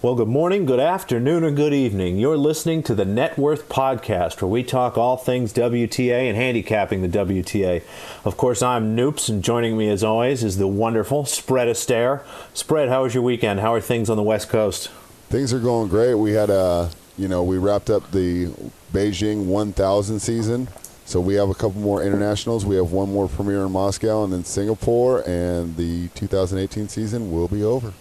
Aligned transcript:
Well, 0.00 0.14
good 0.14 0.28
morning, 0.28 0.64
good 0.64 0.78
afternoon, 0.78 1.42
or 1.42 1.50
good 1.50 1.74
evening. 1.74 2.18
You're 2.18 2.36
listening 2.36 2.84
to 2.84 2.94
the 2.94 3.04
Net 3.04 3.36
Worth 3.36 3.68
Podcast, 3.68 4.40
where 4.40 4.48
we 4.48 4.62
talk 4.62 4.96
all 4.96 5.16
things 5.16 5.52
WTA 5.52 6.28
and 6.28 6.36
handicapping 6.36 7.02
the 7.02 7.08
WTA. 7.08 7.82
Of 8.24 8.36
course, 8.36 8.62
I'm 8.62 8.96
Noops, 8.96 9.28
and 9.28 9.42
joining 9.42 9.76
me 9.76 9.88
as 9.88 10.04
always 10.04 10.44
is 10.44 10.56
the 10.56 10.68
wonderful 10.68 11.24
Spread 11.24 11.66
Astaire. 11.66 12.22
Spread, 12.54 12.88
how 12.88 13.02
was 13.02 13.12
your 13.12 13.24
weekend? 13.24 13.58
How 13.58 13.74
are 13.74 13.80
things 13.80 14.08
on 14.08 14.16
the 14.16 14.22
West 14.22 14.48
Coast? 14.48 14.86
Things 15.30 15.52
are 15.52 15.58
going 15.58 15.88
great. 15.88 16.14
We 16.14 16.30
had 16.30 16.48
a, 16.48 16.90
you 17.16 17.26
know, 17.26 17.42
we 17.42 17.58
wrapped 17.58 17.90
up 17.90 18.08
the 18.12 18.54
Beijing 18.92 19.46
1000 19.46 20.20
season. 20.20 20.68
So 21.06 21.20
we 21.20 21.34
have 21.34 21.48
a 21.48 21.54
couple 21.54 21.80
more 21.80 22.04
internationals. 22.04 22.64
We 22.64 22.76
have 22.76 22.92
one 22.92 23.12
more 23.12 23.26
premiere 23.26 23.64
in 23.64 23.72
Moscow 23.72 24.22
and 24.22 24.32
then 24.32 24.44
Singapore, 24.44 25.28
and 25.28 25.76
the 25.76 26.06
2018 26.14 26.86
season 26.86 27.32
will 27.32 27.48
be 27.48 27.64
over. 27.64 27.92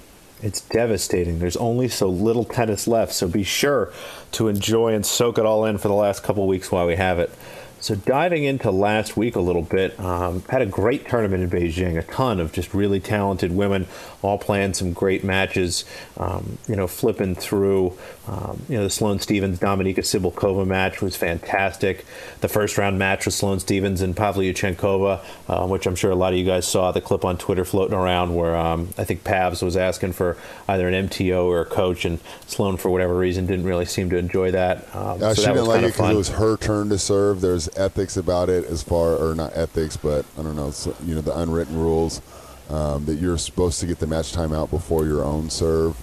It's 0.44 0.62
devastating. 0.62 1.40
There's 1.40 1.58
only 1.58 1.88
so 1.88 2.08
little 2.10 2.46
tennis 2.46 2.88
left, 2.88 3.14
so 3.14 3.28
be 3.28 3.44
sure 3.44 3.92
to 4.34 4.48
enjoy 4.48 4.94
and 4.94 5.06
soak 5.06 5.40
it 5.40 5.46
all 5.46 5.66
in 5.66 5.80
for 5.80 5.88
the 5.88 5.96
last 5.96 6.22
couple 6.22 6.46
weeks 6.48 6.72
while 6.72 6.86
we 6.86 6.96
have 6.96 7.18
it. 7.18 7.32
So 7.80 7.96
diving 7.96 8.44
into 8.44 8.72
last 8.72 9.16
week 9.16 9.36
a 9.36 9.40
little 9.40 9.62
bit, 9.62 10.00
um, 10.00 10.44
had 10.50 10.62
a 10.62 10.66
great 10.66 11.08
tournament 11.08 11.44
in 11.44 11.50
Beijing. 11.50 11.98
A 11.98 12.04
ton 12.04 12.40
of 12.40 12.52
just 12.52 12.74
really 12.74 13.00
talented 13.00 13.52
women, 13.52 13.88
all 14.22 14.38
playing 14.38 14.74
some 14.74 14.94
great 14.94 15.24
matches. 15.24 15.86
Um, 16.18 16.58
you 16.68 16.76
know, 16.76 16.88
flipping 16.88 17.36
through. 17.36 17.98
Um, 18.28 18.62
you 18.68 18.78
know, 18.78 18.84
the 18.84 18.90
Sloane 18.90 19.20
Stevens 19.20 19.60
Dominika 19.60 20.00
Cibulkova 20.00 20.66
match 20.66 21.02
was 21.02 21.16
fantastic. 21.16 22.06
The 22.42 22.48
first 22.48 22.78
round 22.78 23.00
match 23.00 23.26
with 23.26 23.34
Sloane 23.34 23.60
Stevens 23.60 24.02
and 24.02 24.16
Pavlyuchenkova, 24.16 25.24
uh, 25.48 25.68
which 25.68 25.86
I'm 25.86 25.96
sure 25.96 26.12
a 26.12 26.16
lot 26.16 26.34
of 26.34 26.40
you 26.40 26.46
guys 26.46 26.68
saw 26.68 26.92
the 26.92 27.00
clip 27.00 27.24
on 27.24 27.38
Twitter 27.38 27.64
floating 27.64 27.96
around, 27.96 28.36
where 28.36 28.56
um, 28.56 28.90
I 28.98 29.04
think 29.06 29.24
Pavs 29.24 29.62
was 29.64 29.78
asking 29.78 30.14
for 30.14 30.38
either 30.68 30.88
an 30.90 31.08
MTO 31.08 31.46
or 31.46 31.62
a 31.62 31.66
coach, 31.66 32.04
and 32.04 32.20
Sloane, 32.48 32.78
for 32.78 32.90
whatever 32.90 33.16
reason, 33.16 33.46
didn't 33.46 33.66
really 33.66 33.86
seem 33.86 34.10
to 34.10 34.18
enjoy 34.18 34.52
that. 34.52 34.94
Um, 34.96 35.24
uh, 35.24 35.34
so 35.34 35.42
she 35.42 35.48
that 35.48 35.54
didn't 35.54 35.68
like 35.68 35.84
it 35.84 35.94
because 35.94 36.12
it 36.12 36.16
was 36.16 36.30
her 36.30 36.58
turn 36.58 36.90
to 36.90 36.98
serve. 36.98 37.42
There's 37.42 37.67
ethics 37.76 38.18
about 38.18 38.50
it 38.50 38.66
as 38.66 38.84
far, 38.84 39.16
or 39.16 39.36
not 39.36 39.56
ethics, 39.56 39.98
but 39.98 40.26
I 40.38 40.44
don't 40.44 40.56
know, 40.56 40.72
you 41.06 41.16
know, 41.16 41.22
the 41.22 41.38
unwritten 41.38 41.78
rules 41.78 42.22
um, 42.70 43.06
that 43.06 43.16
you're 43.16 43.38
supposed 43.38 43.80
to 43.80 43.86
get 43.86 44.00
the 44.00 44.08
match 44.08 44.34
timeout 44.34 44.70
before 44.70 45.06
your 45.06 45.24
own 45.24 45.50
serve. 45.50 45.96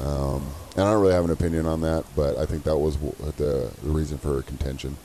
Um, 0.00 0.46
and 0.76 0.84
I 0.84 0.92
don't 0.92 1.02
really 1.02 1.14
have 1.14 1.24
an 1.24 1.30
opinion 1.30 1.66
on 1.66 1.80
that, 1.82 2.04
but 2.16 2.36
I 2.36 2.46
think 2.46 2.64
that 2.64 2.76
was 2.76 2.98
the, 2.98 3.70
the 3.82 3.90
reason 3.90 4.18
for 4.18 4.42
contention. 4.42 4.96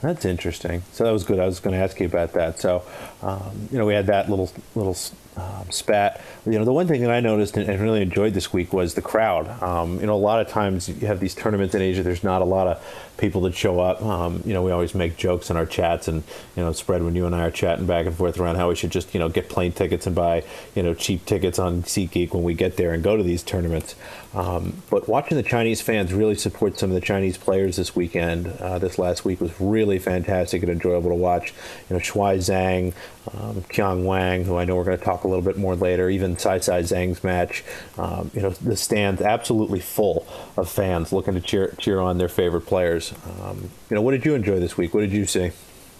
That's 0.00 0.24
interesting. 0.24 0.82
So 0.92 1.04
that 1.04 1.12
was 1.12 1.22
good. 1.22 1.38
I 1.38 1.46
was 1.46 1.60
going 1.60 1.76
to 1.76 1.82
ask 1.82 2.00
you 2.00 2.06
about 2.06 2.32
that. 2.32 2.58
So, 2.58 2.82
um, 3.22 3.68
you 3.70 3.78
know, 3.78 3.86
we 3.86 3.94
had 3.94 4.06
that 4.06 4.28
little 4.28 4.50
little 4.74 4.96
um, 5.36 5.70
spat. 5.70 6.20
You 6.44 6.58
know, 6.58 6.64
the 6.64 6.72
one 6.72 6.86
thing 6.86 7.00
that 7.02 7.10
I 7.10 7.20
noticed 7.20 7.56
and, 7.56 7.68
and 7.68 7.80
really 7.80 8.02
enjoyed 8.02 8.34
this 8.34 8.52
week 8.52 8.72
was 8.72 8.94
the 8.94 9.02
crowd. 9.02 9.62
Um, 9.62 10.00
you 10.00 10.06
know, 10.06 10.14
a 10.14 10.16
lot 10.16 10.40
of 10.40 10.48
times 10.48 10.88
you 10.88 11.06
have 11.06 11.20
these 11.20 11.34
tournaments 11.34 11.74
in 11.74 11.82
Asia. 11.82 12.02
There's 12.02 12.24
not 12.24 12.42
a 12.42 12.44
lot 12.44 12.66
of 12.66 13.12
people 13.16 13.42
that 13.42 13.54
show 13.54 13.80
up. 13.80 14.02
Um, 14.02 14.42
you 14.44 14.52
know, 14.52 14.62
we 14.62 14.72
always 14.72 14.94
make 14.94 15.16
jokes 15.16 15.50
in 15.50 15.56
our 15.56 15.66
chats 15.66 16.08
and 16.08 16.22
you 16.56 16.62
know, 16.62 16.72
spread 16.72 17.02
when 17.02 17.14
you 17.14 17.26
and 17.26 17.34
I 17.34 17.46
are 17.46 17.50
chatting 17.50 17.86
back 17.86 18.06
and 18.06 18.14
forth 18.14 18.38
around 18.38 18.56
how 18.56 18.68
we 18.68 18.74
should 18.74 18.90
just 18.90 19.14
you 19.14 19.20
know 19.20 19.28
get 19.28 19.48
plane 19.48 19.72
tickets 19.72 20.06
and 20.06 20.14
buy 20.14 20.44
you 20.74 20.82
know 20.82 20.94
cheap 20.94 21.24
tickets 21.24 21.58
on 21.58 21.82
SeatGeek 21.82 22.34
when 22.34 22.42
we 22.42 22.54
get 22.54 22.76
there 22.76 22.92
and 22.92 23.02
go 23.02 23.16
to 23.16 23.22
these 23.22 23.42
tournaments. 23.42 23.94
Um, 24.34 24.82
but 24.88 25.08
watching 25.08 25.36
the 25.36 25.42
Chinese 25.42 25.82
fans 25.82 26.12
really 26.12 26.34
support 26.34 26.78
some 26.78 26.90
of 26.90 26.94
the 26.94 27.02
Chinese 27.02 27.36
players 27.36 27.76
this 27.76 27.94
weekend, 27.94 28.46
uh, 28.46 28.78
this 28.78 28.98
last 28.98 29.24
week 29.24 29.40
was 29.40 29.52
really 29.60 29.98
fantastic 29.98 30.62
and 30.62 30.72
enjoyable 30.72 31.10
to 31.10 31.16
watch. 31.16 31.52
You 31.90 31.96
know, 31.96 32.00
Shuai 32.00 32.38
Zhang, 32.38 32.94
um, 33.34 33.62
Qiang 33.62 34.04
Wang, 34.04 34.44
who 34.44 34.56
I 34.56 34.64
know 34.64 34.76
we're 34.76 34.84
going 34.84 34.98
to 34.98 35.04
talk 35.04 35.24
a 35.24 35.28
little 35.28 35.44
bit 35.44 35.56
more 35.56 35.76
later, 35.76 36.10
even 36.10 36.36
Sai 36.38 36.58
Sai 36.58 36.82
Zhang's 36.82 37.22
match. 37.22 37.62
Um, 37.96 38.30
you 38.34 38.42
know, 38.42 38.50
the 38.50 38.76
stands 38.76 39.22
absolutely 39.22 39.80
full 39.80 40.26
of 40.56 40.68
fans 40.68 41.12
looking 41.12 41.34
to 41.34 41.40
cheer 41.40 41.74
cheer 41.78 42.00
on 42.00 42.18
their 42.18 42.28
favorite 42.28 42.62
players. 42.62 43.14
Um, 43.40 43.70
you 43.88 43.94
know, 43.94 44.02
what 44.02 44.12
did 44.12 44.24
you 44.24 44.34
enjoy 44.34 44.58
this 44.58 44.76
week? 44.76 44.92
What 44.92 45.00
did 45.00 45.12
you 45.12 45.26
see? 45.26 45.52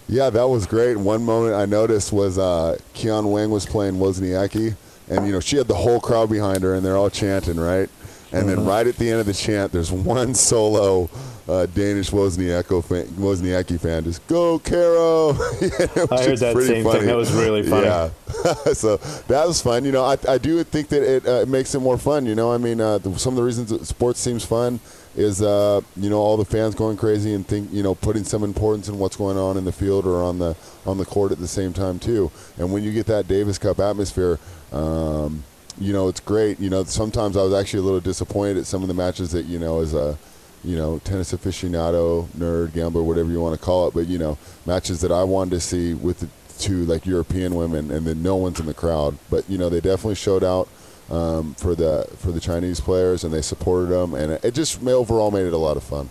Yeah, 0.09 0.31
that 0.31 0.49
was 0.49 0.67
great. 0.67 0.97
One 0.97 1.25
moment 1.25 1.55
I 1.55 1.65
noticed 1.65 2.13
was 2.13 2.39
uh, 2.39 2.77
Wang 3.05 3.51
was 3.51 3.67
playing 3.67 3.95
Wozniacki, 3.95 4.75
and 5.09 5.27
you 5.27 5.33
know 5.33 5.41
she 5.41 5.57
had 5.57 5.69
the 5.69 5.75
whole 5.75 6.01
crowd 6.01 6.29
behind 6.29 6.63
her, 6.65 6.75
and 6.75 6.85
they're 6.85 6.97
all 6.97 7.11
chanting, 7.11 7.59
right? 7.59 7.89
And 8.33 8.49
then 8.49 8.61
uh-huh. 8.61 8.69
right 8.69 8.87
at 8.87 8.97
the 8.97 9.11
end 9.11 9.21
of 9.21 9.27
the 9.27 9.35
chant, 9.35 9.73
there's 9.73 9.93
one 9.93 10.35
solo 10.35 11.09
uh, 11.49 11.67
Danish 11.67 12.11
Wozniacki 12.11 12.85
fan, 12.85 13.07
Wozniacki 13.17 13.81
fan 13.81 14.05
just 14.05 14.27
go 14.27 14.59
Caro. 14.59 15.31
I 15.31 16.25
heard 16.25 16.39
that 16.39 16.57
same 16.67 16.85
funny. 16.85 16.99
thing. 16.99 17.07
That 17.07 17.17
was 17.17 17.33
really 17.33 17.63
funny. 17.69 17.87
Yeah, 17.87 18.11
so 18.73 18.97
that 19.29 19.47
was 19.47 19.61
fun. 19.61 19.85
You 19.85 19.93
know, 19.93 20.05
I, 20.05 20.17
I 20.29 20.39
do 20.39 20.63
think 20.65 20.89
that 20.89 21.03
it, 21.03 21.27
uh, 21.27 21.45
makes 21.47 21.75
it 21.75 21.81
more 21.81 21.99
fun. 21.99 22.27
You 22.27 22.35
know, 22.35 22.53
I 22.53 22.59
mean, 22.59 22.81
uh, 22.81 22.99
the, 22.99 23.19
some 23.19 23.33
of 23.33 23.37
the 23.37 23.43
reasons 23.43 23.89
sports 23.89 24.21
seems 24.21 24.45
fun 24.45 24.79
is 25.17 25.43
uh, 25.43 25.81
you 25.97 26.09
know 26.09 26.19
all 26.19 26.37
the 26.37 26.45
fans 26.45 26.75
going 26.75 26.97
crazy 26.97 27.35
and 27.35 27.47
think 27.47 27.71
you 27.73 27.83
know 27.83 27.95
putting 27.95 28.25
some 28.25 28.45
importance 28.45 28.89
in 28.89 28.99
what's 28.99 29.17
going 29.17 29.37
on 29.37 29.57
in 29.57 29.65
the 29.65 29.73
field 29.73 30.07
or 30.07 30.23
on 30.23 30.39
the 30.39 30.57
on 30.87 30.97
the 30.97 31.05
court 31.05 31.33
at 31.33 31.39
the 31.39 31.49
same 31.49 31.73
time 31.73 31.99
too. 31.99 32.31
And 32.59 32.73
when 32.73 32.83
you 32.83 32.93
get 32.93 33.07
that 33.07 33.29
Davis 33.29 33.59
Cup 33.59 33.81
atmosphere. 33.81 34.39
Um, 34.73 35.45
you 35.79 35.93
know, 35.93 36.09
it's 36.09 36.21
great. 36.21 36.61
You 36.61 36.69
know, 36.69 36.85
sometimes 36.85 37.35
I 37.35 37.43
was 37.43 37.55
actually 37.55 37.81
a 37.81 37.83
little 37.83 38.01
disappointed 38.01 38.59
at 38.59 38.67
some 38.67 38.83
of 38.83 38.89
the 38.89 38.95
matches 38.95 39.33
that, 39.33 39.47
you 39.47 39.59
know, 39.59 39.81
as 39.81 39.95
a, 39.95 40.19
you 40.65 40.77
know, 40.77 40.99
tennis 41.05 41.33
aficionado, 41.33 42.27
nerd, 42.29 42.73
gambler, 42.73 43.03
whatever 43.03 43.31
you 43.31 43.41
want 43.41 43.59
to 43.59 43.65
call 43.65 43.89
it, 43.89 43.95
but, 43.95 44.07
you 44.07 44.19
know, 44.19 44.39
matches 44.67 45.01
that 45.01 45.11
I 45.11 45.25
wanted 45.25 45.51
to 45.51 45.61
see 45.61 45.95
with 45.95 46.21
the 46.21 46.29
two, 46.59 46.85
like, 46.85 47.05
European 47.05 47.55
women, 47.55 47.91
and 47.91 48.07
then 48.07 48.23
no 48.23 48.37
one's 48.37 48.61
in 48.61 48.67
the 48.67 48.75
crowd. 48.75 49.19
But, 49.31 49.49
you 49.51 49.59
know, 49.59 49.69
they 49.69 49.81
definitely 49.81 50.15
showed 50.15 50.45
out 50.45 50.69
um, 51.11 51.55
for 51.55 51.75
the 51.75 52.09
for 52.19 52.33
the 52.33 52.41
Chinese 52.41 52.81
players, 52.81 53.25
and 53.25 53.35
they 53.35 53.43
supported 53.43 53.89
them, 53.91 54.15
and 54.15 54.33
it 54.33 54.55
just 54.55 54.83
overall 54.87 55.31
made 55.31 55.47
it 55.47 55.53
a 55.53 55.59
lot 55.59 55.77
of 55.77 55.83
fun. 55.83 56.11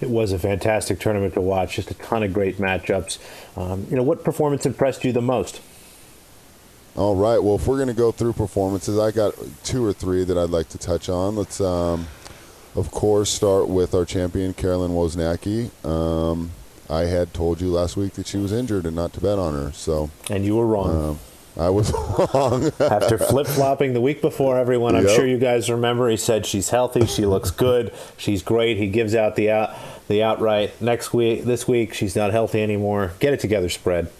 It 0.00 0.10
was 0.10 0.32
a 0.32 0.38
fantastic 0.38 0.98
tournament 0.98 1.34
to 1.34 1.40
watch, 1.40 1.76
just 1.76 1.90
a 1.90 1.94
ton 1.94 2.22
of 2.22 2.32
great 2.32 2.58
matchups. 2.58 3.18
Um, 3.56 3.86
you 3.88 3.96
know, 3.96 4.02
what 4.02 4.24
performance 4.24 4.66
impressed 4.66 5.04
you 5.04 5.12
the 5.12 5.22
most? 5.22 5.60
All 6.96 7.14
right. 7.14 7.42
Well, 7.42 7.56
if 7.56 7.66
we're 7.66 7.76
going 7.76 7.88
to 7.88 7.94
go 7.94 8.12
through 8.12 8.34
performances, 8.34 8.98
I 8.98 9.10
got 9.10 9.34
two 9.62 9.84
or 9.84 9.92
three 9.92 10.24
that 10.24 10.36
I'd 10.36 10.50
like 10.50 10.68
to 10.70 10.78
touch 10.78 11.08
on. 11.08 11.36
Let's, 11.36 11.60
um, 11.60 12.06
of 12.76 12.90
course, 12.90 13.30
start 13.30 13.68
with 13.68 13.94
our 13.94 14.04
champion, 14.04 14.54
Caroline 14.54 14.90
Wozniacki. 14.90 15.70
Um, 15.84 16.50
I 16.88 17.02
had 17.02 17.32
told 17.32 17.60
you 17.60 17.70
last 17.70 17.96
week 17.96 18.14
that 18.14 18.26
she 18.26 18.38
was 18.38 18.52
injured 18.52 18.86
and 18.86 18.94
not 18.94 19.12
to 19.14 19.20
bet 19.20 19.38
on 19.38 19.54
her. 19.54 19.72
So, 19.72 20.10
and 20.30 20.44
you 20.44 20.56
were 20.56 20.66
wrong. 20.66 21.10
Um, 21.10 21.18
I 21.56 21.70
was 21.70 21.92
wrong. 22.34 22.72
After 22.80 23.16
flip 23.16 23.46
flopping 23.46 23.92
the 23.92 24.00
week 24.00 24.20
before, 24.20 24.58
everyone, 24.58 24.96
I'm 24.96 25.06
yep. 25.06 25.16
sure 25.16 25.26
you 25.26 25.38
guys 25.38 25.70
remember, 25.70 26.08
he 26.08 26.16
said 26.16 26.46
she's 26.46 26.70
healthy, 26.70 27.06
she 27.06 27.26
looks 27.26 27.50
good, 27.50 27.94
she's 28.16 28.42
great. 28.42 28.76
He 28.76 28.88
gives 28.88 29.14
out 29.14 29.36
the 29.36 29.50
out 29.50 29.74
the 30.08 30.22
outright 30.22 30.80
next 30.82 31.14
week. 31.14 31.44
This 31.44 31.68
week, 31.68 31.94
she's 31.94 32.16
not 32.16 32.32
healthy 32.32 32.62
anymore. 32.62 33.12
Get 33.20 33.32
it 33.32 33.40
together, 33.40 33.68
spread. 33.68 34.10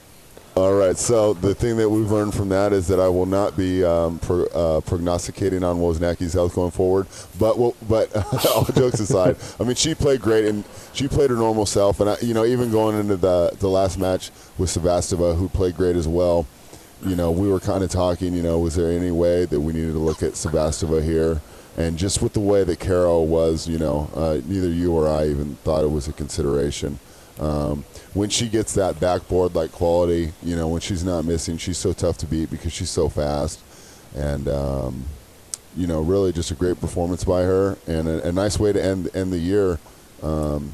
All 0.56 0.72
right. 0.72 0.96
So 0.96 1.34
the 1.34 1.52
thing 1.52 1.78
that 1.78 1.90
we've 1.90 2.12
learned 2.12 2.32
from 2.32 2.48
that 2.50 2.72
is 2.72 2.86
that 2.86 3.00
I 3.00 3.08
will 3.08 3.26
not 3.26 3.56
be 3.56 3.82
um, 3.82 4.20
pro, 4.20 4.44
uh, 4.46 4.80
prognosticating 4.82 5.64
on 5.64 5.78
Wozniacki's 5.78 6.34
health 6.34 6.54
going 6.54 6.70
forward. 6.70 7.08
But 7.40 7.58
well, 7.58 7.74
but 7.88 8.14
all 8.54 8.64
jokes 8.66 9.00
aside, 9.00 9.36
I 9.58 9.64
mean 9.64 9.74
she 9.74 9.96
played 9.96 10.20
great 10.20 10.44
and 10.44 10.62
she 10.92 11.08
played 11.08 11.30
her 11.30 11.36
normal 11.36 11.66
self. 11.66 11.98
And 11.98 12.10
I, 12.10 12.18
you 12.20 12.34
know, 12.34 12.44
even 12.44 12.70
going 12.70 12.96
into 12.96 13.16
the 13.16 13.56
the 13.58 13.68
last 13.68 13.98
match 13.98 14.30
with 14.56 14.70
Sevastova, 14.70 15.36
who 15.36 15.48
played 15.48 15.76
great 15.76 15.96
as 15.96 16.06
well. 16.06 16.46
You 17.04 17.16
know, 17.16 17.32
we 17.32 17.50
were 17.50 17.60
kind 17.60 17.82
of 17.82 17.90
talking. 17.90 18.32
You 18.32 18.42
know, 18.44 18.60
was 18.60 18.76
there 18.76 18.92
any 18.92 19.10
way 19.10 19.46
that 19.46 19.60
we 19.60 19.72
needed 19.72 19.94
to 19.94 19.98
look 19.98 20.22
at 20.22 20.34
Sevastova 20.34 21.02
here? 21.02 21.40
And 21.76 21.98
just 21.98 22.22
with 22.22 22.32
the 22.32 22.40
way 22.40 22.62
that 22.62 22.78
Carol 22.78 23.26
was, 23.26 23.66
you 23.66 23.78
know, 23.78 24.08
uh, 24.14 24.40
neither 24.46 24.68
you 24.68 24.92
or 24.92 25.08
I 25.08 25.26
even 25.26 25.56
thought 25.56 25.82
it 25.82 25.90
was 25.90 26.06
a 26.06 26.12
consideration. 26.12 27.00
Um, 27.40 27.84
when 28.14 28.30
she 28.30 28.48
gets 28.48 28.74
that 28.74 29.00
backboard 29.00 29.54
like 29.54 29.72
quality, 29.72 30.32
you 30.42 30.56
know, 30.56 30.68
when 30.68 30.80
she's 30.80 31.04
not 31.04 31.24
missing, 31.24 31.56
she's 31.56 31.78
so 31.78 31.92
tough 31.92 32.16
to 32.18 32.26
beat 32.26 32.50
because 32.50 32.72
she's 32.72 32.90
so 32.90 33.08
fast. 33.08 33.60
And, 34.16 34.48
um, 34.48 35.04
you 35.76 35.88
know, 35.88 36.00
really 36.00 36.32
just 36.32 36.52
a 36.52 36.54
great 36.54 36.80
performance 36.80 37.24
by 37.24 37.42
her 37.42 37.76
and 37.88 38.08
a, 38.08 38.28
a 38.28 38.32
nice 38.32 38.58
way 38.58 38.72
to 38.72 38.82
end, 38.82 39.10
end 39.14 39.32
the 39.32 39.38
year 39.38 39.80
um, 40.22 40.72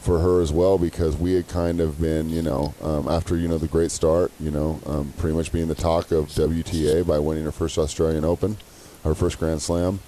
for 0.00 0.18
her 0.18 0.42
as 0.42 0.52
well 0.52 0.76
because 0.76 1.16
we 1.16 1.32
had 1.32 1.48
kind 1.48 1.80
of 1.80 1.98
been, 1.98 2.28
you 2.28 2.42
know, 2.42 2.74
um, 2.82 3.08
after, 3.08 3.34
you 3.34 3.48
know, 3.48 3.56
the 3.56 3.66
great 3.66 3.90
start, 3.90 4.30
you 4.38 4.50
know, 4.50 4.78
um, 4.84 5.14
pretty 5.16 5.34
much 5.34 5.50
being 5.50 5.68
the 5.68 5.74
talk 5.74 6.12
of 6.12 6.26
WTA 6.26 7.06
by 7.06 7.18
winning 7.18 7.44
her 7.44 7.52
first 7.52 7.78
Australian 7.78 8.26
Open, 8.26 8.58
her 9.04 9.14
first 9.14 9.38
Grand 9.38 9.62
Slam, 9.62 10.00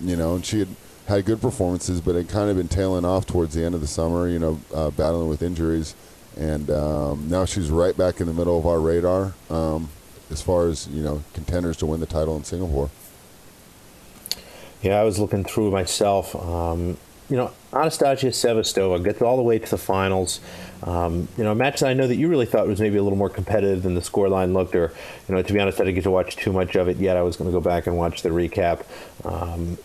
you 0.00 0.16
know, 0.16 0.34
and 0.34 0.46
she 0.46 0.60
had– 0.60 0.68
had 1.06 1.24
good 1.24 1.40
performances, 1.40 2.00
but 2.00 2.14
had 2.14 2.28
kind 2.28 2.50
of 2.50 2.56
been 2.56 2.68
tailing 2.68 3.04
off 3.04 3.26
towards 3.26 3.54
the 3.54 3.64
end 3.64 3.74
of 3.74 3.80
the 3.80 3.86
summer, 3.86 4.28
you 4.28 4.38
know, 4.38 4.60
uh, 4.74 4.90
battling 4.90 5.28
with 5.28 5.42
injuries. 5.42 5.94
And 6.36 6.70
um, 6.70 7.28
now 7.28 7.44
she's 7.44 7.70
right 7.70 7.96
back 7.96 8.20
in 8.20 8.26
the 8.26 8.34
middle 8.34 8.58
of 8.58 8.66
our 8.66 8.80
radar 8.80 9.34
um, 9.48 9.88
as 10.30 10.42
far 10.42 10.68
as, 10.68 10.86
you 10.88 11.02
know, 11.02 11.22
contenders 11.32 11.76
to 11.78 11.86
win 11.86 12.00
the 12.00 12.06
title 12.06 12.36
in 12.36 12.44
Singapore. 12.44 12.90
Yeah, 14.82 15.00
I 15.00 15.04
was 15.04 15.18
looking 15.18 15.44
through 15.44 15.70
myself. 15.70 16.36
Um, 16.36 16.98
you 17.30 17.36
know, 17.36 17.50
Anastasia 17.72 18.28
Sevastova 18.28 19.02
gets 19.02 19.22
all 19.22 19.36
the 19.36 19.42
way 19.42 19.58
to 19.58 19.70
the 19.70 19.78
finals. 19.78 20.40
Um, 20.82 21.28
you 21.36 21.44
know, 21.44 21.52
a 21.52 21.54
match 21.54 21.80
that 21.80 21.88
I 21.88 21.94
know 21.94 22.06
that 22.06 22.16
you 22.16 22.28
really 22.28 22.46
thought 22.46 22.68
was 22.68 22.80
maybe 22.80 22.98
a 22.98 23.02
little 23.02 23.18
more 23.18 23.30
competitive 23.30 23.82
than 23.82 23.94
the 23.94 24.00
scoreline 24.00 24.52
looked. 24.52 24.74
Or, 24.74 24.92
you 25.28 25.34
know, 25.34 25.42
to 25.42 25.52
be 25.52 25.58
honest, 25.58 25.80
I 25.80 25.84
didn't 25.84 25.96
get 25.96 26.04
to 26.04 26.10
watch 26.10 26.36
too 26.36 26.52
much 26.52 26.76
of 26.76 26.88
it 26.88 26.98
yet. 26.98 27.16
I 27.16 27.22
was 27.22 27.36
going 27.36 27.50
to 27.50 27.52
go 27.52 27.60
back 27.60 27.86
and 27.86 27.96
watch 27.96 28.22
the 28.22 28.28
recap. 28.28 28.84
Um, 29.24 29.78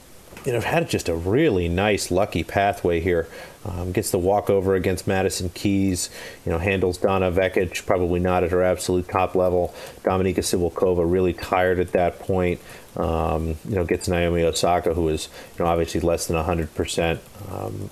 you 0.45 0.51
know, 0.53 0.59
had 0.59 0.89
just 0.89 1.09
a 1.09 1.15
really 1.15 1.69
nice, 1.69 2.11
lucky 2.11 2.43
pathway 2.43 2.99
here. 2.99 3.27
Um, 3.63 3.91
gets 3.91 4.09
the 4.09 4.17
walkover 4.17 4.73
against 4.73 5.05
Madison 5.05 5.49
Keys. 5.49 6.09
You 6.45 6.51
know, 6.51 6.57
handles 6.57 6.97
Donna 6.97 7.31
Vekic, 7.31 7.85
probably 7.85 8.19
not 8.19 8.43
at 8.43 8.49
her 8.51 8.63
absolute 8.63 9.07
top 9.07 9.35
level. 9.35 9.73
Dominika 10.03 10.39
Cibulkova 10.39 11.09
really 11.09 11.33
tired 11.33 11.79
at 11.79 11.91
that 11.91 12.19
point. 12.19 12.59
Um, 12.95 13.55
you 13.65 13.75
know, 13.75 13.85
gets 13.85 14.07
Naomi 14.07 14.43
Osaka, 14.43 14.95
who 14.95 15.09
is 15.09 15.29
you 15.57 15.63
know 15.63 15.69
obviously 15.69 16.01
less 16.01 16.25
than 16.25 16.35
100 16.37 16.73
percent. 16.73 17.21
Um, 17.51 17.89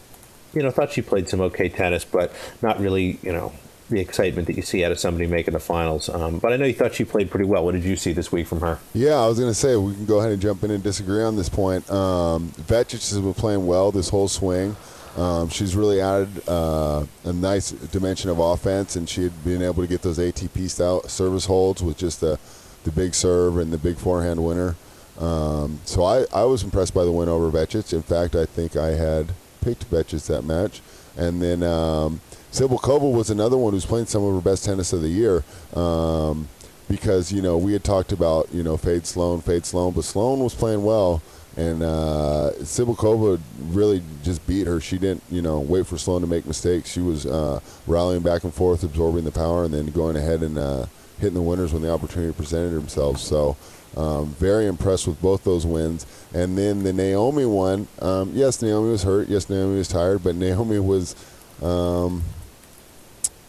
you 0.54 0.64
know, 0.64 0.72
thought 0.72 0.92
she 0.92 1.04
played 1.04 1.30
some 1.30 1.42
okay 1.42 1.70
tennis, 1.70 2.04
but 2.04 2.34
not 2.64 2.80
really. 2.80 3.20
You 3.22 3.32
know, 3.32 3.54
the 3.90 4.00
excitement 4.00 4.48
that 4.48 4.56
you 4.56 4.62
see 4.62 4.84
out 4.86 4.92
of 4.92 5.00
somebody 5.00 5.28
making 5.28 5.54
the 5.54 5.60
finals. 5.60 6.10
Um, 6.10 6.40
but 6.40 6.54
I 6.54 6.58
know 6.58 6.66
you 6.66 6.74
thought 6.74 6.94
she 6.94 7.06
played 7.06 7.30
pretty 7.30 7.46
well. 7.46 7.66
What 7.66 7.74
did 7.74 7.84
you 7.84 7.96
see 7.96 8.14
this 8.14 8.32
week 8.32 8.48
from 8.48 8.62
her? 8.62 8.80
Yeah, 8.94 9.16
I 9.16 9.28
was 9.28 9.40
going 9.40 9.52
to 9.52 9.56
say 9.56 9.76
we 9.76 9.94
can 9.94 10.06
go 10.06 10.20
ahead 10.20 10.32
and 10.32 10.42
jump 10.42 10.64
in 10.64 10.72
and 10.72 10.84
disagree 10.84 11.24
on 11.24 11.36
this 11.36 11.50
point. 11.50 11.90
Um, 11.92 12.50
Vekic 12.52 13.10
has 13.10 13.20
been 13.20 13.34
playing 13.34 13.66
well 13.66 13.92
this 13.92 14.10
whole 14.10 14.28
swing. 14.28 14.76
Um, 15.18 15.50
she's 15.50 15.76
really 15.76 16.00
added 16.00 16.48
uh, 16.48 17.06
a 17.26 17.34
nice 17.34 17.72
dimension 17.72 18.30
of 18.30 18.40
offense, 18.40 18.96
and 18.96 19.10
she 19.10 19.24
had 19.24 19.44
been 19.44 19.62
able 19.62 19.84
to 19.84 19.88
get 19.88 20.02
those 20.02 20.20
ATP 20.20 20.70
style 20.70 21.04
service 21.08 21.46
holds 21.46 21.84
with 21.84 21.98
just 21.98 22.22
the 22.22 22.40
the 22.84 22.92
big 22.92 23.14
serve 23.14 23.58
and 23.58 23.74
the 23.74 23.78
big 23.78 23.98
forehand 23.98 24.44
winner. 24.44 24.76
Um, 25.20 25.80
so 25.84 26.04
I, 26.04 26.26
I 26.34 26.46
was 26.46 26.64
impressed 26.64 26.94
by 26.94 27.04
the 27.04 27.12
win 27.12 27.28
over 27.28 27.52
Vekic. 27.52 27.92
In 27.92 28.02
fact, 28.02 28.36
I 28.36 28.46
think 28.46 28.78
I 28.78 28.92
had 28.92 29.34
picked 29.62 29.90
Vekic 29.92 30.26
that 30.28 30.44
match. 30.44 30.82
And 31.18 31.42
then 31.42 31.64
um, 31.64 32.22
Cibulkova 32.52 33.12
was 33.12 33.30
another 33.30 33.58
one 33.58 33.74
who's 33.74 33.86
playing 33.86 34.08
some 34.08 34.24
of 34.24 34.34
her 34.34 34.42
best 34.42 34.66
tennis 34.66 34.94
of 34.94 35.02
the 35.02 35.10
year. 35.10 35.44
Um, 35.74 36.48
because, 36.90 37.32
you 37.32 37.42
know, 37.42 37.58
we 37.58 37.74
had 37.74 37.84
talked 37.84 38.12
about, 38.12 38.50
you 38.52 38.64
know, 38.64 38.76
fade 38.76 39.06
Sloane, 39.06 39.42
fade 39.42 39.66
Sloane, 39.66 39.94
but 39.94 40.04
Sloane 40.04 40.40
was 40.40 40.56
playing 40.56 40.84
well. 40.84 41.22
And 41.56 41.84
uh, 41.84 42.52
Cibulkova 42.60 43.40
really 43.68 44.02
just 44.24 44.46
beat 44.48 44.66
her. 44.66 44.80
She 44.80 44.98
didn't, 44.98 45.22
you 45.30 45.42
know, 45.42 45.60
wait 45.60 45.86
for 45.86 45.98
Sloane 45.98 46.22
to 46.22 46.28
make 46.28 46.46
mistakes. 46.46 46.90
She 46.92 47.02
was 47.02 47.26
uh, 47.26 47.60
rallying 47.86 48.24
back 48.24 48.44
and 48.44 48.54
forth, 48.54 48.84
absorbing 48.84 49.26
the 49.26 49.32
power, 49.32 49.66
and 49.66 49.74
then 49.74 49.88
going 49.88 50.16
ahead 50.16 50.42
and 50.42 50.58
uh, 50.58 50.86
hitting 51.20 51.34
the 51.36 51.42
winners 51.42 51.74
when 51.74 51.82
the 51.82 51.92
opportunity 51.92 52.34
presented 52.34 52.72
themselves. 52.72 53.22
So, 53.22 53.58
um, 53.98 54.28
very 54.40 54.68
impressed 54.68 55.08
with 55.08 55.22
both 55.22 55.44
those 55.44 55.66
wins. 55.66 56.06
And 56.34 56.58
then 56.58 56.84
the 56.84 56.94
Naomi 56.94 57.46
one, 57.46 57.88
um, 58.02 58.32
yes, 58.34 58.62
Naomi 58.62 58.92
was 58.92 59.04
hurt. 59.04 59.28
Yes, 59.28 59.50
Naomi 59.50 59.78
was 59.78 59.88
tired, 59.88 60.24
but 60.24 60.36
Naomi 60.36 60.80
was, 60.80 61.16
um, 61.62 62.24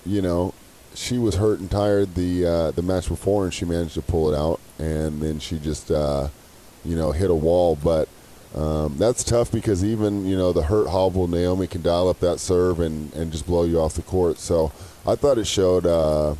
you 0.07 0.23
know, 0.23 0.55
she 0.95 1.19
was 1.19 1.37
hurt 1.37 1.61
and 1.61 1.71
tired 1.71 2.15
the 2.15 2.47
uh, 2.47 2.71
the 2.73 2.83
match 2.83 3.09
before, 3.09 3.45
and 3.45 3.55
she 3.55 3.65
managed 3.65 3.95
to 3.95 4.03
pull 4.03 4.33
it 4.33 4.37
out. 4.37 4.61
And 4.79 5.21
then 5.21 5.39
she 5.39 5.59
just, 5.59 5.91
uh, 5.91 6.29
you 6.85 6.97
know, 6.97 7.13
hit 7.13 7.31
a 7.31 7.35
wall. 7.35 7.77
But 7.77 8.09
um, 8.55 8.97
that's 8.99 9.23
tough 9.23 9.53
because 9.53 9.85
even 9.85 10.27
you 10.27 10.37
know 10.37 10.53
the 10.53 10.63
hurt 10.63 10.89
hobble 10.89 11.29
Naomi 11.29 11.67
can 11.67 11.83
dial 11.83 12.09
up 12.09 12.21
that 12.21 12.41
serve 12.41 12.81
and 12.81 13.13
and 13.15 13.31
just 13.31 13.47
blow 13.47 13.65
you 13.65 13.81
off 13.81 13.95
the 13.95 14.03
court. 14.03 14.39
So 14.39 14.73
I 15.07 15.15
thought 15.15 15.39
it 15.39 15.47
showed. 15.47 15.87
Uh, 15.87 16.35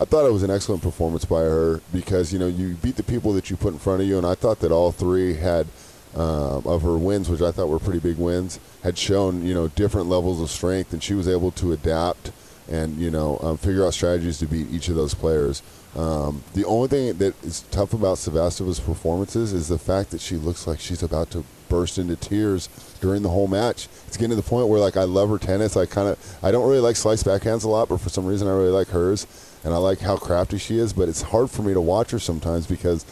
I 0.00 0.04
thought 0.04 0.26
it 0.26 0.32
was 0.32 0.44
an 0.44 0.50
excellent 0.50 0.80
performance 0.82 1.24
by 1.24 1.40
her 1.40 1.80
because 1.92 2.32
you 2.32 2.38
know 2.38 2.46
you 2.46 2.74
beat 2.74 2.96
the 2.96 3.02
people 3.02 3.32
that 3.32 3.50
you 3.50 3.56
put 3.56 3.72
in 3.72 3.78
front 3.78 4.00
of 4.00 4.06
you, 4.06 4.16
and 4.16 4.26
I 4.26 4.34
thought 4.34 4.60
that 4.60 4.70
all 4.70 4.92
three 4.92 5.34
had 5.34 5.66
um, 6.14 6.66
of 6.66 6.82
her 6.82 6.96
wins, 6.96 7.28
which 7.28 7.42
I 7.42 7.50
thought 7.50 7.68
were 7.68 7.78
pretty 7.80 7.98
big 7.98 8.16
wins, 8.16 8.60
had 8.82 8.96
shown 8.96 9.44
you 9.44 9.54
know 9.54 9.68
different 9.68 10.08
levels 10.08 10.40
of 10.40 10.50
strength, 10.50 10.92
and 10.92 11.02
she 11.02 11.14
was 11.14 11.28
able 11.28 11.50
to 11.52 11.72
adapt 11.72 12.30
and 12.68 12.96
you 12.98 13.10
know 13.10 13.38
um, 13.42 13.56
figure 13.56 13.84
out 13.84 13.94
strategies 13.94 14.38
to 14.38 14.46
beat 14.46 14.70
each 14.70 14.88
of 14.88 14.94
those 14.96 15.14
players. 15.14 15.62
Um, 15.96 16.42
the 16.54 16.64
only 16.64 16.88
thing 16.88 17.16
that 17.18 17.44
is 17.44 17.62
tough 17.70 17.92
about 17.92 18.18
Sevastova's 18.18 18.78
performances 18.78 19.52
is 19.52 19.68
the 19.68 19.78
fact 19.78 20.10
that 20.10 20.20
she 20.20 20.36
looks 20.36 20.66
like 20.66 20.80
she's 20.80 21.02
about 21.02 21.30
to 21.30 21.44
burst 21.68 21.98
into 21.98 22.16
tears 22.16 22.68
during 23.00 23.22
the 23.22 23.28
whole 23.28 23.48
match. 23.48 23.88
It's 24.06 24.16
getting 24.16 24.30
to 24.30 24.36
the 24.36 24.42
point 24.42 24.68
where 24.68 24.80
like 24.80 24.96
I 24.96 25.04
love 25.04 25.28
her 25.30 25.38
tennis. 25.38 25.76
I 25.76 25.86
kind 25.86 26.08
of 26.08 26.38
I 26.42 26.50
don't 26.50 26.68
really 26.68 26.80
like 26.80 26.96
slice 26.96 27.22
backhands 27.22 27.64
a 27.64 27.68
lot, 27.68 27.88
but 27.88 28.00
for 28.00 28.08
some 28.08 28.26
reason 28.26 28.48
I 28.48 28.52
really 28.52 28.70
like 28.70 28.88
hers 28.88 29.26
and 29.64 29.74
I 29.74 29.78
like 29.78 30.00
how 30.00 30.16
crafty 30.16 30.58
she 30.58 30.78
is. 30.78 30.92
But 30.92 31.08
it's 31.08 31.22
hard 31.22 31.50
for 31.50 31.62
me 31.62 31.74
to 31.74 31.80
watch 31.80 32.10
her 32.10 32.18
sometimes 32.18 32.66
because 32.66 33.04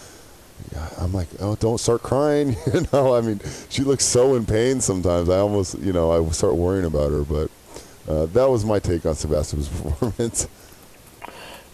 I'm 0.99 1.13
like, 1.13 1.29
oh, 1.41 1.57
don't 1.57 1.79
start 1.79 2.03
crying. 2.03 2.57
you 2.75 2.87
know, 2.93 3.15
I 3.15 3.21
mean, 3.21 3.41
she 3.69 3.83
looks 3.83 4.05
so 4.05 4.35
in 4.35 4.47
pain 4.47 4.81
sometimes. 4.81 5.29
I 5.29 5.39
almost, 5.39 5.79
you 5.79 5.93
know, 5.93 6.13
I 6.13 6.31
start 6.31 6.55
worrying 6.55 6.87
about 6.87 7.11
her. 7.11 7.23
But 7.23 7.51
uh, 8.09 8.27
that 8.27 8.49
was 8.49 8.65
my 8.65 8.79
take 8.79 9.07
on 9.07 9.15
Sebastian's 9.15 9.69
performance. 9.83 10.49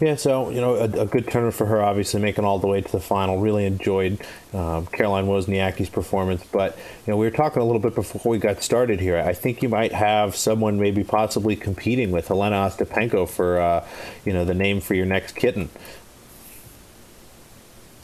Yeah, 0.02 0.17
so 0.17 0.50
you 0.50 0.61
know, 0.61 0.75
a, 0.75 0.84
a, 0.84 1.06
good 1.06 1.29
tournament 1.29 1.55
for 1.55 1.67
her. 1.67 1.81
Obviously, 1.81 2.20
making 2.20 2.44
all 2.44 2.58
the 2.58 2.67
way 2.67 2.81
to 2.81 2.90
the 2.90 2.99
final. 2.99 3.38
Really 3.38 3.67
enjoyed 3.67 4.20
um, 4.52 4.87
Caroline 4.87 5.26
Wozniacki's 5.26 5.90
performance. 5.90 6.44
But 6.44 6.76
you 7.06 7.12
know, 7.12 7.17
we 7.17 7.25
were 7.25 7.31
talking 7.31 7.62
a 7.62 7.64
little 7.64 7.81
bit 7.81 7.94
before 7.94 8.29
we 8.29 8.38
got 8.38 8.64
started 8.64 8.99
here. 8.99 9.17
I 9.17 9.32
think 9.32 9.62
you 9.62 9.69
might 9.69 9.93
have 9.93 10.34
someone 10.34 10.81
maybe 10.81 11.05
possibly 11.05 11.55
competing 11.55 12.11
with 12.11 12.26
Helena 12.26 12.56
Ostapenko 12.56 13.29
for 13.29 13.61
uh, 13.61 13.87
you 14.25 14.32
know 14.32 14.44
the 14.44 14.55
name 14.55 14.81
for 14.81 14.94
your 14.94 15.06
next 15.06 15.37
kitten. 15.37 15.69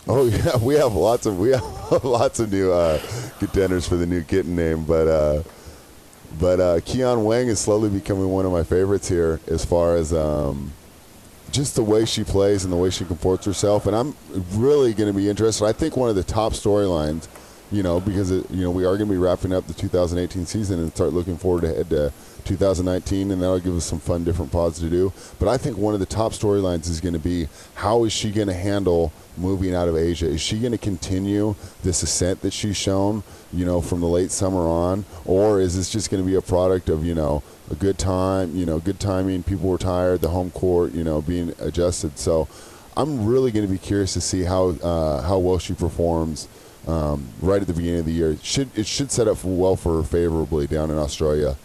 Oh 0.07 0.27
yeah, 0.29 0.57
we 0.59 0.77
have 0.77 0.95
lots 0.95 1.27
of 1.27 1.37
we 1.41 1.51
have 1.51 1.65
lots 2.05 2.39
of 2.39 2.53
new 2.53 2.71
uh, 2.71 3.01
contenders 3.41 3.89
for 3.89 3.97
the 3.97 4.07
new 4.07 4.23
kitten 4.23 4.55
name, 4.55 4.85
but. 4.85 5.45
But 6.39 6.61
uh, 6.61 6.77
Qiang 6.81 7.25
Wang 7.25 7.49
is 7.49 7.59
slowly 7.59 7.89
becoming 7.89 8.29
one 8.29 8.45
of 8.45 8.53
my 8.53 8.63
favorites 8.63 9.09
here 9.09 9.41
as 9.47 9.65
far 9.65 9.97
as 9.97 10.13
um, 10.13 10.73
just 11.51 11.75
the 11.75 11.83
way 11.83 12.05
she 12.05 12.25
plays 12.25 12.65
and 12.65 12.73
the 12.73 12.77
way 12.77 12.91
she 12.91 13.05
comports 13.05 13.47
herself. 13.47 13.87
And 13.87 13.97
I'm 13.97 14.15
really 14.53 14.93
going 14.93 15.13
to 15.13 15.17
be 15.19 15.29
interested. 15.29 15.65
I 15.65 15.73
think 15.73 15.97
one 15.97 16.11
of 16.11 16.17
the 16.17 16.25
top 16.25 16.53
storylines, 16.53 17.29
you 17.73 17.83
know, 17.83 18.01
because 18.01 18.31
it, 18.31 18.51
you 18.51 18.63
know 18.63 18.71
we 18.71 18.85
are 18.85 18.97
going 18.97 19.09
to 19.09 19.15
be 19.15 19.19
wrapping 19.19 19.53
up 19.53 19.67
the 19.67 19.75
2018 19.75 20.47
season 20.47 20.81
and 20.81 20.93
start 20.93 21.13
looking 21.13 21.37
forward 21.39 21.65
ahead 21.65 21.89
to 21.91 22.13
2019, 22.49 23.31
and 23.31 23.43
that'll 23.43 23.61
give 23.61 23.77
us 23.77 23.85
some 23.85 24.01
fun 24.01 24.25
different 24.25 24.51
pods 24.51 24.81
to 24.81 24.89
do. 24.89 25.13
But 25.39 25.49
I 25.49 25.59
think 25.59 25.77
one 25.77 25.95
of 25.95 26.01
the 26.01 26.07
top 26.07 26.33
storylines 26.33 26.89
is 26.89 27.01
going 27.01 27.13
to 27.15 27.21
be 27.21 27.49
how 27.75 28.05
is 28.05 28.13
she 28.13 28.31
going 28.31 28.49
to 28.49 28.55
handle 28.55 29.13
moving 29.37 29.75
out 29.75 29.89
of 29.89 29.97
Asia? 29.97 30.27
Is 30.27 30.41
she 30.41 30.59
going 30.59 30.73
to 30.73 30.79
continue 30.79 31.55
this 31.83 32.03
ascent 32.03 32.41
that 32.41 32.53
she's 32.53 32.77
shown, 32.77 33.23
you 33.53 33.65
know, 33.65 33.81
from 33.81 34.01
the 34.01 34.07
late 34.07 34.31
summer 34.31 34.61
on, 34.61 35.05
or 35.25 35.61
is 35.61 35.77
this 35.77 35.91
just 35.91 36.11
going 36.11 36.23
to 36.23 36.27
be 36.27 36.35
a 36.35 36.43
product 36.43 36.89
of 36.89 37.05
you 37.05 37.15
know 37.15 37.43
a 37.71 37.75
good 37.75 37.99
time, 37.99 38.57
you 38.57 38.67
know, 38.67 38.79
good 38.79 38.99
timing. 38.99 39.43
People 39.43 39.69
were 39.69 39.79
tired, 39.79 40.21
the 40.21 40.29
home 40.29 40.51
court, 40.51 40.93
you 40.93 41.05
know, 41.05 41.21
being 41.21 41.55
adjusted. 41.59 42.19
So 42.19 42.49
I'm 42.97 43.27
really 43.27 43.53
going 43.53 43.67
to 43.67 43.71
be 43.71 43.79
curious 43.79 44.15
to 44.15 44.21
see 44.21 44.43
how 44.43 44.71
uh, 44.71 45.23
how 45.23 45.39
well 45.39 45.59
she 45.59 45.75
performs 45.75 46.49
um, 46.89 47.29
right 47.41 47.61
at 47.61 47.69
the 47.69 47.75
beginning 47.75 48.01
of 48.01 48.07
the 48.07 48.13
year. 48.13 48.33
It 48.33 48.45
should 48.45 48.77
it 48.77 48.87
should 48.87 49.13
set 49.13 49.29
up 49.29 49.45
well 49.45 49.77
for 49.77 49.97
her 49.99 50.03
favorably 50.03 50.67
down 50.67 50.91
in 50.91 50.99
Australia. 50.99 51.57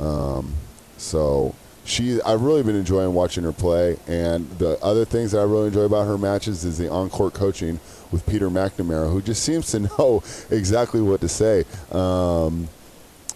Um, 0.00 0.54
so 0.96 1.54
she, 1.84 2.20
I've 2.22 2.42
really 2.42 2.62
been 2.62 2.76
enjoying 2.76 3.14
watching 3.14 3.44
her 3.44 3.52
play. 3.52 3.96
And 4.06 4.48
the 4.58 4.78
other 4.82 5.04
things 5.04 5.32
that 5.32 5.40
I 5.40 5.44
really 5.44 5.68
enjoy 5.68 5.82
about 5.82 6.06
her 6.06 6.18
matches 6.18 6.64
is 6.64 6.78
the 6.78 6.90
on-court 6.90 7.34
coaching 7.34 7.80
with 8.10 8.26
Peter 8.26 8.48
McNamara, 8.48 9.10
who 9.10 9.22
just 9.22 9.42
seems 9.42 9.70
to 9.72 9.80
know 9.98 10.22
exactly 10.50 11.00
what 11.00 11.20
to 11.20 11.28
say. 11.28 11.64
Um, 11.92 12.68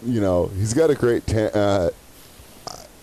you 0.05 0.21
know, 0.21 0.47
he's 0.57 0.75
got 0.75 0.91
a 0.91 0.95
great. 0.95 1.27
Ta- 1.27 1.51
uh, 1.55 1.91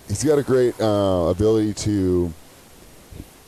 he's 0.07 0.23
got 0.23 0.37
a 0.37 0.43
great 0.43 0.79
uh, 0.79 1.27
ability 1.29 1.73
to. 1.73 2.33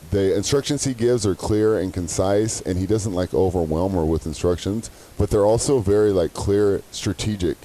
The 0.10 0.36
instructions 0.36 0.84
he 0.84 0.94
gives 0.94 1.26
are 1.26 1.34
clear 1.34 1.80
and 1.80 1.92
concise, 1.92 2.62
and 2.62 2.78
he 2.78 2.86
doesn't 2.86 3.14
like 3.14 3.34
overwhelm 3.34 3.94
her 3.94 4.06
with 4.06 4.28
instructions. 4.28 4.92
But 5.18 5.30
they're 5.32 5.46
also 5.46 5.80
very 5.80 6.12
like 6.12 6.34
clear, 6.34 6.84
strategic 6.92 7.58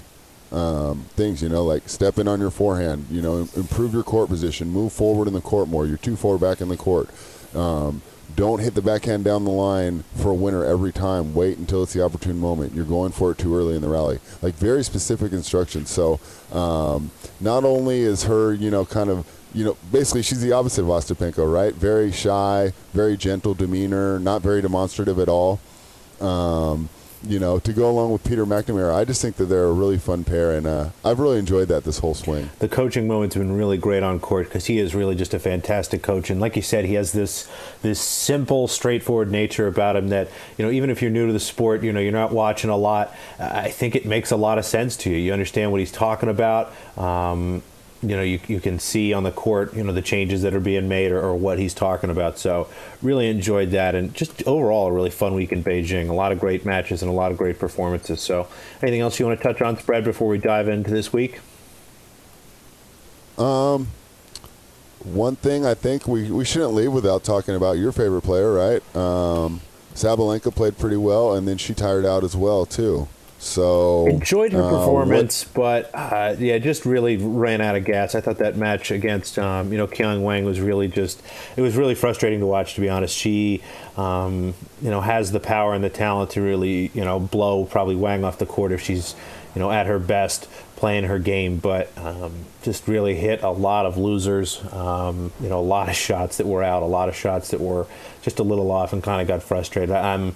um, 0.52 1.04
things. 1.16 1.42
You 1.42 1.48
know, 1.48 1.64
like 1.64 1.88
step 1.88 2.18
in 2.18 2.28
on 2.28 2.40
your 2.40 2.50
forehand. 2.50 3.06
You 3.10 3.22
know, 3.22 3.48
improve 3.56 3.92
your 3.92 4.02
court 4.02 4.28
position, 4.28 4.70
move 4.70 4.92
forward 4.92 5.28
in 5.28 5.34
the 5.34 5.40
court 5.40 5.68
more. 5.68 5.86
You're 5.86 5.96
too 5.96 6.16
far 6.16 6.38
back 6.38 6.60
in 6.60 6.68
the 6.68 6.76
court. 6.76 7.08
Um, 7.54 8.02
don't 8.36 8.60
hit 8.60 8.74
the 8.74 8.82
backhand 8.82 9.24
down 9.24 9.44
the 9.44 9.50
line 9.50 10.04
for 10.16 10.30
a 10.30 10.34
winner 10.34 10.64
every 10.64 10.92
time. 10.92 11.34
Wait 11.34 11.58
until 11.58 11.82
it's 11.82 11.92
the 11.92 12.04
opportune 12.04 12.38
moment. 12.38 12.74
You're 12.74 12.84
going 12.84 13.10
for 13.10 13.32
it 13.32 13.38
too 13.38 13.56
early 13.56 13.74
in 13.74 13.82
the 13.82 13.88
rally. 13.88 14.20
Like 14.42 14.54
very 14.54 14.84
specific 14.84 15.32
instructions. 15.32 15.90
So 15.90 16.20
um, 16.52 17.10
not 17.40 17.64
only 17.64 18.00
is 18.00 18.24
her, 18.24 18.52
you 18.52 18.70
know, 18.70 18.84
kind 18.84 19.10
of, 19.10 19.26
you 19.54 19.64
know, 19.64 19.76
basically 19.90 20.22
she's 20.22 20.40
the 20.40 20.52
opposite 20.52 20.82
of 20.82 20.88
Ostapenko, 20.88 21.52
right? 21.52 21.74
Very 21.74 22.12
shy, 22.12 22.72
very 22.92 23.16
gentle 23.16 23.54
demeanor, 23.54 24.18
not 24.18 24.42
very 24.42 24.60
demonstrative 24.60 25.18
at 25.18 25.28
all. 25.28 25.58
Um, 26.20 26.90
you 27.22 27.38
know, 27.38 27.58
to 27.58 27.72
go 27.72 27.90
along 27.90 28.12
with 28.12 28.24
Peter 28.24 28.46
McNamara. 28.46 28.94
I 28.94 29.04
just 29.04 29.20
think 29.20 29.36
that 29.36 29.46
they're 29.46 29.64
a 29.64 29.72
really 29.72 29.98
fun 29.98 30.24
pair, 30.24 30.52
and 30.52 30.66
uh, 30.66 30.90
I've 31.04 31.18
really 31.18 31.38
enjoyed 31.38 31.68
that 31.68 31.84
this 31.84 31.98
whole 31.98 32.14
swing. 32.14 32.50
The 32.58 32.68
coaching 32.68 33.08
moment's 33.08 33.36
been 33.36 33.56
really 33.56 33.76
great 33.76 34.02
on 34.02 34.20
court 34.20 34.46
because 34.46 34.66
he 34.66 34.78
is 34.78 34.94
really 34.94 35.14
just 35.14 35.34
a 35.34 35.38
fantastic 35.38 36.02
coach, 36.02 36.30
and 36.30 36.40
like 36.40 36.56
you 36.56 36.62
said, 36.62 36.84
he 36.84 36.94
has 36.94 37.12
this 37.12 37.48
this 37.82 38.00
simple, 38.00 38.68
straightforward 38.68 39.30
nature 39.30 39.66
about 39.66 39.96
him 39.96 40.08
that 40.08 40.28
you 40.56 40.64
know, 40.64 40.70
even 40.70 40.90
if 40.90 41.02
you're 41.02 41.10
new 41.10 41.26
to 41.26 41.32
the 41.32 41.40
sport, 41.40 41.82
you 41.82 41.92
know, 41.92 42.00
you're 42.00 42.12
not 42.12 42.32
watching 42.32 42.70
a 42.70 42.76
lot. 42.76 43.14
I 43.38 43.70
think 43.70 43.96
it 43.96 44.06
makes 44.06 44.30
a 44.30 44.36
lot 44.36 44.58
of 44.58 44.64
sense 44.64 44.96
to 44.98 45.10
you. 45.10 45.16
You 45.16 45.32
understand 45.32 45.72
what 45.72 45.80
he's 45.80 45.92
talking 45.92 46.28
about. 46.28 46.72
Um, 46.96 47.62
you 48.02 48.14
know, 48.14 48.22
you, 48.22 48.38
you 48.46 48.60
can 48.60 48.78
see 48.78 49.12
on 49.12 49.24
the 49.24 49.32
court, 49.32 49.74
you 49.74 49.82
know, 49.82 49.92
the 49.92 50.02
changes 50.02 50.42
that 50.42 50.54
are 50.54 50.60
being 50.60 50.88
made 50.88 51.10
or, 51.10 51.20
or, 51.20 51.34
what 51.34 51.58
he's 51.58 51.74
talking 51.74 52.10
about. 52.10 52.38
So 52.38 52.68
really 53.02 53.28
enjoyed 53.28 53.70
that, 53.72 53.94
and 53.94 54.14
just 54.14 54.46
overall 54.46 54.86
a 54.86 54.92
really 54.92 55.10
fun 55.10 55.34
week 55.34 55.50
in 55.50 55.64
Beijing. 55.64 56.08
A 56.08 56.12
lot 56.12 56.30
of 56.30 56.38
great 56.38 56.64
matches 56.64 57.02
and 57.02 57.10
a 57.10 57.14
lot 57.14 57.32
of 57.32 57.38
great 57.38 57.58
performances. 57.58 58.20
So 58.20 58.46
anything 58.82 59.00
else 59.00 59.18
you 59.18 59.26
want 59.26 59.38
to 59.40 59.42
touch 59.42 59.60
on, 59.60 59.76
spread, 59.78 60.04
before 60.04 60.28
we 60.28 60.38
dive 60.38 60.68
into 60.68 60.90
this 60.90 61.12
week? 61.12 61.40
Um, 63.36 63.88
one 65.02 65.36
thing 65.36 65.66
I 65.66 65.74
think 65.74 66.06
we, 66.06 66.30
we 66.30 66.44
shouldn't 66.44 66.74
leave 66.74 66.92
without 66.92 67.24
talking 67.24 67.54
about 67.54 67.78
your 67.78 67.92
favorite 67.92 68.22
player, 68.22 68.52
right? 68.52 68.96
Um, 68.96 69.60
Sabalenka 69.94 70.54
played 70.54 70.78
pretty 70.78 70.96
well, 70.96 71.34
and 71.34 71.48
then 71.48 71.58
she 71.58 71.74
tired 71.74 72.06
out 72.06 72.22
as 72.22 72.36
well 72.36 72.64
too. 72.64 73.08
So 73.40 74.06
enjoyed 74.06 74.52
her 74.52 74.62
uh, 74.62 74.68
performance, 74.68 75.44
but 75.44 75.90
uh, 75.94 76.34
yeah, 76.38 76.58
just 76.58 76.84
really 76.84 77.16
ran 77.16 77.60
out 77.60 77.76
of 77.76 77.84
gas. 77.84 78.16
I 78.16 78.20
thought 78.20 78.38
that 78.38 78.56
match 78.56 78.90
against 78.90 79.38
um, 79.38 79.70
you 79.70 79.78
know 79.78 79.86
Qiang 79.86 80.22
Wang 80.22 80.44
was 80.44 80.60
really 80.60 80.88
just 80.88 81.22
it 81.56 81.60
was 81.60 81.76
really 81.76 81.94
frustrating 81.94 82.40
to 82.40 82.46
watch. 82.46 82.74
To 82.74 82.80
be 82.80 82.88
honest, 82.88 83.16
she 83.16 83.62
um, 83.96 84.54
you 84.82 84.90
know 84.90 85.00
has 85.00 85.30
the 85.30 85.38
power 85.38 85.72
and 85.72 85.84
the 85.84 85.90
talent 85.90 86.32
to 86.32 86.42
really 86.42 86.90
you 86.94 87.04
know 87.04 87.20
blow 87.20 87.64
probably 87.64 87.94
Wang 87.94 88.24
off 88.24 88.38
the 88.38 88.46
court 88.46 88.72
if 88.72 88.80
she's 88.80 89.14
you 89.54 89.60
know 89.60 89.70
at 89.70 89.86
her 89.86 90.00
best 90.00 90.48
playing 90.74 91.04
her 91.04 91.18
game, 91.18 91.58
but 91.58 91.90
um, 91.98 92.32
just 92.62 92.86
really 92.86 93.14
hit 93.14 93.42
a 93.42 93.50
lot 93.50 93.84
of 93.84 93.96
losers. 93.96 94.62
Um, 94.72 95.32
you 95.40 95.48
know, 95.48 95.58
a 95.58 95.60
lot 95.60 95.88
of 95.88 95.96
shots 95.96 96.38
that 96.38 96.46
were 96.46 96.62
out, 96.62 96.82
a 96.82 96.86
lot 96.86 97.08
of 97.08 97.16
shots 97.16 97.50
that 97.50 97.60
were 97.60 97.86
just 98.22 98.38
a 98.38 98.44
little 98.44 98.70
off, 98.70 98.92
and 98.92 99.02
kind 99.02 99.20
of 99.20 99.28
got 99.28 99.42
frustrated. 99.42 99.94
I'm 99.94 100.34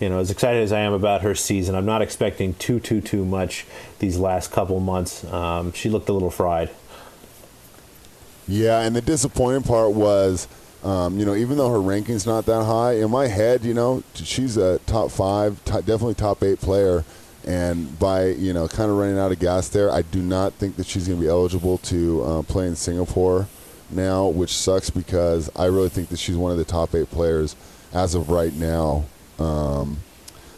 you 0.00 0.08
know, 0.08 0.18
as 0.18 0.30
excited 0.30 0.62
as 0.62 0.72
I 0.72 0.80
am 0.80 0.92
about 0.92 1.22
her 1.22 1.34
season, 1.34 1.74
I'm 1.74 1.86
not 1.86 2.02
expecting 2.02 2.54
too, 2.54 2.80
too, 2.80 3.00
too 3.00 3.24
much 3.24 3.66
these 3.98 4.18
last 4.18 4.52
couple 4.52 4.78
months. 4.80 5.24
Um, 5.24 5.72
she 5.72 5.88
looked 5.88 6.08
a 6.08 6.12
little 6.12 6.30
fried. 6.30 6.70
Yeah, 8.48 8.82
and 8.82 8.94
the 8.94 9.00
disappointing 9.00 9.62
part 9.62 9.92
was, 9.92 10.46
um, 10.84 11.18
you 11.18 11.24
know, 11.24 11.34
even 11.34 11.56
though 11.56 11.70
her 11.70 11.80
ranking's 11.80 12.26
not 12.26 12.46
that 12.46 12.64
high, 12.64 12.94
in 12.94 13.10
my 13.10 13.26
head, 13.26 13.64
you 13.64 13.74
know, 13.74 14.02
she's 14.14 14.56
a 14.56 14.78
top 14.80 15.10
five, 15.10 15.64
definitely 15.64 16.14
top 16.14 16.42
eight 16.42 16.60
player. 16.60 17.04
And 17.44 17.96
by, 17.98 18.26
you 18.26 18.52
know, 18.52 18.66
kind 18.66 18.90
of 18.90 18.96
running 18.96 19.18
out 19.18 19.30
of 19.30 19.38
gas 19.38 19.68
there, 19.68 19.90
I 19.90 20.02
do 20.02 20.20
not 20.20 20.54
think 20.54 20.76
that 20.76 20.86
she's 20.86 21.06
going 21.06 21.20
to 21.20 21.24
be 21.24 21.30
eligible 21.30 21.78
to 21.78 22.22
uh, 22.24 22.42
play 22.42 22.66
in 22.66 22.74
Singapore 22.74 23.46
now, 23.88 24.26
which 24.26 24.52
sucks 24.52 24.90
because 24.90 25.48
I 25.54 25.66
really 25.66 25.88
think 25.88 26.08
that 26.08 26.18
she's 26.18 26.36
one 26.36 26.50
of 26.50 26.58
the 26.58 26.64
top 26.64 26.94
eight 26.94 27.10
players 27.10 27.54
as 27.92 28.16
of 28.16 28.30
right 28.30 28.52
now 28.52 29.04
um, 29.38 29.98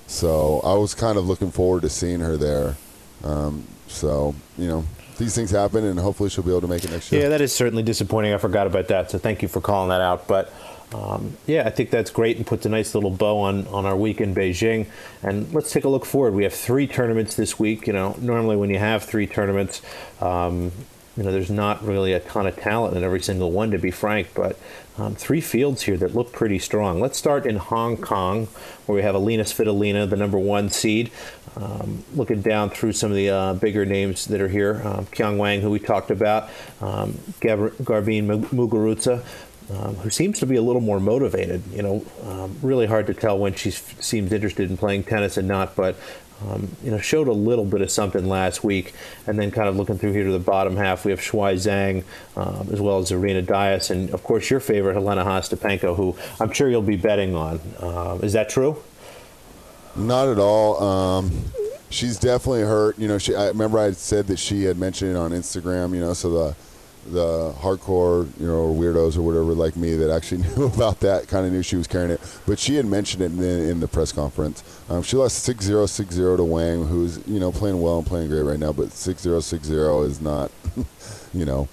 so 0.07 0.61
I 0.65 0.75
was 0.75 0.95
kind 0.95 1.19
of 1.19 1.27
looking 1.27 1.51
forward 1.51 1.83
to 1.83 1.89
seeing 1.89 2.21
her 2.21 2.37
there. 2.37 2.77
Um, 3.25 3.65
so 3.89 4.35
you 4.57 4.69
know, 4.69 4.85
these 5.19 5.35
things 5.35 5.51
happen, 5.51 5.85
and 5.85 5.99
hopefully 5.99 6.31
she'll 6.31 6.45
be 6.45 6.51
able 6.51 6.63
to 6.63 6.69
make 6.69 6.85
it 6.85 6.91
next 6.91 7.13
year. 7.13 7.23
Yeah, 7.23 7.29
that 7.31 7.41
is 7.41 7.55
certainly 7.55 7.83
disappointing. 7.83 8.33
I 8.33 8.39
forgot 8.39 8.67
about 8.67 8.89
that. 8.89 9.11
So 9.11 9.19
thank 9.19 9.43
you 9.43 9.49
for 9.49 9.61
calling 9.61 9.91
that 9.91 10.01
out. 10.01 10.29
But 10.29 10.53
um, 10.95 11.37
yeah, 11.47 11.67
I 11.67 11.71
think 11.71 11.91
that's 11.91 12.11
great 12.11 12.37
and 12.37 12.47
puts 12.47 12.65
a 12.65 12.69
nice 12.69 12.95
little 12.95 13.11
bow 13.11 13.39
on, 13.41 13.67
on 13.69 13.85
our 13.85 13.97
week 13.97 14.21
in 14.21 14.35
Beijing. 14.35 14.87
And 15.23 15.53
let's 15.53 15.73
take 15.73 15.85
a 15.85 15.89
look 15.89 16.07
forward. 16.07 16.35
We 16.35 16.45
have 16.45 16.55
three 16.55 16.87
tournaments 16.87 17.35
this 17.35 17.59
week. 17.59 17.87
You 17.87 17.93
know, 17.93 18.17
normally 18.21 18.57
when 18.57 18.71
you 18.71 18.79
have 18.79 19.05
three 19.05 19.27
tournaments, 19.27 19.83
um, 20.21 20.73
you 21.19 21.25
know, 21.25 21.33
there's 21.33 21.51
not 21.51 21.85
really 21.85 22.13
a 22.13 22.21
ton 22.21 22.47
of 22.47 22.55
talent 22.57 22.97
in 22.97 23.03
every 23.03 23.21
single 23.21 23.51
one, 23.51 23.73
to 23.73 23.79
be 23.79 23.91
frank, 23.91 24.29
but 24.35 24.57
um, 24.99 25.17
three 25.17 25.41
fields 25.41 25.83
here 25.83 25.97
that 25.97 26.15
look 26.15 26.33
pretty 26.33 26.61
strong. 26.61 27.01
Let's 27.01 27.19
start 27.19 27.45
in 27.45 27.57
Hong 27.57 27.97
Kong, 27.97 28.47
where 28.87 28.95
we 28.95 29.03
have 29.03 29.17
Alina 29.17 29.43
Svitolina, 29.43 30.09
the 30.09 30.17
number 30.17 30.39
one 30.39 30.71
seed. 30.71 31.11
Um, 31.57 32.05
looking 32.15 32.41
down 32.41 32.71
through 32.71 32.93
some 32.93 33.11
of 33.11 33.17
the 33.17 33.31
uh, 33.31 33.55
bigger 33.55 33.85
names 33.85 34.27
that 34.27 34.41
are 34.41 34.49
here, 34.49 34.81
um, 34.85 35.07
Qiang 35.07 35.39
Wang, 35.39 35.61
who 35.61 35.71
we 35.71 35.81
talked 35.81 36.13
about, 36.13 36.51
um, 36.81 37.19
Garbine 37.41 38.29
Muguruza, 38.51 39.25
um, 39.71 39.97
who 39.97 40.11
seems 40.11 40.39
to 40.39 40.47
be 40.47 40.55
a 40.55 40.63
little 40.63 40.81
more 40.81 41.01
motivated. 41.01 41.65
You 41.73 41.83
know, 41.83 42.05
um, 42.23 42.57
really 42.63 42.87
hard 42.87 43.09
to 43.09 43.15
tell 43.15 43.37
when 43.37 43.55
she 43.55 43.73
seems 43.73 44.31
interested 44.31 44.71
in 44.71 44.77
playing 44.77 45.03
tennis 45.03 45.37
and 45.37 45.49
not, 45.49 45.75
but 45.75 45.97
um, 46.47 46.69
you 46.83 46.91
know, 46.91 46.99
showed 46.99 47.29
a 47.29 47.33
little 47.33 47.65
bit 47.65 47.81
of 47.81 47.91
something 47.91 48.29
last 48.29 48.63
week. 48.63 48.95
And 49.27 49.39
then 49.39 49.51
kind 49.51 49.69
of 49.69 49.77
looking 49.77 49.99
through 49.99 50.13
here 50.13 50.25
to 50.25 50.33
the 50.33 50.39
bottom 50.39 50.77
half, 50.77 51.05
we 51.05 51.11
have 51.11 51.21
Shuai 51.21 51.55
Zhang 51.55 52.05
um, 52.37 52.69
as 52.73 52.81
well 52.81 52.99
as 52.99 53.11
Zarina 53.11 53.45
Diyas. 53.45 53.91
And 53.91 54.11
of 54.11 54.23
course, 54.23 54.51
your 54.51 54.61
favorite, 54.61 54.95
Helena 54.95 55.25
Ostapenko, 55.25 55.97
who 55.97 56.17
I'm 56.41 56.53
sure 56.53 56.69
you'll 56.69 56.83
be 56.83 56.97
betting 56.97 57.35
on. 57.35 57.61
Uh, 57.81 58.19
is 58.23 58.33
that 58.35 58.49
true? 58.49 58.83
Not 59.97 60.29
at 60.29 60.39
all. 60.39 60.83
Um, 60.83 61.45
she's 61.91 62.19
definitely 62.19 62.63
hurt. 62.63 62.99
You 62.99 63.09
know, 63.09 63.19
she, 63.19 63.35
I 63.35 63.49
remember 63.49 63.79
I 63.79 63.91
said 63.93 64.27
that 64.29 64.39
she 64.39 64.65
had 64.65 64.79
mentioned 64.79 65.13
it 65.13 65.17
on 65.17 65.33
Instagram, 65.33 65.95
you 65.95 66.01
know, 66.01 66.13
so 66.13 66.31
the 66.31 66.57
the 67.13 67.53
hardcore, 67.59 68.29
you 68.41 68.47
know, 68.47 68.73
weirdos 68.75 69.17
or 69.17 69.23
whatever 69.23 69.53
like 69.55 69.77
me 69.77 69.95
that 69.97 70.11
actually 70.15 70.43
knew 70.57 70.67
about 70.67 71.01
that 71.01 71.29
kind 71.29 71.47
of 71.47 71.53
knew 71.53 71.63
she 71.63 71.77
was 71.77 71.87
carrying 71.87 72.11
it. 72.11 72.21
But 72.47 72.59
she 72.59 72.77
had 72.77 72.87
mentioned 72.87 73.23
it 73.23 73.33
in, 73.33 73.43
in 73.43 73.81
the 73.81 73.89
press 73.89 74.13
conference. 74.13 74.63
Um, 74.89 75.03
she 75.03 75.17
lost 75.17 75.43
6 75.45 75.65
0 75.65 75.87
6 75.87 76.15
0 76.15 76.37
to 76.37 76.45
Wang, 76.45 76.87
who's, 76.87 77.27
you 77.27 77.41
know, 77.41 77.53
playing 77.53 77.81
well 77.81 77.99
and 77.99 78.07
playing 78.07 78.29
great 78.29 78.43
right 78.43 78.59
now, 78.59 78.73
but 78.73 78.93
6 78.93 79.23
0 79.23 79.41
6 79.41 79.67
0 79.67 80.03
is 80.03 80.21
not, 80.21 80.51
you 81.35 81.45
know, 81.45 81.69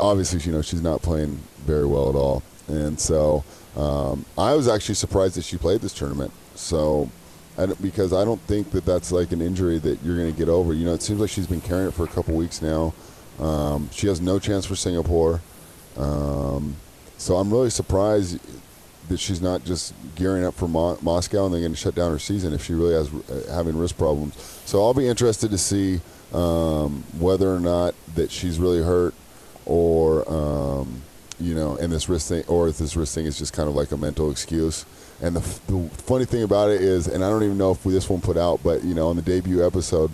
obviously, 0.00 0.40
you 0.40 0.52
know, 0.52 0.62
she's 0.62 0.82
not 0.82 1.02
playing 1.02 1.40
very 1.64 1.86
well 1.86 2.08
at 2.08 2.14
all. 2.14 2.42
And 2.68 2.98
so 2.98 3.44
um, 3.76 4.24
I 4.36 4.54
was 4.54 4.68
actually 4.68 4.96
surprised 4.96 5.36
that 5.36 5.44
she 5.44 5.56
played 5.56 5.80
this 5.80 5.94
tournament. 5.94 6.32
So, 6.54 7.10
I 7.56 7.66
because 7.66 8.12
I 8.12 8.24
don't 8.24 8.40
think 8.42 8.70
that 8.70 8.84
that's 8.84 9.10
like 9.10 9.32
an 9.32 9.40
injury 9.40 9.78
that 9.78 10.02
you're 10.02 10.16
going 10.16 10.32
to 10.32 10.38
get 10.38 10.48
over. 10.48 10.72
You 10.72 10.84
know, 10.84 10.94
it 10.94 11.02
seems 11.02 11.20
like 11.20 11.30
she's 11.30 11.46
been 11.46 11.60
carrying 11.60 11.88
it 11.88 11.94
for 11.94 12.04
a 12.04 12.08
couple 12.08 12.34
weeks 12.34 12.62
now. 12.62 12.94
Um, 13.40 13.88
she 13.92 14.06
has 14.08 14.20
no 14.20 14.38
chance 14.38 14.66
for 14.66 14.76
Singapore. 14.76 15.40
Um, 15.96 16.76
so 17.16 17.36
I'm 17.36 17.50
really 17.50 17.70
surprised 17.70 18.38
that 19.08 19.18
she's 19.18 19.40
not 19.40 19.64
just 19.64 19.94
gearing 20.16 20.44
up 20.44 20.54
for 20.54 20.68
Mo- 20.68 20.98
Moscow 21.00 21.46
and 21.46 21.54
they're 21.54 21.60
going 21.60 21.72
to 21.72 21.78
shut 21.78 21.94
down 21.94 22.10
her 22.10 22.18
season 22.18 22.52
if 22.52 22.64
she 22.64 22.74
really 22.74 22.94
has 22.94 23.12
uh, 23.12 23.52
having 23.52 23.76
wrist 23.76 23.96
problems. 23.96 24.34
So 24.66 24.82
I'll 24.84 24.94
be 24.94 25.08
interested 25.08 25.50
to 25.50 25.58
see 25.58 26.00
um, 26.32 27.04
whether 27.18 27.52
or 27.52 27.60
not 27.60 27.94
that 28.14 28.30
she's 28.30 28.58
really 28.58 28.82
hurt 28.82 29.14
or 29.64 30.30
um, 30.30 31.02
you 31.40 31.54
know, 31.54 31.76
and 31.76 31.92
this 31.92 32.08
wrist 32.08 32.28
thing, 32.28 32.44
or 32.48 32.68
if 32.68 32.78
this 32.78 32.96
wrist 32.96 33.14
thing 33.14 33.26
is 33.26 33.38
just 33.38 33.52
kind 33.52 33.68
of 33.68 33.74
like 33.74 33.92
a 33.92 33.96
mental 33.96 34.30
excuse. 34.30 34.84
And 35.20 35.36
the, 35.36 35.40
f- 35.40 35.66
the 35.66 35.88
funny 36.02 36.24
thing 36.24 36.42
about 36.42 36.70
it 36.70 36.80
is, 36.80 37.06
and 37.06 37.24
I 37.24 37.30
don't 37.30 37.42
even 37.42 37.58
know 37.58 37.70
if 37.70 37.84
we, 37.84 37.92
this 37.92 38.08
one 38.08 38.20
put 38.20 38.36
out, 38.36 38.60
but 38.62 38.84
you 38.84 38.94
know, 38.94 39.08
on 39.08 39.16
the 39.16 39.22
debut 39.22 39.64
episode, 39.64 40.10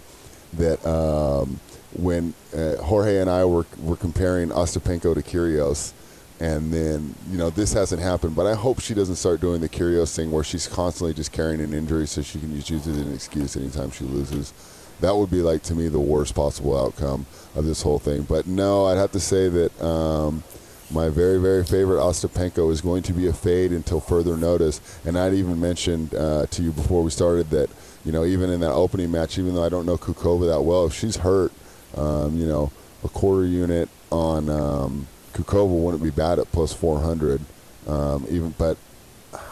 that 0.54 0.84
um, 0.86 1.60
when 1.94 2.34
uh, 2.56 2.76
Jorge 2.76 3.18
and 3.18 3.30
I 3.30 3.44
were 3.44 3.66
were 3.82 3.96
comparing 3.96 4.50
Ostapenko 4.50 5.14
to 5.14 5.22
Kyrgios, 5.22 5.92
and 6.40 6.72
then 6.72 7.14
you 7.30 7.38
know 7.38 7.50
this 7.50 7.72
hasn't 7.72 8.02
happened, 8.02 8.34
but 8.36 8.46
I 8.46 8.54
hope 8.54 8.80
she 8.80 8.94
doesn't 8.94 9.16
start 9.16 9.40
doing 9.40 9.60
the 9.60 9.68
Kyrgios 9.68 10.14
thing 10.14 10.30
where 10.30 10.44
she's 10.44 10.66
constantly 10.66 11.14
just 11.14 11.32
carrying 11.32 11.60
an 11.60 11.72
injury 11.72 12.06
so 12.06 12.22
she 12.22 12.38
can 12.40 12.54
just 12.54 12.70
use 12.70 12.86
it 12.86 12.92
as 12.92 12.98
an 12.98 13.14
excuse 13.14 13.56
anytime 13.56 13.90
she 13.90 14.04
loses. 14.04 14.52
That 15.00 15.16
would 15.16 15.30
be 15.30 15.42
like 15.42 15.62
to 15.64 15.74
me 15.74 15.88
the 15.88 16.00
worst 16.00 16.34
possible 16.34 16.78
outcome 16.78 17.26
of 17.54 17.64
this 17.64 17.82
whole 17.82 17.98
thing. 17.98 18.22
But 18.22 18.46
no, 18.46 18.86
I'd 18.86 18.98
have 18.98 19.12
to 19.12 19.20
say 19.20 19.48
that. 19.48 19.82
Um, 19.82 20.42
my 20.90 21.08
very, 21.08 21.38
very 21.40 21.64
favorite 21.64 21.98
Ostapenko 21.98 22.70
is 22.70 22.80
going 22.80 23.02
to 23.04 23.12
be 23.12 23.26
a 23.26 23.32
fade 23.32 23.72
until 23.72 24.00
further 24.00 24.36
notice. 24.36 24.80
And 25.04 25.18
I'd 25.18 25.34
even 25.34 25.60
mentioned 25.60 26.14
uh, 26.14 26.46
to 26.46 26.62
you 26.62 26.72
before 26.72 27.02
we 27.02 27.10
started 27.10 27.50
that, 27.50 27.70
you 28.04 28.12
know, 28.12 28.24
even 28.24 28.50
in 28.50 28.60
that 28.60 28.72
opening 28.72 29.10
match, 29.10 29.38
even 29.38 29.54
though 29.54 29.64
I 29.64 29.68
don't 29.70 29.86
know 29.86 29.96
Kucova 29.96 30.46
that 30.52 30.62
well, 30.62 30.86
if 30.86 30.94
she's 30.94 31.16
hurt, 31.16 31.52
um, 31.96 32.36
you 32.36 32.46
know, 32.46 32.70
a 33.02 33.08
quarter 33.08 33.46
unit 33.46 33.88
on 34.10 34.48
um, 34.48 35.06
Kucova 35.32 35.68
wouldn't 35.68 36.02
be 36.02 36.10
bad 36.10 36.38
at 36.38 36.50
plus 36.52 36.72
400. 36.72 37.40
Um, 37.86 38.24
even, 38.28 38.54
but 38.56 38.78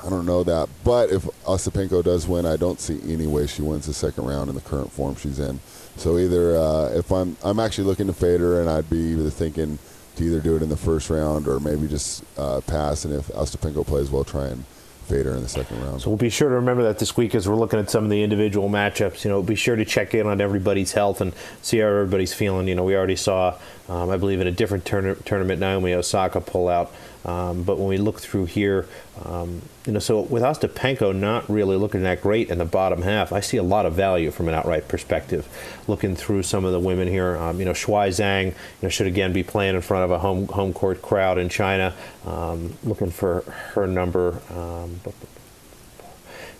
I 0.04 0.08
don't 0.08 0.26
know 0.26 0.42
that. 0.44 0.68
But 0.84 1.10
if 1.10 1.24
Ostapenko 1.44 2.02
does 2.04 2.26
win, 2.26 2.46
I 2.46 2.56
don't 2.56 2.80
see 2.80 3.00
any 3.12 3.26
way 3.26 3.46
she 3.46 3.62
wins 3.62 3.86
the 3.86 3.92
second 3.92 4.24
round 4.24 4.48
in 4.48 4.54
the 4.54 4.60
current 4.60 4.92
form 4.92 5.16
she's 5.16 5.38
in. 5.38 5.60
So 5.96 6.18
either 6.18 6.56
uh, 6.56 6.90
if 6.94 7.10
I'm 7.10 7.36
I'm 7.44 7.60
actually 7.60 7.84
looking 7.84 8.06
to 8.06 8.12
fade 8.12 8.40
her, 8.40 8.60
and 8.60 8.70
I'd 8.70 8.88
be 8.88 8.98
either 8.98 9.30
thinking 9.30 9.78
to 10.16 10.24
either 10.24 10.40
do 10.40 10.56
it 10.56 10.62
in 10.62 10.68
the 10.68 10.76
first 10.76 11.10
round 11.10 11.46
or 11.48 11.60
maybe 11.60 11.88
just 11.88 12.24
uh, 12.38 12.60
pass. 12.66 13.04
And 13.04 13.14
if 13.14 13.28
Ostapenko 13.28 13.86
plays 13.86 14.10
well, 14.10 14.24
try 14.24 14.48
and 14.48 14.64
Fader 15.12 15.34
in 15.34 15.42
the 15.42 15.48
second 15.48 15.78
round. 15.82 16.00
So 16.00 16.08
we'll 16.08 16.16
be 16.16 16.30
sure 16.30 16.48
to 16.48 16.54
remember 16.54 16.84
that 16.84 16.98
this 16.98 17.18
week 17.18 17.34
as 17.34 17.46
we're 17.46 17.54
looking 17.54 17.78
at 17.78 17.90
some 17.90 18.04
of 18.04 18.08
the 18.08 18.22
individual 18.22 18.70
matchups. 18.70 19.24
You 19.24 19.30
know, 19.30 19.42
be 19.42 19.54
sure 19.54 19.76
to 19.76 19.84
check 19.84 20.14
in 20.14 20.26
on 20.26 20.40
everybody's 20.40 20.92
health 20.92 21.20
and 21.20 21.34
see 21.60 21.80
how 21.80 21.88
everybody's 21.88 22.32
feeling. 22.32 22.66
You 22.66 22.74
know, 22.74 22.84
we 22.84 22.96
already 22.96 23.16
saw, 23.16 23.58
um, 23.90 24.08
I 24.08 24.16
believe, 24.16 24.40
in 24.40 24.46
a 24.46 24.50
different 24.50 24.86
tournament, 24.86 25.60
Naomi 25.60 25.92
Osaka 25.92 26.40
pull 26.40 26.68
out. 26.68 26.90
Um, 27.24 27.62
but 27.62 27.78
when 27.78 27.88
we 27.88 27.98
look 27.98 28.20
through 28.20 28.46
here, 28.46 28.86
um, 29.24 29.62
you 29.86 29.92
know, 29.92 29.98
so 29.98 30.20
with 30.20 30.42
Ostapenko 30.42 31.14
not 31.14 31.48
really 31.48 31.76
looking 31.76 32.02
that 32.02 32.20
great 32.20 32.50
in 32.50 32.58
the 32.58 32.64
bottom 32.64 33.02
half, 33.02 33.32
I 33.32 33.40
see 33.40 33.56
a 33.56 33.62
lot 33.62 33.86
of 33.86 33.94
value 33.94 34.30
from 34.30 34.48
an 34.48 34.54
outright 34.54 34.88
perspective. 34.88 35.48
Looking 35.86 36.16
through 36.16 36.42
some 36.42 36.64
of 36.64 36.72
the 36.72 36.80
women 36.80 37.08
here, 37.08 37.36
um, 37.36 37.58
you 37.58 37.64
know, 37.64 37.72
Shuai 37.72 38.08
Zhang, 38.08 38.46
you 38.46 38.54
know, 38.82 38.88
should 38.88 39.06
again 39.06 39.32
be 39.32 39.42
playing 39.42 39.74
in 39.76 39.80
front 39.82 40.04
of 40.04 40.10
a 40.10 40.18
home 40.18 40.48
home 40.48 40.72
court 40.72 41.02
crowd 41.02 41.38
in 41.38 41.48
China. 41.48 41.94
Um, 42.26 42.74
looking 42.84 43.10
for 43.10 43.42
her 43.74 43.86
number. 43.86 44.40
Um, 44.50 45.00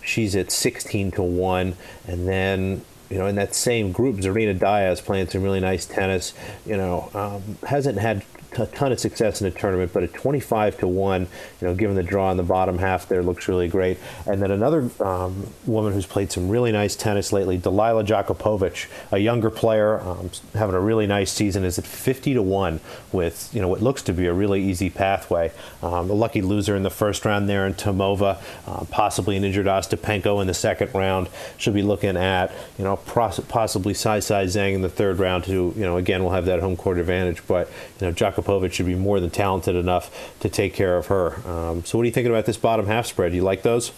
she's 0.04 0.36
at 0.36 0.50
16 0.50 1.12
to 1.12 1.22
one, 1.22 1.74
and 2.06 2.28
then 2.28 2.82
you 3.12 3.18
know, 3.18 3.26
in 3.26 3.34
that 3.34 3.54
same 3.54 3.92
group, 3.92 4.16
Zarina 4.16 4.58
Diyas 4.58 5.04
playing 5.04 5.28
some 5.28 5.42
really 5.42 5.60
nice 5.60 5.84
tennis. 5.84 6.32
You 6.64 6.78
know, 6.78 7.10
um, 7.12 7.58
hasn't 7.66 7.98
had 7.98 8.24
a 8.58 8.66
ton 8.66 8.92
of 8.92 9.00
success 9.00 9.40
in 9.40 9.50
the 9.50 9.58
tournament, 9.58 9.92
but 9.92 10.02
at 10.02 10.12
25 10.12 10.78
to 10.78 10.88
1, 10.88 11.22
you 11.22 11.28
know, 11.66 11.74
given 11.74 11.96
the 11.96 12.02
draw 12.02 12.30
in 12.30 12.36
the 12.36 12.42
bottom 12.42 12.78
half 12.78 13.08
there, 13.08 13.22
looks 13.22 13.48
really 13.48 13.68
great. 13.68 13.98
And 14.26 14.42
then 14.42 14.50
another 14.50 14.90
um, 15.00 15.48
woman 15.66 15.92
who's 15.92 16.06
played 16.06 16.30
some 16.30 16.48
really 16.48 16.72
nice 16.72 16.94
tennis 16.94 17.32
lately, 17.32 17.58
Dalila 17.58 18.04
Jakupovic, 18.04 18.88
a 19.10 19.18
younger 19.18 19.50
player, 19.50 20.00
um, 20.00 20.30
having 20.54 20.74
a 20.74 20.80
really 20.80 21.06
nice 21.06 21.32
season, 21.32 21.64
is 21.64 21.78
at 21.78 21.86
50 21.86 22.34
to 22.34 22.42
1 22.42 22.80
with, 23.10 23.50
you 23.54 23.60
know, 23.60 23.68
what 23.68 23.80
looks 23.80 24.02
to 24.02 24.12
be 24.12 24.26
a 24.26 24.32
really 24.32 24.62
easy 24.62 24.90
pathway. 24.90 25.52
Um, 25.82 26.08
the 26.08 26.14
lucky 26.14 26.42
loser 26.42 26.76
in 26.76 26.82
the 26.82 26.90
first 26.90 27.24
round 27.24 27.48
there 27.48 27.66
in 27.66 27.74
Tomova, 27.74 28.42
uh, 28.66 28.84
possibly 28.90 29.36
an 29.36 29.44
injured 29.44 29.66
Ostapenko 29.66 30.40
in 30.40 30.46
the 30.46 30.54
second 30.54 30.94
round. 30.94 31.28
Should 31.56 31.74
be 31.74 31.82
looking 31.82 32.16
at, 32.16 32.52
you 32.78 32.84
know, 32.84 32.96
possibly 32.96 33.94
Sai 33.94 34.20
Sai 34.20 34.44
Zhang 34.44 34.74
in 34.74 34.82
the 34.82 34.88
third 34.88 35.18
round, 35.18 35.46
who, 35.46 35.72
you 35.76 35.82
know, 35.82 35.96
again, 35.96 36.22
will 36.22 36.30
have 36.30 36.46
that 36.46 36.60
home 36.60 36.76
court 36.76 36.98
advantage. 36.98 37.42
But, 37.46 37.70
you 38.00 38.06
know, 38.06 38.12
Jakupovic 38.12 38.41
Popovic 38.42 38.72
should 38.72 38.86
be 38.86 38.94
more 38.94 39.20
than 39.20 39.30
talented 39.30 39.76
enough 39.76 40.38
to 40.40 40.48
take 40.48 40.74
care 40.74 40.96
of 40.96 41.06
her. 41.06 41.34
Um, 41.48 41.84
so, 41.84 41.98
what 41.98 42.02
are 42.02 42.06
you 42.06 42.12
thinking 42.12 42.32
about 42.32 42.46
this 42.46 42.56
bottom 42.56 42.86
half 42.86 43.06
spread? 43.06 43.34
You 43.34 43.42
like 43.42 43.62
those? 43.62 43.92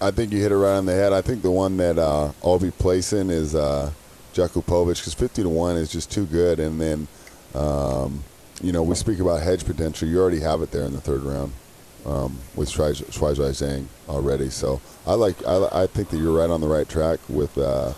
I 0.00 0.10
think 0.10 0.32
you 0.32 0.40
hit 0.40 0.50
it 0.50 0.56
right 0.56 0.76
on 0.76 0.86
the 0.86 0.94
head. 0.94 1.12
I 1.12 1.20
think 1.20 1.42
the 1.42 1.50
one 1.50 1.76
that 1.76 1.98
uh, 1.98 2.32
I'll 2.42 2.58
be 2.58 2.70
placing 2.70 3.28
is 3.28 3.54
uh, 3.54 3.90
because 4.32 5.14
50 5.14 5.42
to 5.42 5.48
1 5.48 5.76
is 5.76 5.92
just 5.92 6.10
too 6.10 6.24
good. 6.24 6.58
And 6.58 6.80
then, 6.80 7.06
um, 7.54 8.24
you 8.62 8.72
know, 8.72 8.82
we 8.82 8.94
speak 8.94 9.18
about 9.18 9.42
hedge 9.42 9.66
potential. 9.66 10.08
You 10.08 10.18
already 10.20 10.40
have 10.40 10.62
it 10.62 10.70
there 10.70 10.84
in 10.84 10.92
the 10.92 11.00
third 11.00 11.22
round 11.22 11.52
um, 12.06 12.38
with 12.54 12.70
Shuai 12.70 12.94
Zhang 12.94 13.86
already. 14.08 14.48
So 14.48 14.80
I 15.06 15.14
like. 15.14 15.46
I, 15.46 15.82
I, 15.82 15.86
think 15.86 16.08
that 16.10 16.16
you're 16.18 16.36
right 16.36 16.50
on 16.50 16.60
the 16.60 16.68
right 16.68 16.88
track 16.88 17.20
with 17.28 17.56
uh, 17.58 17.92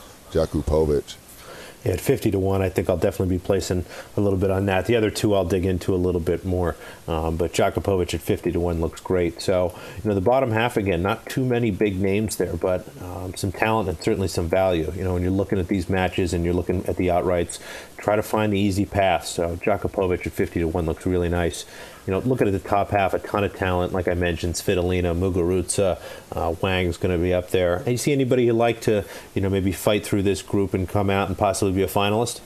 at 1.85 2.01
50 2.01 2.31
to 2.31 2.39
1, 2.39 2.63
I 2.63 2.69
think 2.69 2.89
I'll 2.89 2.97
definitely 2.97 3.37
be 3.37 3.43
placing 3.43 3.85
a 4.17 4.21
little 4.21 4.39
bit 4.39 4.51
on 4.51 4.67
that. 4.67 4.87
The 4.87 4.97
other 4.97 5.11
two 5.11 5.35
I'll 5.35 5.45
dig 5.45 5.65
into 5.65 5.95
a 5.95 5.97
little 5.97 6.21
bit 6.21 6.45
more. 6.45 6.77
Um, 7.09 7.37
but 7.37 7.53
Jakupovic 7.53 8.15
at 8.15 8.21
50 8.21 8.53
to 8.53 8.61
1 8.61 8.81
looks 8.81 9.01
great. 9.01 9.41
So, 9.41 9.77
you 10.03 10.09
know, 10.09 10.15
the 10.15 10.21
bottom 10.21 10.53
half, 10.53 10.77
again, 10.77 11.03
not 11.03 11.27
too 11.27 11.45
many 11.45 11.71
big 11.71 12.01
names 12.01 12.37
there, 12.37 12.57
but 12.57 12.87
um, 13.03 13.35
some 13.35 13.53
talent 13.53 13.89
and 13.89 13.99
certainly 14.03 14.29
some 14.29 14.49
value. 14.49 14.93
You 14.95 15.05
know, 15.05 15.15
when 15.15 15.23
you're 15.23 15.33
looking 15.33 15.59
at 15.59 15.69
these 15.69 15.89
matches 15.89 16.33
and 16.33 16.45
you're 16.45 16.55
looking 16.55 16.87
at 16.87 16.97
the 16.97 17.09
outrights, 17.09 17.59
try 17.97 18.17
to 18.17 18.23
find 18.23 18.53
the 18.53 18.59
easy 18.59 18.87
path. 18.87 19.27
So, 19.27 19.57
Jakupovic 19.57 20.27
at 20.27 20.33
50 20.33 20.61
to 20.61 20.69
1 20.69 20.87
looks 20.87 21.07
really 21.07 21.29
nice 21.29 21.65
you 22.07 22.13
know, 22.13 22.19
looking 22.21 22.49
at 22.49 22.53
the 22.53 22.69
top 22.69 22.91
half, 22.91 23.15
a 23.15 23.19
ton 23.19 23.45
of 23.45 23.55
talent. 23.55 23.93
Like 23.93 24.09
I 24.09 24.15
mentioned, 24.15 24.55
Svitolina, 24.55 25.17
Muguruza, 25.17 26.01
uh, 26.33 26.55
Wang's 26.61 26.97
going 26.97 27.17
to 27.17 27.23
be 27.23 27.33
up 27.33 27.51
there. 27.51 27.77
And 27.77 27.89
you 27.89 27.97
see 27.97 28.13
anybody 28.13 28.45
you 28.45 28.53
like 28.53 28.81
to, 28.83 29.05
you 29.35 29.41
know, 29.41 29.49
maybe 29.49 29.73
fight 29.73 30.05
through 30.05 30.23
this 30.23 30.43
group 30.43 30.75
and 30.75 30.89
come 30.89 31.11
out 31.11 31.29
and 31.29 31.39
possibly 31.39 31.73
be 31.73 31.83
a 31.83 31.89
finalist? 31.89 32.41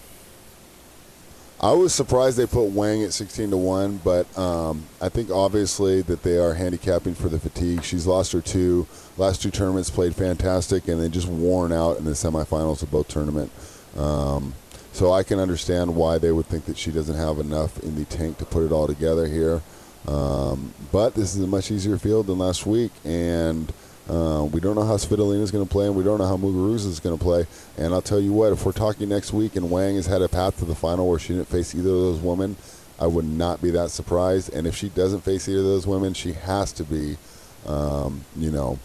I 1.58 1.72
was 1.72 1.94
surprised 1.94 2.36
they 2.36 2.46
put 2.46 2.64
Wang 2.64 3.02
at 3.02 3.14
16 3.14 3.50
to 3.50 3.56
1, 3.56 4.02
but 4.04 4.38
um, 4.38 4.84
I 5.00 5.08
think 5.08 5.30
obviously 5.30 6.02
that 6.02 6.22
they 6.22 6.36
are 6.36 6.52
handicapping 6.52 7.14
for 7.14 7.30
the 7.30 7.38
fatigue. 7.38 7.82
She's 7.82 8.06
lost 8.06 8.32
her 8.32 8.42
two 8.42 8.86
last 9.16 9.42
two 9.42 9.50
tournaments, 9.50 9.88
played 9.88 10.14
fantastic, 10.14 10.86
and 10.86 11.00
then 11.00 11.12
just 11.12 11.28
worn 11.28 11.72
out 11.72 11.96
in 11.96 12.04
the 12.04 12.10
semifinals 12.10 12.82
of 12.82 12.90
both 12.90 13.08
tournament. 13.08 13.50
Um, 13.96 14.52
so 14.96 15.12
I 15.12 15.24
can 15.24 15.38
understand 15.38 15.94
why 15.94 16.16
they 16.16 16.32
would 16.32 16.46
think 16.46 16.64
that 16.64 16.78
she 16.78 16.90
doesn't 16.90 17.16
have 17.16 17.38
enough 17.38 17.78
in 17.80 17.96
the 17.96 18.06
tank 18.06 18.38
to 18.38 18.46
put 18.46 18.64
it 18.64 18.72
all 18.72 18.86
together 18.86 19.26
here. 19.26 19.60
Um, 20.08 20.72
but 20.90 21.14
this 21.14 21.34
is 21.36 21.42
a 21.42 21.46
much 21.46 21.70
easier 21.70 21.98
field 21.98 22.28
than 22.28 22.38
last 22.38 22.64
week, 22.64 22.92
and 23.04 23.70
uh, 24.08 24.48
we 24.50 24.58
don't 24.58 24.74
know 24.74 24.86
how 24.86 24.96
Svitolina 24.96 25.42
is 25.42 25.50
going 25.50 25.66
to 25.66 25.70
play, 25.70 25.84
and 25.84 25.94
we 25.94 26.02
don't 26.02 26.16
know 26.16 26.26
how 26.26 26.38
Muguruza 26.38 26.86
is 26.86 26.98
going 26.98 27.16
to 27.16 27.22
play. 27.22 27.46
And 27.76 27.92
I'll 27.92 28.00
tell 28.00 28.18
you 28.18 28.32
what, 28.32 28.54
if 28.54 28.64
we're 28.64 28.72
talking 28.72 29.10
next 29.10 29.34
week 29.34 29.54
and 29.54 29.70
Wang 29.70 29.96
has 29.96 30.06
had 30.06 30.22
a 30.22 30.30
path 30.30 30.58
to 30.60 30.64
the 30.64 30.74
final 30.74 31.06
where 31.10 31.18
she 31.18 31.34
didn't 31.34 31.48
face 31.48 31.74
either 31.74 31.90
of 31.90 32.00
those 32.00 32.20
women, 32.20 32.56
I 32.98 33.06
would 33.06 33.26
not 33.26 33.60
be 33.60 33.70
that 33.72 33.90
surprised. 33.90 34.54
And 34.54 34.66
if 34.66 34.74
she 34.74 34.88
doesn't 34.88 35.20
face 35.20 35.46
either 35.46 35.58
of 35.58 35.66
those 35.66 35.86
women, 35.86 36.14
she 36.14 36.32
has 36.32 36.72
to 36.72 36.84
be, 36.84 37.18
um, 37.66 38.24
you 38.34 38.50
know, 38.50 38.78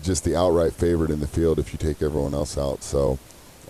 just 0.00 0.22
the 0.22 0.36
outright 0.36 0.74
favorite 0.74 1.10
in 1.10 1.18
the 1.18 1.26
field 1.26 1.58
if 1.58 1.72
you 1.72 1.78
take 1.78 2.02
everyone 2.02 2.34
else 2.34 2.56
out. 2.56 2.84
So 2.84 3.18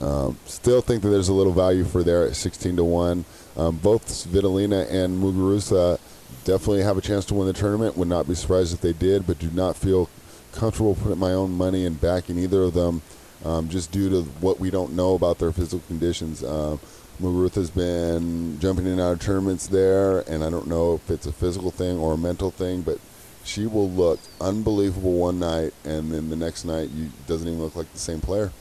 um, 0.01 0.39
still 0.47 0.81
think 0.81 1.03
that 1.03 1.09
there's 1.09 1.29
a 1.29 1.33
little 1.33 1.53
value 1.53 1.85
for 1.85 2.03
there 2.03 2.27
at 2.27 2.37
16 2.37 2.77
to 2.77 2.85
1. 2.85 3.25
Um, 3.57 3.77
both 3.77 4.07
Svitolina 4.07 4.89
and 4.91 5.21
Muguruza 5.21 5.99
definitely 6.45 6.83
have 6.83 6.97
a 6.97 7.01
chance 7.01 7.25
to 7.27 7.35
win 7.35 7.47
the 7.47 7.53
tournament. 7.53 7.97
Would 7.97 8.09
not 8.09 8.29
be 8.29 8.35
surprised 8.35 8.73
if 8.73 8.81
they 8.81 8.93
did, 8.93 9.27
but 9.27 9.39
do 9.39 9.51
not 9.51 9.77
feel 9.77 10.09
comfortable 10.53 10.95
putting 10.95 11.19
my 11.19 11.33
own 11.33 11.53
money 11.53 11.85
in 11.85 11.95
backing 11.95 12.39
either 12.39 12.63
of 12.63 12.75
them 12.75 13.03
um, 13.45 13.69
just 13.69 13.91
due 13.91 14.09
to 14.09 14.23
what 14.41 14.59
we 14.59 14.71
don't 14.71 14.95
know 14.95 15.15
about 15.15 15.39
their 15.39 15.53
physical 15.53 15.83
conditions. 15.87 16.43
Uh, 16.43 16.77
Muguruza's 17.21 17.71
been 17.71 18.61
jumping 18.61 18.87
in 18.87 18.93
and 18.93 19.01
out 19.01 19.13
of 19.13 19.21
tournaments 19.21 19.67
there, 19.67 20.21
and 20.21 20.45
I 20.45 20.51
don't 20.51 20.69
know 20.69 20.95
if 20.95 21.11
it's 21.11 21.27
a 21.27 21.33
physical 21.33 21.73
thing 21.73 21.99
or 21.99 22.15
a 22.15 22.19
mental 22.19 22.53
thing, 22.53 22.83
but 22.83 23.01
she 23.43 23.67
will 23.67 23.91
look 23.91 24.21
unbelievable 24.41 25.15
one 25.15 25.41
night, 25.41 25.73
and 25.85 26.13
then 26.13 26.31
the 26.31 26.37
next 26.37 26.65
night 26.65 26.91
you 26.91 27.11
doesn't 27.27 27.49
even 27.49 27.61
look 27.61 27.75
like 27.75 27.93
the 27.93 27.99
same 27.99 28.21
player 28.21 28.53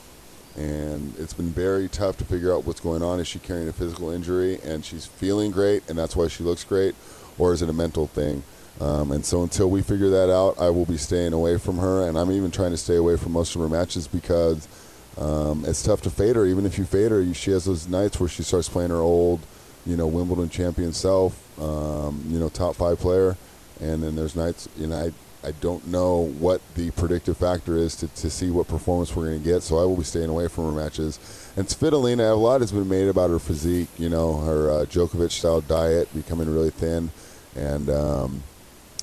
and 0.58 1.14
it's 1.18 1.32
been 1.32 1.50
very 1.50 1.88
tough 1.88 2.16
to 2.18 2.24
figure 2.24 2.52
out 2.52 2.66
what's 2.66 2.80
going 2.80 3.02
on. 3.02 3.20
Is 3.20 3.28
she 3.28 3.38
carrying 3.38 3.68
a 3.68 3.72
physical 3.72 4.10
injury 4.10 4.58
and 4.64 4.84
she's 4.84 5.06
feeling 5.06 5.52
great 5.52 5.88
and 5.88 5.96
that's 5.96 6.16
why 6.16 6.26
she 6.26 6.42
looks 6.42 6.64
great, 6.64 6.96
or 7.38 7.52
is 7.52 7.62
it 7.62 7.68
a 7.68 7.72
mental 7.72 8.08
thing? 8.08 8.42
Um, 8.80 9.12
and 9.12 9.24
so 9.24 9.42
until 9.42 9.70
we 9.70 9.82
figure 9.82 10.10
that 10.10 10.32
out, 10.32 10.58
I 10.58 10.70
will 10.70 10.84
be 10.84 10.96
staying 10.96 11.32
away 11.32 11.58
from 11.58 11.78
her, 11.78 12.08
and 12.08 12.16
I'm 12.16 12.30
even 12.30 12.50
trying 12.50 12.70
to 12.70 12.76
stay 12.76 12.96
away 12.96 13.16
from 13.16 13.32
most 13.32 13.54
of 13.56 13.60
her 13.60 13.68
matches 13.68 14.06
because 14.06 14.68
um, 15.16 15.64
it's 15.66 15.82
tough 15.82 16.00
to 16.02 16.10
fade 16.10 16.36
her. 16.36 16.46
Even 16.46 16.64
if 16.64 16.78
you 16.78 16.84
fade 16.84 17.10
her, 17.10 17.34
she 17.34 17.50
has 17.50 17.64
those 17.64 17.88
nights 17.88 18.20
where 18.20 18.28
she 18.28 18.44
starts 18.44 18.68
playing 18.68 18.90
her 18.90 18.96
old, 18.96 19.40
you 19.84 19.96
know, 19.96 20.06
Wimbledon 20.06 20.48
champion 20.48 20.92
self, 20.92 21.60
um, 21.60 22.22
you 22.28 22.38
know, 22.38 22.48
top 22.48 22.76
five 22.76 23.00
player, 23.00 23.36
and 23.80 24.02
then 24.02 24.14
there's 24.14 24.36
nights, 24.36 24.68
you 24.76 24.86
know, 24.86 24.96
I 24.96 25.12
I 25.48 25.52
don't 25.62 25.86
know 25.86 26.26
what 26.38 26.60
the 26.74 26.90
predictive 26.90 27.38
factor 27.38 27.74
is 27.78 27.96
to, 27.96 28.08
to 28.08 28.28
see 28.28 28.50
what 28.50 28.68
performance 28.68 29.16
we're 29.16 29.28
going 29.28 29.42
to 29.42 29.44
get, 29.44 29.62
so 29.62 29.78
I 29.78 29.84
will 29.84 29.96
be 29.96 30.04
staying 30.04 30.28
away 30.28 30.46
from 30.48 30.66
her 30.66 30.78
matches. 30.78 31.18
And 31.56 31.66
Svitolina, 31.66 32.30
a 32.30 32.34
lot 32.34 32.60
has 32.60 32.70
been 32.70 32.86
made 32.86 33.08
about 33.08 33.30
her 33.30 33.38
physique, 33.38 33.88
you 33.96 34.10
know, 34.10 34.36
her 34.42 34.70
uh, 34.70 34.84
Djokovic 34.84 35.30
style 35.30 35.62
diet, 35.62 36.12
becoming 36.14 36.52
really 36.52 36.68
thin. 36.70 37.10
And, 37.56 37.88
um, 37.88 38.42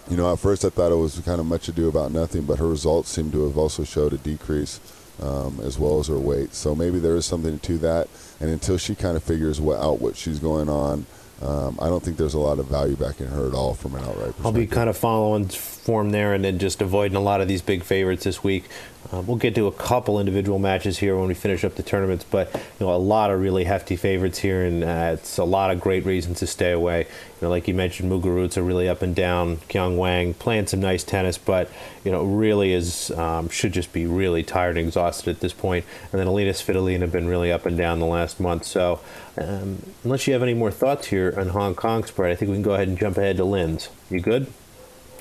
you 0.08 0.18
know, 0.18 0.32
at 0.32 0.38
first 0.38 0.64
I 0.64 0.70
thought 0.70 0.92
it 0.92 0.96
was 0.96 1.20
kind 1.22 1.40
of 1.40 1.48
much 1.48 1.68
ado 1.68 1.90
about 1.90 2.12
nothing, 2.12 2.44
but 2.44 2.60
her 2.60 2.68
results 2.68 3.10
seem 3.10 3.32
to 3.32 3.48
have 3.48 3.58
also 3.58 3.84
showed 3.84 4.14
a 4.14 4.18
decrease 4.20 4.80
um, 5.24 5.60
as 5.64 5.80
well 5.80 6.00
as 6.00 6.08
her 6.08 6.20
weight. 6.20 6.54
So 6.54 6.76
maybe 6.76 7.00
there 7.00 7.16
is 7.16 7.26
something 7.26 7.58
to 7.58 7.78
that. 7.80 8.08
And 8.40 8.52
until 8.52 8.78
she 8.78 8.94
kind 8.94 9.18
of 9.18 9.24
figures 9.24 9.60
what, 9.60 9.80
out 9.80 10.00
what 10.00 10.16
she's 10.16 10.38
going 10.38 10.70
on, 10.70 11.08
um, 11.42 11.78
I 11.82 11.88
don't 11.88 12.02
think 12.02 12.18
there's 12.18 12.34
a 12.34 12.40
lot 12.40 12.60
of 12.60 12.68
value 12.68 12.96
back 12.96 13.20
in 13.20 13.28
her 13.28 13.48
at 13.48 13.54
all 13.54 13.74
from 13.74 13.96
an 13.96 14.02
outright 14.02 14.16
perspective. 14.16 14.46
I'll 14.46 14.52
be 14.54 14.68
kind 14.68 14.90
of 14.90 14.98
following 14.98 15.48
form 15.50 16.12
there 16.12 16.34
and 16.34 16.44
then 16.44 16.60
just 16.60 16.82
avoiding 16.82 17.18
a 17.18 17.22
lot 17.22 17.42
of 17.42 17.48
these 17.48 17.62
big 17.62 17.84
favorites 17.84 18.24
this 18.24 18.44
week. 18.44 18.66
Uh, 19.12 19.22
we'll 19.22 19.38
get 19.38 19.54
to 19.56 19.68
a 19.68 19.72
couple 19.72 20.20
individual 20.20 20.60
matches 20.60 20.98
here 20.98 21.16
when 21.16 21.28
we 21.28 21.34
finish 21.34 21.64
up 21.64 21.76
the 21.76 21.84
tournaments, 21.84 22.26
but 22.30 22.52
you 22.54 22.86
know 22.86 22.94
a 22.94 22.98
lot 22.98 23.30
of 23.30 23.40
really 23.40 23.66
hefty 23.66 23.96
favorites 23.96 24.40
here, 24.40 24.64
and 24.64 24.84
uh, 24.84 25.12
it's 25.14 25.38
a 25.38 25.44
lot 25.44 25.70
of 25.70 25.80
great 25.80 26.06
reasons 26.06 26.40
to 26.40 26.48
stay 26.48 26.72
away. 26.72 27.06
Know, 27.42 27.50
like 27.50 27.68
you 27.68 27.74
mentioned, 27.74 28.12
Muguruza 28.12 28.66
really 28.66 28.88
up 28.88 29.02
and 29.02 29.16
down. 29.16 29.58
Qiang 29.70 29.98
Wang 29.98 30.34
playing 30.34 30.68
some 30.68 30.80
nice 30.80 31.04
tennis, 31.04 31.38
but 31.38 31.70
you 32.04 32.12
know 32.12 32.24
really 32.24 32.74
is 32.74 33.12
um, 33.12 33.50
should 33.50 33.74
just 33.74 33.92
be 33.92 34.06
really 34.06 34.42
tired 34.42 34.78
and 34.78 34.88
exhausted 34.88 35.30
at 35.30 35.42
this 35.42 35.54
point. 35.54 35.86
And 36.12 36.20
then 36.20 36.28
Alina 36.28 36.52
Svitolina 36.52 37.02
have 37.02 37.12
been 37.12 37.28
really 37.28 37.52
up 37.52 37.66
and 37.66 37.78
down 37.78 38.00
the 38.00 38.06
last 38.06 38.40
month. 38.40 38.66
So 38.66 39.02
um, 39.38 39.84
unless 40.04 40.28
you 40.28 40.34
have 40.34 40.44
any 40.44 40.54
more 40.54 40.72
thoughts 40.72 41.08
here 41.08 41.34
on 41.38 41.50
Hong 41.50 41.76
Kong 41.76 42.06
spread, 42.06 42.32
I 42.32 42.36
think 42.36 42.50
we 42.50 42.56
can 42.56 42.64
go 42.64 42.74
ahead 42.74 42.88
and 42.88 42.98
jump 42.98 43.18
ahead 43.18 43.38
to 43.38 43.44
Linz. 43.44 43.90
You 44.10 44.22
good? 44.22 44.48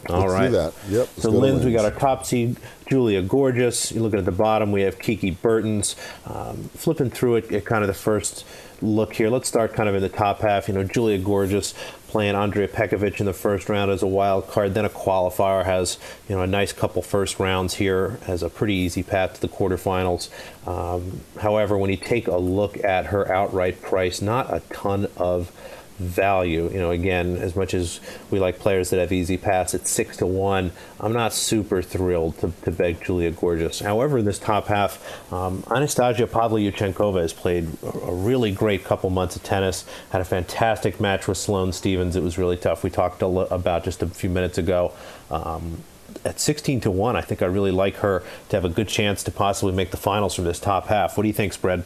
All 0.08 0.20
let's 0.20 0.32
right. 0.32 0.52
that. 0.52 0.74
Yep. 0.88 1.08
So 1.16 1.30
Linz, 1.30 1.64
we 1.64 1.72
got 1.72 1.84
our 1.84 1.98
top 1.98 2.26
seed, 2.26 2.58
Julia 2.86 3.22
Görges. 3.22 3.94
You 3.94 4.02
look 4.02 4.14
at 4.14 4.24
the 4.24 4.32
bottom, 4.32 4.70
we 4.70 4.82
have 4.82 4.98
Kiki 4.98 5.30
Bertens. 5.30 5.96
Um, 6.26 6.68
flipping 6.74 7.10
through 7.10 7.36
it 7.36 7.52
at 7.52 7.64
kind 7.64 7.82
of 7.82 7.88
the 7.88 7.94
first 7.94 8.44
look 8.82 9.14
here. 9.14 9.30
Let's 9.30 9.48
start 9.48 9.72
kind 9.72 9.88
of 9.88 9.94
in 9.94 10.02
the 10.02 10.08
top 10.08 10.40
half. 10.40 10.68
You 10.68 10.74
know, 10.74 10.84
Julia 10.84 11.18
Görges 11.18 11.74
playing 12.14 12.36
Andrea 12.36 12.68
Petkovic 12.68 13.18
in 13.18 13.26
the 13.26 13.32
first 13.32 13.68
round 13.68 13.90
as 13.90 14.00
a 14.00 14.06
wild 14.06 14.46
card, 14.46 14.74
then 14.74 14.84
a 14.84 14.88
qualifier 14.88 15.64
has 15.64 15.98
you 16.28 16.36
know 16.36 16.42
a 16.42 16.46
nice 16.46 16.72
couple 16.72 17.02
first 17.02 17.40
rounds 17.40 17.74
here 17.74 18.20
as 18.28 18.40
a 18.44 18.48
pretty 18.48 18.74
easy 18.74 19.02
path 19.02 19.34
to 19.34 19.40
the 19.40 19.48
quarterfinals. 19.48 20.30
Um, 20.64 21.22
however, 21.40 21.76
when 21.76 21.90
you 21.90 21.96
take 21.96 22.28
a 22.28 22.36
look 22.36 22.84
at 22.84 23.06
her 23.06 23.28
outright 23.32 23.82
price, 23.82 24.22
not 24.22 24.54
a 24.54 24.60
ton 24.72 25.08
of 25.16 25.50
value. 25.98 26.70
You 26.70 26.78
know, 26.78 26.90
again, 26.90 27.36
as 27.36 27.54
much 27.54 27.74
as 27.74 28.00
we 28.30 28.38
like 28.38 28.58
players 28.58 28.90
that 28.90 28.98
have 28.98 29.12
easy 29.12 29.36
pass 29.36 29.74
at 29.74 29.86
six 29.86 30.16
to 30.18 30.26
one, 30.26 30.72
I'm 31.00 31.12
not 31.12 31.32
super 31.32 31.82
thrilled 31.82 32.38
to, 32.38 32.52
to 32.64 32.70
beg 32.70 33.02
Julia 33.04 33.32
Görges. 33.32 33.82
However, 33.82 34.22
this 34.22 34.38
top 34.38 34.66
half, 34.66 35.32
um, 35.32 35.64
Anastasia 35.70 36.26
Pavlyuchenkova 36.26 37.20
has 37.20 37.32
played 37.32 37.68
a 37.82 38.12
really 38.12 38.52
great 38.52 38.84
couple 38.84 39.10
months 39.10 39.36
of 39.36 39.42
tennis. 39.42 39.84
Had 40.10 40.20
a 40.20 40.24
fantastic 40.24 41.00
match 41.00 41.28
with 41.28 41.38
Sloane 41.38 41.72
Stevens. 41.72 42.16
It 42.16 42.22
was 42.22 42.38
really 42.38 42.56
tough. 42.56 42.82
We 42.82 42.90
talked 42.90 43.22
about 43.22 43.84
just 43.84 44.02
a 44.02 44.06
few 44.06 44.30
minutes 44.30 44.58
ago. 44.58 44.92
Um, 45.30 45.82
at 46.24 46.40
16 46.40 46.80
to 46.82 46.90
one, 46.90 47.16
I 47.16 47.20
think 47.20 47.42
I 47.42 47.46
really 47.46 47.70
like 47.70 47.96
her 47.96 48.22
to 48.48 48.56
have 48.56 48.64
a 48.64 48.68
good 48.68 48.88
chance 48.88 49.22
to 49.24 49.30
possibly 49.30 49.74
make 49.74 49.90
the 49.90 49.96
finals 49.96 50.34
from 50.34 50.44
this 50.44 50.60
top 50.60 50.86
half. 50.86 51.16
What 51.16 51.22
do 51.22 51.28
you 51.28 51.34
think, 51.34 51.52
spread? 51.52 51.84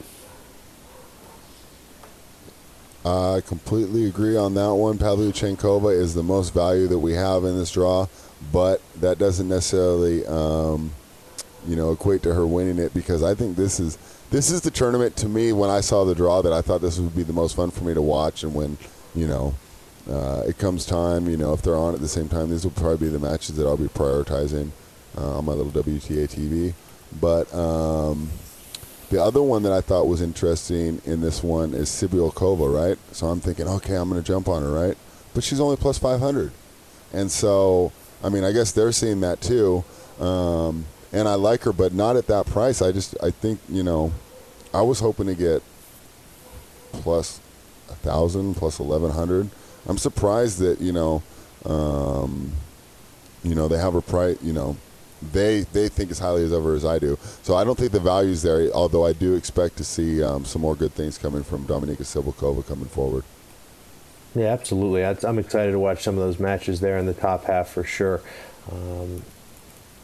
I 3.05 3.41
completely 3.45 4.07
agree 4.07 4.35
on 4.35 4.53
that 4.55 4.73
one. 4.73 4.97
Pavlyuchenkova 4.97 5.97
is 5.97 6.13
the 6.13 6.23
most 6.23 6.53
value 6.53 6.87
that 6.87 6.99
we 6.99 7.13
have 7.13 7.45
in 7.45 7.57
this 7.57 7.71
draw, 7.71 8.07
but 8.51 8.81
that 8.99 9.17
doesn't 9.17 9.47
necessarily, 9.47 10.25
um, 10.27 10.91
you 11.65 11.75
know, 11.75 11.91
equate 11.91 12.23
to 12.23 12.33
her 12.33 12.45
winning 12.45 12.77
it 12.77 12.93
because 12.93 13.23
I 13.23 13.35
think 13.35 13.55
this 13.55 13.79
is 13.79 13.97
this 14.31 14.51
is 14.51 14.61
the 14.61 14.71
tournament 14.71 15.15
to 15.17 15.29
me 15.29 15.53
when 15.53 15.69
I 15.69 15.79
saw 15.79 16.03
the 16.03 16.13
draw 16.13 16.41
that 16.41 16.53
I 16.53 16.61
thought 16.61 16.81
this 16.81 16.99
would 16.99 17.15
be 17.15 17.23
the 17.23 17.33
most 17.33 17.55
fun 17.55 17.71
for 17.71 17.83
me 17.83 17.93
to 17.93 18.01
watch, 18.01 18.43
and 18.43 18.53
when 18.53 18.77
you 19.15 19.27
know 19.27 19.55
uh, 20.09 20.43
it 20.47 20.57
comes 20.57 20.85
time, 20.85 21.29
you 21.29 21.37
know, 21.37 21.53
if 21.53 21.61
they're 21.61 21.75
on 21.75 21.93
at 21.93 22.01
the 22.01 22.07
same 22.07 22.27
time, 22.27 22.49
these 22.49 22.63
will 22.63 22.71
probably 22.71 23.07
be 23.07 23.09
the 23.09 23.19
matches 23.19 23.55
that 23.55 23.65
I'll 23.65 23.77
be 23.77 23.85
prioritizing 23.85 24.71
uh, 25.17 25.37
on 25.37 25.45
my 25.45 25.53
little 25.53 25.71
WTA 25.71 26.27
TV. 26.27 26.73
But 27.19 27.53
um, 27.53 28.29
the 29.09 29.21
other 29.21 29.41
one 29.41 29.63
that 29.63 29.71
I 29.71 29.81
thought 29.81 30.07
was 30.07 30.21
interesting 30.21 31.01
in 31.05 31.21
this 31.21 31.43
one 31.43 31.73
is 31.73 31.89
Cibulkova, 31.89 32.73
right? 32.73 32.97
So 33.11 33.27
I'm 33.27 33.39
thinking, 33.39 33.67
okay, 33.67 33.95
I'm 33.95 34.09
going 34.09 34.21
to 34.21 34.27
jump 34.27 34.47
on 34.47 34.61
her, 34.61 34.71
right? 34.71 34.97
But 35.33 35.43
she's 35.43 35.59
only 35.59 35.77
plus 35.77 35.97
500. 35.97 36.51
And 37.13 37.31
so, 37.31 37.91
I 38.23 38.29
mean, 38.29 38.43
I 38.43 38.51
guess 38.51 38.71
they're 38.71 38.91
seeing 38.91 39.21
that 39.21 39.41
too. 39.41 39.83
Um, 40.19 40.85
and 41.11 41.27
I 41.27 41.35
like 41.35 41.63
her, 41.63 41.73
but 41.73 41.93
not 41.93 42.17
at 42.17 42.27
that 42.27 42.45
price. 42.45 42.81
I 42.81 42.91
just, 42.91 43.15
I 43.23 43.31
think, 43.31 43.59
you 43.67 43.81
know, 43.81 44.11
I 44.73 44.81
was 44.83 44.99
hoping 44.99 45.25
to 45.25 45.35
get 45.35 45.63
plus 46.91 47.39
a 47.89 47.95
thousand, 47.95 48.55
plus 48.55 48.79
1100. 48.79 49.49
I'm 49.87 49.97
surprised 49.97 50.59
that, 50.59 50.79
you 50.79 50.91
know, 50.91 51.23
um, 51.65 52.51
you 53.43 53.55
know, 53.55 53.67
they 53.67 53.77
have 53.77 53.95
a 53.95 54.01
price, 54.01 54.37
you 54.43 54.53
know, 54.53 54.77
they 55.21 55.61
they 55.73 55.89
think 55.89 56.11
as 56.11 56.19
highly 56.19 56.43
as 56.43 56.53
ever 56.53 56.75
as 56.75 56.85
I 56.85 56.99
do. 56.99 57.17
So 57.43 57.55
I 57.55 57.63
don't 57.63 57.77
think 57.77 57.91
the 57.91 57.99
value's 57.99 58.41
there. 58.41 58.71
Although 58.71 59.05
I 59.05 59.13
do 59.13 59.35
expect 59.35 59.77
to 59.77 59.83
see 59.83 60.23
um, 60.23 60.45
some 60.45 60.61
more 60.61 60.75
good 60.75 60.93
things 60.93 61.17
coming 61.17 61.43
from 61.43 61.65
Dominika 61.65 62.03
Cibulkova 62.03 62.65
coming 62.65 62.87
forward. 62.87 63.23
Yeah, 64.35 64.47
absolutely. 64.47 65.03
I'm 65.03 65.39
excited 65.39 65.71
to 65.71 65.79
watch 65.79 66.03
some 66.03 66.15
of 66.15 66.21
those 66.21 66.39
matches 66.39 66.79
there 66.81 66.97
in 66.97 67.07
the 67.07 67.13
top 67.13 67.45
half 67.45 67.69
for 67.69 67.83
sure. 67.83 68.21
Um, 68.71 69.23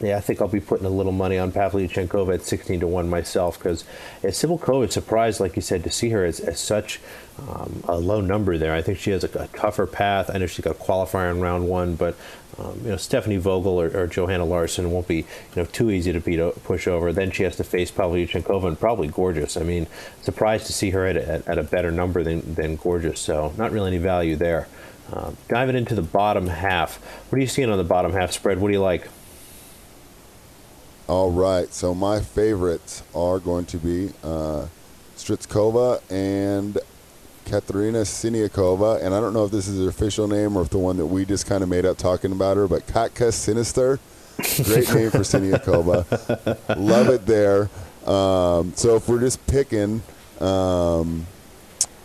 yeah, 0.00 0.18
I 0.18 0.20
think 0.20 0.42
I'll 0.42 0.48
be 0.48 0.60
putting 0.60 0.84
a 0.84 0.90
little 0.90 1.12
money 1.12 1.38
on 1.38 1.52
Pavlyuchenkova 1.52 2.34
at 2.34 2.42
16 2.42 2.80
to 2.80 2.86
1 2.86 3.08
myself 3.08 3.58
because 3.58 3.84
yeah, 4.22 4.30
Cibulkova 4.30 4.92
surprised, 4.92 5.40
like 5.40 5.56
you 5.56 5.62
said, 5.62 5.84
to 5.84 5.90
see 5.90 6.10
her 6.10 6.24
as, 6.24 6.38
as 6.40 6.60
such 6.60 7.00
um, 7.38 7.82
a 7.88 7.96
low 7.98 8.20
number 8.20 8.58
there. 8.58 8.74
I 8.74 8.82
think 8.82 8.98
she 8.98 9.10
has 9.12 9.24
a, 9.24 9.38
a, 9.38 9.48
tougher 9.48 9.86
path. 9.86 10.30
I 10.32 10.38
know 10.38 10.46
she's 10.46 10.64
got 10.64 10.76
a 10.76 10.78
qualifier 10.78 11.30
in 11.30 11.40
round 11.40 11.68
one, 11.68 11.94
but 11.94 12.14
um, 12.58 12.80
you 12.82 12.90
know 12.90 12.96
Stephanie 12.96 13.36
Vogel 13.36 13.80
or, 13.80 13.94
or, 13.94 14.06
Johanna 14.06 14.44
Larsson 14.44 14.90
won't 14.90 15.06
be 15.06 15.16
you 15.16 15.24
know 15.56 15.64
too 15.66 15.90
easy 15.90 16.12
to 16.12 16.20
beat 16.20 16.40
push 16.64 16.88
over. 16.88 17.12
Then 17.12 17.30
she 17.30 17.42
has 17.42 17.56
to 17.56 17.64
face 17.64 17.90
Pavlyuchenkova 17.90 18.66
and 18.66 18.80
probably 18.80 19.08
Görges. 19.08 19.60
I 19.60 19.64
mean, 19.64 19.86
surprised 20.22 20.66
to 20.66 20.72
see 20.72 20.90
her 20.90 21.06
at 21.06 21.16
a, 21.16 21.42
at 21.46 21.58
a 21.58 21.62
better 21.62 21.90
number 21.90 22.22
than, 22.22 22.54
than 22.54 22.78
Görges. 22.78 23.18
So 23.18 23.52
not 23.58 23.72
really 23.72 23.88
any 23.88 23.98
value 23.98 24.36
there. 24.36 24.68
Uh, 25.12 25.32
diving 25.48 25.76
into 25.76 25.94
the 25.94 26.02
bottom 26.02 26.48
half, 26.48 26.96
what 27.30 27.38
are 27.38 27.40
you 27.40 27.46
seeing 27.46 27.70
on 27.70 27.78
the 27.78 27.84
bottom 27.84 28.12
half 28.12 28.32
spread? 28.32 28.58
What 28.58 28.68
do 28.68 28.74
you 28.74 28.80
like? 28.80 29.08
All 31.08 31.30
right. 31.30 31.72
So 31.72 31.94
my 31.94 32.20
favorites 32.20 33.02
are 33.14 33.38
going 33.38 33.66
to 33.66 33.76
be 33.76 34.10
uh, 34.24 34.66
Strycova 35.16 36.00
and 36.10 36.78
Katerina 37.46 38.00
Siniakova. 38.00 39.02
And 39.02 39.14
I 39.14 39.20
don't 39.20 39.32
know 39.32 39.44
if 39.44 39.50
this 39.50 39.68
is 39.68 39.82
her 39.82 39.88
official 39.88 40.28
name 40.28 40.56
or 40.56 40.62
if 40.62 40.70
the 40.70 40.78
one 40.78 40.96
that 40.98 41.06
we 41.06 41.24
just 41.24 41.46
kind 41.46 41.62
of 41.62 41.68
made 41.68 41.86
up 41.86 41.96
talking 41.96 42.32
about 42.32 42.56
her, 42.56 42.68
but 42.68 42.86
Katka 42.86 43.32
Sinister. 43.32 43.98
Great 44.64 44.92
name 44.92 45.10
for 45.10 45.20
Siniakova. 45.20 46.58
Love 46.76 47.08
it 47.08 47.24
there. 47.24 47.70
Um, 48.04 48.74
so 48.74 48.96
if 48.96 49.08
we're 49.08 49.20
just 49.20 49.44
picking, 49.46 50.02
um, 50.40 51.26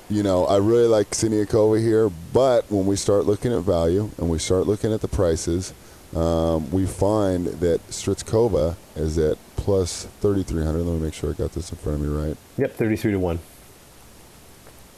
you 0.09 0.23
know, 0.23 0.45
I 0.45 0.57
really 0.57 0.87
like 0.87 1.09
Siniakova 1.11 1.81
here, 1.81 2.09
but 2.31 2.69
when 2.71 2.85
we 2.85 2.95
start 2.95 3.25
looking 3.25 3.53
at 3.53 3.61
value 3.63 4.09
and 4.17 4.29
we 4.29 4.39
start 4.39 4.67
looking 4.67 4.93
at 4.93 5.01
the 5.01 5.07
prices, 5.07 5.73
um, 6.15 6.69
we 6.71 6.85
find 6.85 7.47
that 7.47 7.85
Strycova 7.89 8.75
is 8.95 9.17
at 9.17 9.37
plus 9.55 10.07
3,300. 10.21 10.79
Let 10.79 10.93
me 10.93 10.99
make 10.99 11.13
sure 11.13 11.29
I 11.29 11.33
got 11.33 11.51
this 11.53 11.71
in 11.71 11.77
front 11.77 12.01
of 12.01 12.07
me 12.07 12.27
right. 12.27 12.37
Yep, 12.57 12.73
33 12.73 13.11
to 13.11 13.19
1. 13.19 13.39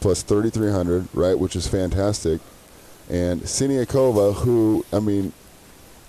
Plus 0.03 0.21
3,300, 0.21 1.07
right, 1.13 1.39
which 1.39 1.55
is 1.55 1.65
fantastic. 1.65 2.41
And 3.09 3.39
Siniakova, 3.39 4.35
who, 4.35 4.85
I 4.91 4.99
mean, 4.99 5.31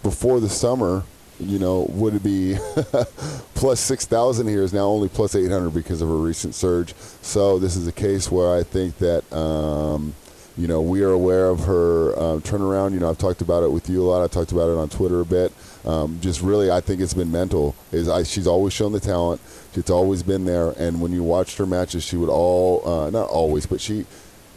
before 0.02 0.40
the 0.40 0.48
summer, 0.48 1.04
you 1.38 1.60
know, 1.60 1.86
would 1.90 2.20
be 2.20 2.56
plus 3.54 3.78
6,000 3.78 4.48
here 4.48 4.64
is 4.64 4.72
now 4.72 4.86
only 4.86 5.08
plus 5.08 5.36
800 5.36 5.70
because 5.70 6.02
of 6.02 6.10
a 6.10 6.14
recent 6.16 6.56
surge. 6.56 6.92
So 7.22 7.60
this 7.60 7.76
is 7.76 7.86
a 7.86 7.92
case 7.92 8.32
where 8.32 8.52
I 8.52 8.64
think 8.64 8.98
that 8.98 9.32
um, 9.32 10.12
you 10.56 10.68
know, 10.68 10.82
we 10.82 11.02
are 11.02 11.10
aware 11.10 11.48
of 11.48 11.60
her 11.60 12.12
uh, 12.14 12.38
turnaround. 12.40 12.92
You 12.92 13.00
know, 13.00 13.10
I've 13.10 13.18
talked 13.18 13.42
about 13.42 13.62
it 13.64 13.72
with 13.72 13.88
you 13.88 14.02
a 14.02 14.06
lot. 14.06 14.22
I 14.22 14.28
talked 14.28 14.52
about 14.52 14.70
it 14.70 14.76
on 14.76 14.88
Twitter 14.88 15.20
a 15.20 15.24
bit. 15.24 15.52
Um, 15.84 16.18
just 16.20 16.42
really, 16.42 16.70
I 16.70 16.80
think 16.80 17.00
it's 17.00 17.14
been 17.14 17.32
mental. 17.32 17.74
Is 17.90 18.08
I, 18.08 18.22
she's 18.22 18.46
always 18.46 18.72
shown 18.72 18.92
the 18.92 19.00
talent. 19.00 19.40
It's 19.76 19.90
always 19.90 20.22
been 20.22 20.44
there. 20.44 20.70
And 20.70 21.00
when 21.00 21.12
you 21.12 21.22
watched 21.22 21.58
her 21.58 21.66
matches, 21.66 22.04
she 22.04 22.16
would 22.16 22.28
all 22.28 22.86
uh, 22.88 23.10
not 23.10 23.28
always, 23.28 23.66
but 23.66 23.80
she 23.80 24.06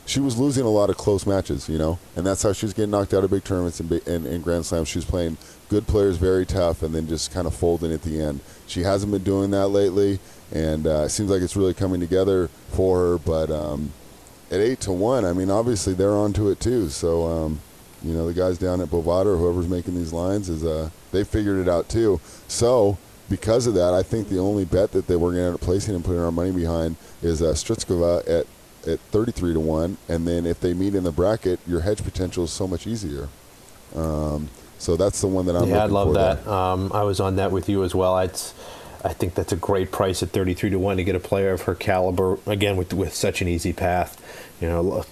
she 0.06 0.20
was 0.20 0.38
losing 0.38 0.66
a 0.66 0.70
lot 0.70 0.90
of 0.90 0.98
close 0.98 1.26
matches. 1.26 1.68
You 1.68 1.78
know, 1.78 2.00
and 2.16 2.26
that's 2.26 2.44
how 2.44 2.54
she 2.54 2.66
was 2.66 2.74
getting 2.74 2.92
knocked 2.92 3.14
out 3.14 3.24
of 3.24 3.32
big 3.32 3.44
tournaments 3.44 3.80
and, 3.80 3.92
and, 3.92 4.26
and 4.26 4.44
Grand 4.44 4.66
Slams. 4.66 4.88
She 4.88 4.98
was 4.98 5.06
playing 5.06 5.38
good 5.70 5.88
players, 5.88 6.18
very 6.18 6.46
tough, 6.46 6.82
and 6.82 6.94
then 6.96 7.08
just 7.08 7.34
kind 7.34 7.48
of 7.48 7.54
folding 7.54 7.92
at 7.92 8.04
the 8.04 8.22
end. 8.22 8.40
She 8.68 8.82
hasn't 8.82 9.12
been 9.12 9.24
doing 9.24 9.52
that 9.52 9.68
lately, 9.68 10.20
and 10.52 10.88
uh, 10.88 11.04
it 11.06 11.10
seems 11.10 11.30
like 11.30 11.42
it's 11.42 11.56
really 11.56 11.74
coming 11.74 12.00
together 12.00 12.48
for 12.70 13.00
her. 13.00 13.18
But 13.18 13.52
um, 13.52 13.92
at 14.52 14.60
eight 14.60 14.80
to 14.82 14.92
one, 14.92 15.26
I 15.26 15.34
mean, 15.34 15.50
obviously 15.50 15.94
they're 15.94 16.12
onto 16.16 16.50
it 16.50 16.60
too. 16.60 16.90
So, 16.90 17.26
um, 17.26 17.60
you 18.04 18.14
know, 18.14 18.28
the 18.28 18.34
guys 18.34 18.58
down 18.58 18.82
at 18.82 18.90
Bovada 18.90 19.26
or 19.26 19.38
whoever's 19.38 19.68
making 19.68 19.96
these 19.96 20.14
lines 20.14 20.50
is 20.50 20.64
uh, 20.64 20.90
they 21.12 21.24
figured 21.24 21.60
it 21.60 21.70
out 21.70 21.90
too. 21.90 22.22
So, 22.48 22.98
because 23.30 23.68
of 23.68 23.74
that, 23.76 23.94
I 23.94 24.04
think 24.04 24.30
the 24.30 24.40
only 24.40 24.66
bet 24.66 24.92
that 24.94 25.08
they 25.08 25.16
were 25.16 25.32
going 25.32 25.42
to 25.42 25.46
end 25.48 25.56
up 25.56 25.62
placing 25.62 25.96
and 25.96 26.04
putting 26.04 26.22
our 26.22 26.32
money 26.32 26.52
behind 26.52 26.96
is 27.22 27.42
uh, 27.42 28.24
at 28.28 28.48
at 28.88 29.00
33 29.00 29.54
to 29.54 29.60
one, 29.60 29.98
and 30.08 30.26
then 30.26 30.46
if 30.46 30.62
they 30.62 30.74
meet 30.74 30.96
in 30.96 31.04
the 31.04 31.12
bracket, 31.12 31.60
your 31.68 31.82
hedge 31.82 32.04
potential 32.04 32.46
is 32.46 32.52
so 32.52 32.68
much 32.68 32.88
easier. 32.88 33.28
Um, 33.94 34.48
so 34.78 34.96
that's 34.96 35.20
the 35.20 35.28
one 35.28 35.46
that 35.48 35.58
I'm. 35.58 35.68
Yeah, 35.68 35.84
I 35.84 35.88
love 35.88 36.14
that. 36.14 36.48
Um, 36.48 36.92
I 36.94 37.04
was 37.04 37.20
on 37.20 37.36
that 37.36 37.52
with 37.52 37.68
you 37.68 37.84
as 37.84 37.94
well. 37.94 38.14
I'd 38.14 38.40
I 39.04 39.14
think 39.14 39.36
that's 39.36 39.54
a 39.54 39.58
great 39.58 39.92
price 39.92 40.24
at 40.24 40.30
33 40.30 40.72
to 40.72 40.80
1 40.80 40.98
to 40.98 41.04
get 41.04 41.16
a 41.16 41.20
player 41.20 41.54
of 41.54 41.62
her 41.64 41.76
caliber, 41.76 42.40
again, 42.46 42.78
with, 42.78 42.94
with 42.94 43.14
such 43.14 43.42
an 43.42 43.48
easy 43.48 43.74
path. 43.74 44.22
You 44.60 44.68
know, 44.68 45.06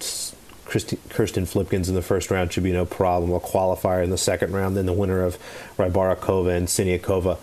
Kirsten, 0.66 0.98
Kirsten 1.08 1.46
Flipkens 1.46 1.88
in 1.88 1.94
the 1.94 2.02
first 2.02 2.30
round 2.30 2.52
should 2.52 2.64
be 2.64 2.72
no 2.72 2.84
problem. 2.84 3.32
A 3.32 3.40
qualifier 3.40 4.02
in 4.02 4.10
the 4.10 4.18
second 4.18 4.52
round, 4.52 4.76
then 4.76 4.86
the 4.86 4.92
winner 4.92 5.22
of 5.22 5.38
Rybarikova 5.78 6.54
and 6.56 6.66
Siniakova 6.66 7.38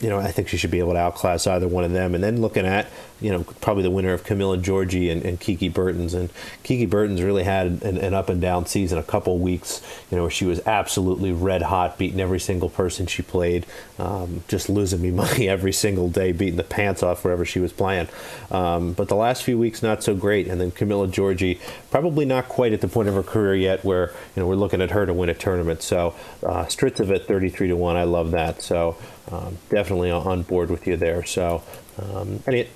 you 0.00 0.08
know, 0.08 0.18
I 0.18 0.30
think 0.32 0.48
she 0.48 0.56
should 0.56 0.70
be 0.70 0.80
able 0.80 0.92
to 0.92 0.98
outclass 0.98 1.46
either 1.46 1.68
one 1.68 1.84
of 1.84 1.92
them. 1.92 2.14
And 2.14 2.22
then 2.22 2.40
looking 2.40 2.66
at, 2.66 2.88
you 3.20 3.30
know, 3.30 3.44
probably 3.60 3.82
the 3.82 3.90
winner 3.90 4.12
of 4.12 4.24
Camila 4.24 4.60
Giorgi 4.60 5.10
and, 5.10 5.22
and 5.24 5.38
Kiki 5.38 5.68
Bertens. 5.68 6.14
And 6.14 6.30
Kiki 6.62 6.84
Bertens 6.84 7.22
really 7.22 7.44
had 7.44 7.82
an, 7.82 7.96
an, 7.96 8.12
up 8.12 8.28
and 8.28 8.40
down 8.40 8.66
season, 8.66 8.98
a 8.98 9.02
couple 9.02 9.38
weeks, 9.38 9.80
you 10.10 10.16
know, 10.16 10.24
where 10.24 10.30
she 10.30 10.44
was 10.44 10.60
absolutely 10.66 11.32
red 11.32 11.62
hot, 11.62 11.96
beating 11.96 12.20
every 12.20 12.40
single 12.40 12.68
person 12.68 13.06
she 13.06 13.22
played, 13.22 13.66
um, 13.98 14.42
just 14.48 14.68
losing 14.68 15.00
me 15.00 15.10
money 15.12 15.48
every 15.48 15.72
single 15.72 16.08
day, 16.08 16.32
beating 16.32 16.56
the 16.56 16.64
pants 16.64 17.02
off 17.02 17.24
wherever 17.24 17.44
she 17.44 17.60
was 17.60 17.72
playing. 17.72 18.08
Um, 18.50 18.92
but 18.92 19.08
the 19.08 19.16
last 19.16 19.42
few 19.42 19.58
weeks, 19.58 19.82
not 19.82 20.02
so 20.02 20.14
great. 20.14 20.48
And 20.48 20.60
then 20.60 20.70
Camila 20.70 21.08
Giorgi, 21.08 21.60
probably 21.90 22.24
not 22.24 22.48
quite 22.48 22.72
at 22.72 22.80
the 22.80 22.88
point 22.88 23.08
of 23.08 23.14
her 23.14 23.22
career 23.22 23.54
yet 23.54 23.84
where, 23.84 24.08
you 24.34 24.42
know, 24.42 24.46
we're 24.46 24.54
looking 24.56 24.82
at 24.82 24.90
her 24.90 25.06
to 25.06 25.14
win 25.14 25.28
a 25.28 25.34
tournament. 25.34 25.82
So 25.82 26.14
uh, 26.42 26.64
Strycova 26.64 27.16
at 27.16 27.26
33 27.26 27.68
to 27.68 27.76
1, 27.76 27.96
I 27.96 28.04
love 28.04 28.32
that. 28.32 28.60
So, 28.60 28.96
um, 29.30 29.56
definitely 29.70 30.10
on 30.10 30.42
board 30.42 30.70
with 30.70 30.86
you 30.86 30.96
there. 30.96 31.24
So, 31.24 31.62
um, 31.98 32.42
any. 32.46 32.68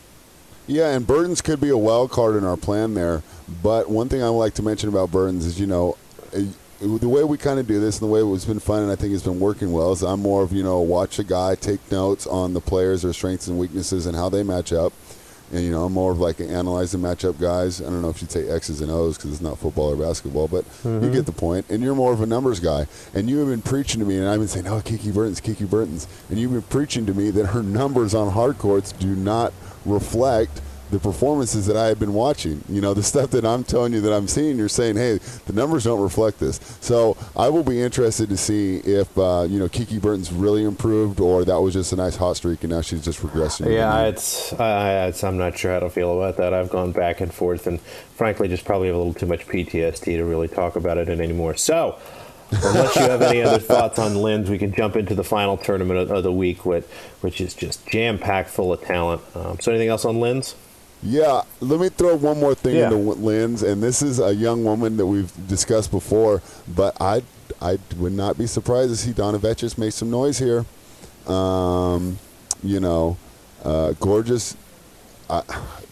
Yeah, 0.69 0.95
and 0.95 1.07
Bertens 1.07 1.41
could 1.41 1.61
be 1.61 1.71
a 1.71 1.77
wild 1.77 2.11
card 2.11 2.37
in 2.37 2.45
our 2.45 2.57
plan 2.57 2.95
there. 2.95 3.23
But 3.63 3.91
one 3.91 4.09
thing 4.09 4.23
I 4.23 4.31
would 4.31 4.37
like 4.37 4.55
to 4.55 4.63
mention 4.63 4.89
about 4.89 5.11
Bertens 5.11 5.47
is, 5.47 5.59
you 5.59 5.67
know, 5.67 5.97
eh, 6.35 6.45
the 6.81 7.09
way 7.09 7.25
we 7.25 7.39
kind 7.39 7.59
of 7.59 7.67
do 7.67 7.81
this 7.81 8.01
and 8.01 8.09
the 8.09 8.13
way 8.13 8.21
it's 8.21 8.45
been 8.45 8.61
fun 8.61 8.85
and 8.85 8.93
I 8.93 8.95
think 8.95 9.13
it's 9.13 9.25
been 9.25 9.41
working 9.41 9.73
well 9.73 9.91
is 9.91 10.03
I'm 10.03 10.21
more 10.21 10.45
of, 10.45 10.53
you 10.53 10.63
know, 10.63 10.79
watch 10.79 11.19
a 11.19 11.25
guy, 11.25 11.57
take 11.57 11.81
notes 11.91 12.25
on 12.25 12.55
the 12.55 12.61
players, 12.61 13.03
their 13.03 13.13
strengths 13.13 13.49
and 13.49 13.59
weaknesses 13.59 14.07
and 14.07 14.15
how 14.15 14.29
they 14.29 14.45
match 14.45 14.73
up 14.73 14.93
and 15.53 15.65
you 15.65 15.71
know 15.71 15.85
I'm 15.85 15.93
more 15.93 16.13
of 16.13 16.19
like 16.19 16.41
an 16.41 16.51
analyze 16.51 16.95
analyzing 16.95 17.01
matchup 17.01 17.41
guys. 17.41 17.81
I 17.81 17.85
don't 17.85 18.03
know 18.03 18.11
if 18.11 18.21
you'd 18.21 18.31
say 18.31 18.49
X's 18.49 18.81
and 18.81 18.91
O's 18.91 19.17
because 19.17 19.33
it's 19.33 19.41
not 19.41 19.59
football 19.59 19.91
or 19.93 19.97
basketball, 19.97 20.49
but 20.49 20.65
mm-hmm. 20.65 21.05
you 21.05 21.11
get 21.11 21.27
the 21.27 21.33
point. 21.33 21.67
And 21.71 21.83
you're 21.83 21.95
more 21.95 22.13
of 22.13 22.21
a 22.21 22.27
numbers 22.27 22.61
guy. 22.61 22.87
And 23.15 23.31
you 23.31 23.39
have 23.39 23.49
been 23.49 23.63
preaching 23.63 24.01
to 24.01 24.07
me, 24.07 24.19
and 24.19 24.29
I've 24.29 24.39
been 24.39 24.49
saying, 24.49 24.67
"Oh, 24.67 24.81
Kiki 24.81 25.11
Bertens, 25.11 25.41
Kiki 25.41 25.65
Bertens," 25.65 26.07
and 26.29 26.39
you've 26.39 26.53
been 26.53 26.63
preaching 26.63 27.07
to 27.07 27.15
me 27.15 27.31
that 27.31 27.47
her 27.47 27.63
numbers 27.63 28.15
on 28.15 28.33
hard 28.33 28.59
courts 28.59 28.93
do 28.93 29.15
not 29.15 29.53
reflect 29.89 30.61
the 30.91 30.99
performances 30.99 31.67
that 31.67 31.77
I 31.77 31.87
had 31.87 31.99
been 31.99 32.15
watching. 32.15 32.63
You 32.69 32.81
know, 32.81 32.95
the 32.95 33.03
stuff 33.03 33.31
that 33.31 33.45
I'm 33.45 33.65
telling 33.65 33.93
you 33.93 34.01
that 34.03 34.13
I'm 34.13 34.27
seeing, 34.27 34.57
you're 34.57 34.69
saying, 34.69 34.97
hey, 34.97 35.19
the 35.47 35.53
numbers 35.53 35.85
don't 35.85 36.01
reflect 36.01 36.41
this. 36.41 36.61
So 36.81 37.17
I 37.37 37.49
will 37.49 37.63
be 37.63 37.81
interested 37.81 38.29
to 38.31 38.37
see 38.37 38.79
if, 38.79 39.17
uh, 39.19 39.47
you 39.49 39.59
know, 39.59 39.69
Kiki 39.69 39.99
Bertens 39.99 40.33
really 40.33 40.65
improved 40.65 41.21
or 41.21 41.45
that 41.45 41.61
was 41.61 41.75
just 41.75 41.93
a 41.93 41.97
nice 41.97 42.17
hot 42.17 42.37
streak 42.37 42.65
and 42.65 42.73
now 42.73 42.81
she's 42.81 43.05
just 43.05 43.21
regressing. 43.21 43.73
Yeah, 43.73 44.05
it's, 44.05 44.53
I, 44.55 45.09
it's, 45.09 45.23
I'm 45.23 45.37
not 45.37 45.59
sure 45.59 45.73
how 45.73 45.81
to 45.81 45.91
feel 45.91 46.17
about 46.17 46.37
that. 46.39 46.55
I've 46.55 46.71
gone 46.71 46.93
back 46.93 47.21
and 47.21 47.33
forth 47.33 47.67
and 47.67 47.81
frankly 47.81 48.49
just 48.49 48.65
probably 48.65 48.89
have 48.89 48.97
a 48.97 48.99
little 48.99 49.15
too 49.15 49.27
much 49.27 49.47
PTSD 49.47 50.05
to 50.05 50.25
really 50.25 50.49
talk 50.49 50.77
about 50.77 50.97
it 50.97 51.09
anymore. 51.09 51.55
So, 51.55 51.99
unless 52.51 52.97
you 52.97 53.03
have 53.03 53.23
any 53.23 53.43
other 53.43 53.59
thoughts 53.59 53.99
on 53.99 54.15
Linz, 54.17 54.49
we 54.51 54.59
can 54.59 54.73
jump 54.73 54.97
into 54.97 55.15
the 55.15 55.25
final 55.25 55.57
tournament 55.57 55.99
of, 56.01 56.11
of 56.11 56.23
the 56.23 56.33
week, 56.33 56.65
which, 56.65 56.85
which 57.21 57.41
is 57.41 57.55
just 57.55 57.87
jam 57.87 58.19
packed 58.19 58.51
full 58.51 58.73
of 58.73 58.81
talent. 58.83 59.23
Um, 59.35 59.59
so, 59.61 59.73
anything 59.73 59.89
else 59.89 60.05
on 60.05 60.21
Linz? 60.21 60.55
Yeah, 61.03 61.43
let 61.61 61.79
me 61.79 61.91
throw 61.91 62.17
one 62.17 62.41
more 62.41 62.55
thing 62.55 62.77
yeah. 62.77 62.87
into 62.87 62.97
Linz, 62.97 63.63
and 63.63 63.83
this 63.83 64.03
is 64.03 64.19
a 64.19 64.35
young 64.35 64.65
woman 64.65 64.97
that 64.97 65.07
we've 65.07 65.33
discussed 65.47 65.91
before, 65.91 66.43
but 66.67 66.97
I 67.01 67.23
I 67.61 67.79
would 67.97 68.13
not 68.13 68.37
be 68.37 68.47
surprised 68.47 68.91
to 68.91 68.97
see 68.97 69.13
Donna 69.13 69.39
Vekic 69.39 69.79
make 69.79 69.93
some 69.93 70.11
noise 70.11 70.39
here. 70.39 70.65
Um, 71.33 72.19
you 72.63 72.81
know, 72.81 73.17
uh, 73.65 73.93
Görges. 74.01 74.57
I 75.31 75.43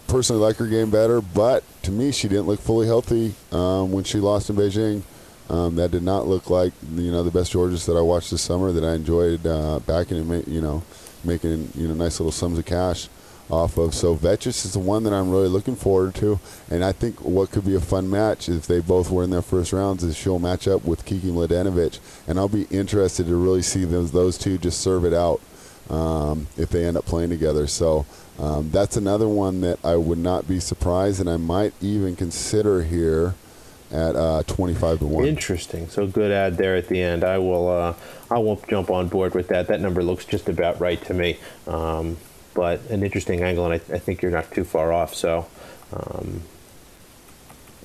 personally 0.07 0.42
like 0.42 0.57
her 0.57 0.66
game 0.66 0.90
better, 0.90 1.21
but 1.21 1.62
to 1.83 1.90
me, 1.90 2.11
she 2.12 2.29
didn't 2.29 2.47
look 2.47 2.61
fully 2.61 2.87
healthy 2.87 3.35
um, 3.53 3.92
when 3.92 4.05
she 4.05 4.19
lost 4.19 4.51
in 4.51 4.57
Beijing. 4.57 5.03
Um, 5.48 5.76
that 5.76 5.92
did 5.92 6.02
not 6.02 6.26
look 6.26 6.50
like 6.50 6.72
you 6.94 7.12
know 7.12 7.22
the 7.22 7.30
best 7.30 7.52
Görges 7.52 7.87
that 7.87 7.96
I 7.96 8.00
watched 8.00 8.30
this 8.30 8.42
summer 8.42 8.72
that 8.72 8.85
I 8.85 8.94
enjoyed 8.94 9.46
uh, 9.46 9.78
backing 9.80 10.18
and 10.18 10.46
you 10.48 10.61
know 10.61 10.82
making 11.24 11.70
you 11.74 11.87
know 11.87 11.94
nice 11.94 12.18
little 12.18 12.32
sums 12.32 12.59
of 12.59 12.66
cash 12.66 13.09
off 13.48 13.78
of. 13.78 13.94
So 13.94 14.16
Vekic 14.16 14.48
is 14.48 14.72
the 14.72 14.80
one 14.80 15.04
that 15.04 15.12
I'm 15.12 15.30
really 15.30 15.48
looking 15.48 15.76
forward 15.76 16.16
to, 16.16 16.40
and 16.68 16.85
I 16.85 16.90
think 16.90 17.22
what 17.22 17.52
could 17.52 17.64
be 17.64 17.76
a 17.76 17.80
fun 17.80 18.11
match 18.11 18.48
if 18.48 18.66
they 18.66 18.80
both 18.80 19.09
were 19.09 19.22
in 19.22 19.30
their 19.30 19.42
first 19.42 19.72
rounds 19.72 20.02
is 20.02 20.16
she'll 20.16 20.40
match 20.40 20.66
up 20.66 20.85
with 20.85 21.04
Kiki 21.04 21.30
Mladenovic, 21.30 22.00
and 22.26 22.40
I'll 22.40 22.48
be 22.48 22.66
interested 22.70 23.26
to 23.26 23.37
really 23.37 23.62
see 23.62 23.85
those 23.85 24.11
those 24.11 24.37
two 24.37 24.59
just 24.59 24.80
serve 24.80 25.04
it 25.04 25.14
out 25.14 25.40
um, 25.90 26.48
if 26.56 26.70
they 26.70 26.85
end 26.85 26.96
up 26.96 27.06
playing 27.06 27.30
together. 27.30 27.66
So. 27.66 28.06
Um, 28.38 28.70
that's 28.70 28.98
another 28.98 29.26
one 29.26 29.62
that 29.62 29.78
I 29.82 29.96
would 29.96 30.18
not 30.18 30.46
be 30.46 30.61
surprised, 30.61 31.20
and 31.20 31.30
I 31.30 31.38
might 31.38 31.72
even 31.80 32.16
consider 32.16 32.82
here 32.82 33.35
at 33.90 34.16
uh, 34.16 34.42
25 34.44 34.99
to 35.01 35.07
1. 35.07 35.25
Interesting. 35.25 35.88
So 35.88 36.07
good 36.07 36.33
ad 36.33 36.57
there 36.57 36.77
at 36.77 36.88
the 36.88 37.01
end. 37.01 37.25
I 37.25 37.38
will 37.38 37.68
uh, 37.68 37.94
I 38.31 38.38
won't 38.38 38.66
jump 38.68 38.90
on 38.90 39.09
board 39.09 39.35
with 39.35 39.49
that. 39.49 39.68
That 39.68 39.81
number 39.81 40.03
looks 40.03 40.25
just 40.25 40.49
about 40.49 40.81
right 40.81 41.03
to 41.05 41.14
me. 41.14 41.38
Um, 41.66 42.16
but 42.55 42.81
an 42.90 43.03
interesting 43.03 43.42
angle, 43.42 43.70
and 43.70 43.75
I, 43.75 43.94
I, 43.94 43.99
think 43.99 44.22
you're 44.22 44.31
not 44.31 44.51
too 44.51 44.64
far 44.64 44.90
off. 44.90 45.14
So 45.14 45.46
um, 45.92 46.40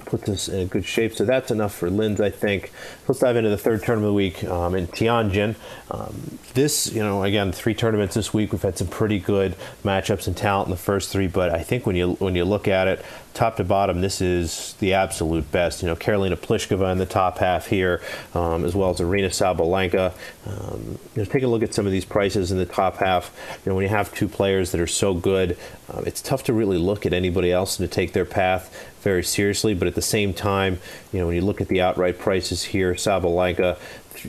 puts 0.05 0.27
us 0.29 0.47
in 0.49 0.67
good 0.67 0.85
shape. 0.85 1.13
So 1.13 1.25
that's 1.25 1.51
enough 1.51 1.73
for 1.73 1.89
Linz, 1.89 2.19
I 2.19 2.29
think. 2.29 2.71
Let's 3.07 3.19
dive 3.19 3.35
into 3.35 3.49
the 3.49 3.57
third 3.57 3.83
tournament 3.83 4.07
of 4.07 4.11
the 4.11 4.13
week 4.13 4.43
um, 4.43 4.75
in 4.75 4.87
Tianjin. 4.87 5.55
Um, 5.89 6.39
this, 6.53 6.91
you 6.91 7.01
know, 7.01 7.23
again, 7.23 7.51
three 7.51 7.73
tournaments 7.73 8.15
this 8.15 8.33
week. 8.33 8.51
We've 8.51 8.61
had 8.61 8.77
some 8.77 8.87
pretty 8.87 9.19
good 9.19 9.55
matchups 9.83 10.27
and 10.27 10.35
talent 10.35 10.67
in 10.67 10.71
the 10.71 10.77
first 10.77 11.11
three, 11.11 11.27
but 11.27 11.51
I 11.51 11.63
think 11.63 11.85
when 11.85 11.95
you 11.95 12.13
when 12.13 12.35
you 12.35 12.45
look 12.45 12.67
at 12.67 12.87
it, 12.87 13.05
top 13.33 13.57
to 13.57 13.63
bottom, 13.63 14.01
this 14.01 14.21
is 14.21 14.73
the 14.79 14.93
absolute 14.93 15.51
best. 15.51 15.81
You 15.81 15.87
know, 15.87 15.95
Karolina 15.95 16.35
Pliskova 16.35 16.91
in 16.91 16.97
the 16.97 17.05
top 17.05 17.37
half 17.37 17.67
here, 17.67 18.01
um, 18.33 18.65
as 18.65 18.75
well 18.75 18.89
as 18.89 18.99
Aryna 18.99 19.29
Sabalenka. 19.29 20.13
Um, 20.45 20.97
you 21.15 21.23
know, 21.23 21.25
take 21.25 21.43
a 21.43 21.47
look 21.47 21.63
at 21.63 21.73
some 21.73 21.85
of 21.85 21.91
these 21.91 22.05
prices 22.05 22.51
in 22.51 22.57
the 22.57 22.65
top 22.65 22.97
half. 22.97 23.35
You 23.65 23.69
know, 23.69 23.75
when 23.75 23.83
you 23.83 23.89
have 23.89 24.13
two 24.13 24.27
players 24.27 24.71
that 24.71 24.81
are 24.81 24.87
so 24.87 25.13
good, 25.13 25.57
uh, 25.89 26.01
it's 26.05 26.21
tough 26.21 26.43
to 26.45 26.53
really 26.53 26.77
look 26.77 27.05
at 27.05 27.13
anybody 27.13 27.51
else 27.51 27.79
and 27.79 27.89
to 27.89 27.93
take 27.93 28.13
their 28.13 28.25
path 28.25 28.87
very 29.01 29.23
seriously. 29.23 29.73
But 29.73 29.87
at 29.87 29.95
the 29.95 30.01
same 30.01 30.33
time, 30.33 30.79
you 31.11 31.19
know, 31.19 31.27
when 31.27 31.35
you 31.35 31.41
look 31.41 31.61
at 31.61 31.67
the 31.67 31.81
outright 31.81 32.19
prices 32.19 32.63
here, 32.63 32.93
Sabalenka 32.93 33.77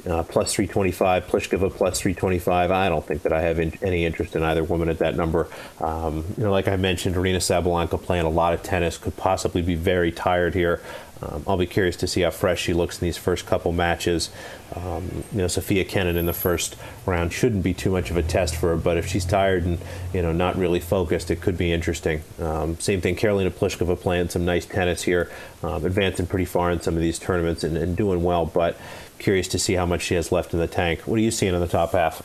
uh, 0.07 0.23
plus 0.23 0.55
325, 0.55 1.27
Pliskova 1.27 1.73
plus 1.73 2.01
325. 2.01 2.71
I 2.71 2.89
don't 2.89 3.07
think 3.07 3.23
that 3.23 3.33
I 3.33 3.43
have 3.43 3.59
in, 3.59 3.73
any 3.83 4.05
interest 4.05 4.37
in 4.37 4.43
either 4.43 4.65
woman 4.65 4.89
at 4.89 4.99
that 4.99 5.17
number. 5.17 5.49
Um, 5.81 6.25
you 6.37 6.45
know, 6.45 6.51
like 6.51 6.69
I 6.69 6.77
mentioned, 6.77 7.17
Aryna 7.17 7.37
Sabalenka 7.37 8.01
playing 8.03 8.25
a 8.25 8.31
lot 8.31 8.55
of 8.55 8.63
tennis 8.63 8.99
could 8.99 9.17
possibly 9.17 9.63
be 9.63 9.75
very 9.75 10.13
tired 10.13 10.55
here. 10.55 10.81
Um, 11.23 11.45
I'll 11.47 11.57
be 11.57 11.67
curious 11.67 11.97
to 11.97 12.07
see 12.07 12.23
how 12.23 12.31
fresh 12.31 12.61
she 12.61 12.73
looks 12.73 13.01
in 13.01 13.07
these 13.07 13.17
first 13.17 13.47
couple 13.47 13.73
matches. 13.73 14.31
Um, 14.75 15.25
you 15.33 15.39
know, 15.39 15.47
Sofia 15.47 15.85
Kenin 15.85 16.17
in 16.17 16.27
the 16.27 16.33
first 16.33 16.77
round 17.07 17.33
shouldn't 17.33 17.63
be 17.63 17.75
too 17.75 17.91
much 17.91 18.11
of 18.11 18.17
a 18.17 18.23
test 18.23 18.57
for 18.57 18.71
her, 18.71 18.77
but 18.77 18.97
if 18.97 19.07
she's 19.07 19.25
tired 19.25 19.65
and 19.65 19.79
you 20.13 20.23
know 20.23 20.33
not 20.33 20.57
really 20.57 20.81
focused, 20.81 21.31
it 21.31 21.41
could 21.41 21.57
be 21.57 21.73
interesting. 21.73 22.23
Um, 22.41 22.79
same 22.81 23.01
thing, 23.01 23.15
Karolina 23.15 23.51
Pliskova 23.51 23.99
playing 23.99 24.31
some 24.31 24.45
nice 24.45 24.67
tennis 24.67 25.03
here, 25.03 25.31
um, 25.63 25.85
advancing 25.85 26.27
pretty 26.27 26.47
far 26.47 26.71
in 26.71 26.81
some 26.81 26.95
of 26.95 27.01
these 27.01 27.19
tournaments 27.19 27.63
and, 27.63 27.77
and 27.77 27.97
doing 27.97 28.23
well, 28.23 28.47
but 28.47 28.77
curious 29.23 29.49
to 29.49 29.59
see 29.59 29.75
how 29.75 29.87
much 29.87 30.03
she 30.03 30.15
has 30.15 30.33
left 30.33 30.53
in 30.53 30.59
the 30.59 30.67
tank. 30.67 31.01
What 31.01 31.17
are 31.19 31.23
you 31.23 31.31
seeing 31.31 31.55
in 31.55 31.61
the 31.61 31.69
top 31.69 31.93
half? 31.93 32.23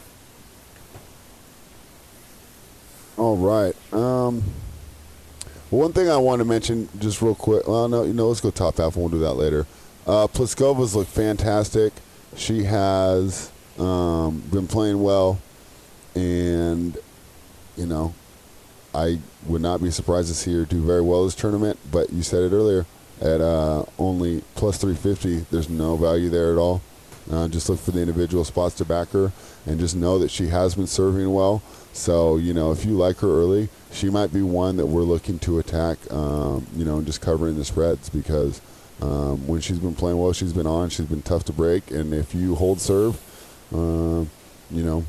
All 3.17 3.37
right. 3.37 3.75
Um, 3.93 4.43
one 5.69 5.93
thing 5.93 6.09
I 6.09 6.17
want 6.17 6.39
to 6.39 6.45
mention 6.45 6.89
just 6.99 7.21
real 7.21 7.35
quick. 7.35 7.67
Well, 7.67 7.87
no, 7.87 8.03
you 8.03 8.13
know, 8.13 8.27
let's 8.27 8.41
go 8.41 8.51
top 8.51 8.77
half, 8.77 8.95
we'll 8.95 9.09
do 9.09 9.19
that 9.19 9.33
later. 9.33 9.65
Uh, 10.05 10.27
Pliskova's 10.27 10.95
look 10.95 11.07
fantastic. 11.07 11.93
She 12.35 12.63
has 12.63 13.51
um, 13.77 14.39
been 14.51 14.67
playing 14.67 15.01
well, 15.01 15.39
and 16.15 16.97
you 17.75 17.85
know, 17.85 18.13
I 18.93 19.19
would 19.45 19.61
not 19.61 19.81
be 19.81 19.91
surprised 19.91 20.29
to 20.29 20.33
see 20.33 20.53
her 20.53 20.65
do 20.65 20.83
very 20.83 21.01
well 21.01 21.25
this 21.25 21.35
tournament. 21.35 21.79
But 21.91 22.11
you 22.11 22.23
said 22.23 22.43
it 22.43 22.55
earlier 22.55 22.85
at 23.21 23.41
uh, 23.41 23.83
only 23.97 24.41
plus 24.55 24.77
350. 24.77 25.45
There's 25.51 25.69
no 25.69 25.95
value 25.95 26.29
there 26.29 26.51
at 26.51 26.57
all. 26.57 26.81
Uh, 27.31 27.47
just 27.47 27.67
look 27.69 27.79
for 27.79 27.91
the 27.91 27.99
individual 27.99 28.45
spots 28.45 28.75
to 28.75 28.85
back 28.85 29.09
her 29.09 29.31
and 29.65 29.79
just 29.79 29.95
know 29.95 30.17
that 30.19 30.31
she 30.31 30.47
has 30.47 30.75
been 30.75 30.87
serving 30.87 31.31
well. 31.33 31.61
So, 31.91 32.37
you 32.37 32.53
know, 32.53 32.71
if 32.71 32.85
you 32.85 32.91
like 32.91 33.17
her 33.17 33.27
early, 33.27 33.69
she 33.91 34.09
might 34.09 34.31
be 34.31 34.41
one 34.41 34.77
that 34.77 34.85
we're 34.85 35.01
looking 35.01 35.39
to 35.39 35.59
attack, 35.59 35.97
um, 36.11 36.65
you 36.75 36.85
know, 36.85 36.97
and 36.97 37.05
just 37.05 37.21
covering 37.21 37.57
the 37.57 37.65
spreads 37.65 38.09
because 38.09 38.61
um, 39.01 39.45
when 39.47 39.61
she's 39.61 39.79
been 39.79 39.95
playing 39.95 40.17
well, 40.17 40.31
she's 40.31 40.53
been 40.53 40.67
on, 40.67 40.89
she's 40.89 41.05
been 41.07 41.21
tough 41.21 41.43
to 41.45 41.53
break. 41.53 41.91
And 41.91 42.13
if 42.13 42.33
you 42.33 42.55
hold 42.55 42.79
serve, 42.79 43.15
uh, 43.73 44.23
you 44.71 44.83
know, 44.83 45.03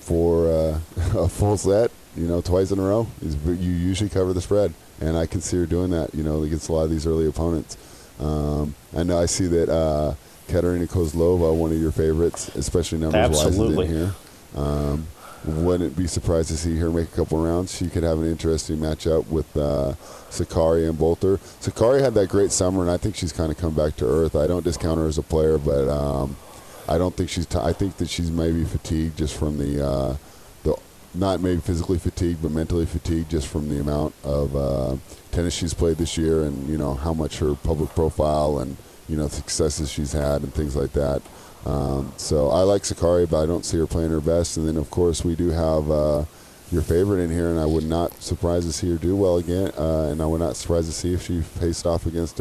for 0.00 0.48
uh, 0.48 0.80
a 1.18 1.28
full 1.28 1.56
set, 1.56 1.90
you 2.16 2.26
know, 2.26 2.40
twice 2.40 2.70
in 2.70 2.78
a 2.78 2.82
row, 2.82 3.06
you 3.22 3.70
usually 3.70 4.10
cover 4.10 4.32
the 4.32 4.40
spread. 4.40 4.72
And 5.00 5.16
I 5.16 5.26
can 5.26 5.40
see 5.40 5.56
her 5.58 5.66
doing 5.66 5.90
that, 5.90 6.14
you 6.14 6.22
know, 6.22 6.42
against 6.42 6.68
a 6.68 6.72
lot 6.72 6.84
of 6.84 6.90
these 6.90 7.06
early 7.06 7.26
opponents. 7.26 7.76
Um, 8.20 8.74
I 8.96 9.02
know 9.02 9.18
I 9.18 9.26
see 9.26 9.46
that 9.48 9.68
uh, 9.68 10.14
Katerina 10.48 10.86
Kozlova, 10.86 11.54
one 11.54 11.72
of 11.72 11.78
your 11.80 11.90
favorites, 11.92 12.48
especially 12.54 12.98
numbers-wise, 12.98 13.56
in 13.82 13.88
here. 13.88 14.14
Um, 14.56 15.06
wouldn't 15.46 15.94
be 15.96 16.06
surprised 16.06 16.48
to 16.48 16.56
see 16.56 16.78
her 16.78 16.88
make 16.90 17.12
a 17.12 17.16
couple 17.16 17.38
rounds. 17.44 17.76
She 17.76 17.90
could 17.90 18.02
have 18.02 18.18
an 18.18 18.24
interesting 18.30 18.78
matchup 18.78 19.26
with 19.28 19.54
uh, 19.56 19.92
Sakkari 20.30 20.88
and 20.88 20.98
Boulter. 20.98 21.38
Sakkari 21.60 22.00
had 22.00 22.14
that 22.14 22.30
great 22.30 22.50
summer, 22.50 22.80
and 22.80 22.90
I 22.90 22.96
think 22.96 23.14
she's 23.14 23.32
kind 23.32 23.52
of 23.52 23.58
come 23.58 23.74
back 23.74 23.96
to 23.96 24.06
earth. 24.06 24.36
I 24.36 24.46
don't 24.46 24.64
discount 24.64 24.98
her 24.98 25.06
as 25.06 25.18
a 25.18 25.22
player, 25.22 25.58
but 25.58 25.86
um, 25.88 26.36
I 26.88 26.96
don't 26.96 27.14
think 27.14 27.28
she's. 27.28 27.44
T- 27.46 27.58
I 27.58 27.74
think 27.74 27.98
that 27.98 28.08
she's 28.08 28.30
maybe 28.30 28.64
fatigued 28.64 29.18
just 29.18 29.36
from 29.36 29.58
the 29.58 29.84
uh, 29.86 30.08
the 30.12 30.18
not 31.14 31.40
maybe 31.40 31.60
physically 31.60 31.98
fatigued, 31.98 32.42
but 32.42 32.50
mentally 32.50 32.86
fatigued 32.86 33.30
just 33.30 33.48
from 33.48 33.68
the 33.68 33.80
amount 33.80 34.14
of 34.24 34.56
uh, 34.56 34.96
tennis 35.32 35.54
she's 35.54 35.74
played 35.74 35.96
this 35.96 36.16
year, 36.18 36.44
and 36.44 36.68
you 36.68 36.78
know 36.78 36.94
how 36.94 37.14
much 37.14 37.38
her 37.38 37.54
public 37.54 37.90
profile 37.90 38.58
and 38.58 38.76
you 39.08 39.16
know 39.16 39.28
successes 39.28 39.90
she's 39.90 40.12
had 40.12 40.42
and 40.42 40.52
things 40.54 40.76
like 40.76 40.92
that. 40.92 41.22
Um, 41.66 42.12
so 42.16 42.50
I 42.50 42.60
like 42.60 42.82
Sakkari, 42.82 43.28
but 43.28 43.42
I 43.42 43.46
don't 43.46 43.64
see 43.64 43.78
her 43.78 43.86
playing 43.86 44.10
her 44.10 44.20
best. 44.20 44.56
And 44.56 44.68
then 44.68 44.76
of 44.76 44.90
course 44.90 45.24
we 45.24 45.34
do 45.34 45.48
have 45.48 45.90
uh, 45.90 46.24
your 46.70 46.82
favorite 46.82 47.22
in 47.22 47.30
here, 47.30 47.48
and 47.48 47.58
I 47.58 47.66
would 47.66 47.84
not 47.84 48.22
surprise 48.22 48.66
to 48.66 48.72
see 48.72 48.90
her 48.90 48.96
do 48.96 49.16
well 49.16 49.38
again. 49.38 49.72
Uh, 49.78 50.08
and 50.10 50.20
I 50.20 50.26
would 50.26 50.40
not 50.40 50.56
surprise 50.56 50.86
to 50.86 50.92
see 50.92 51.14
if 51.14 51.22
she 51.22 51.40
faced 51.40 51.86
off 51.86 52.06
against 52.06 52.40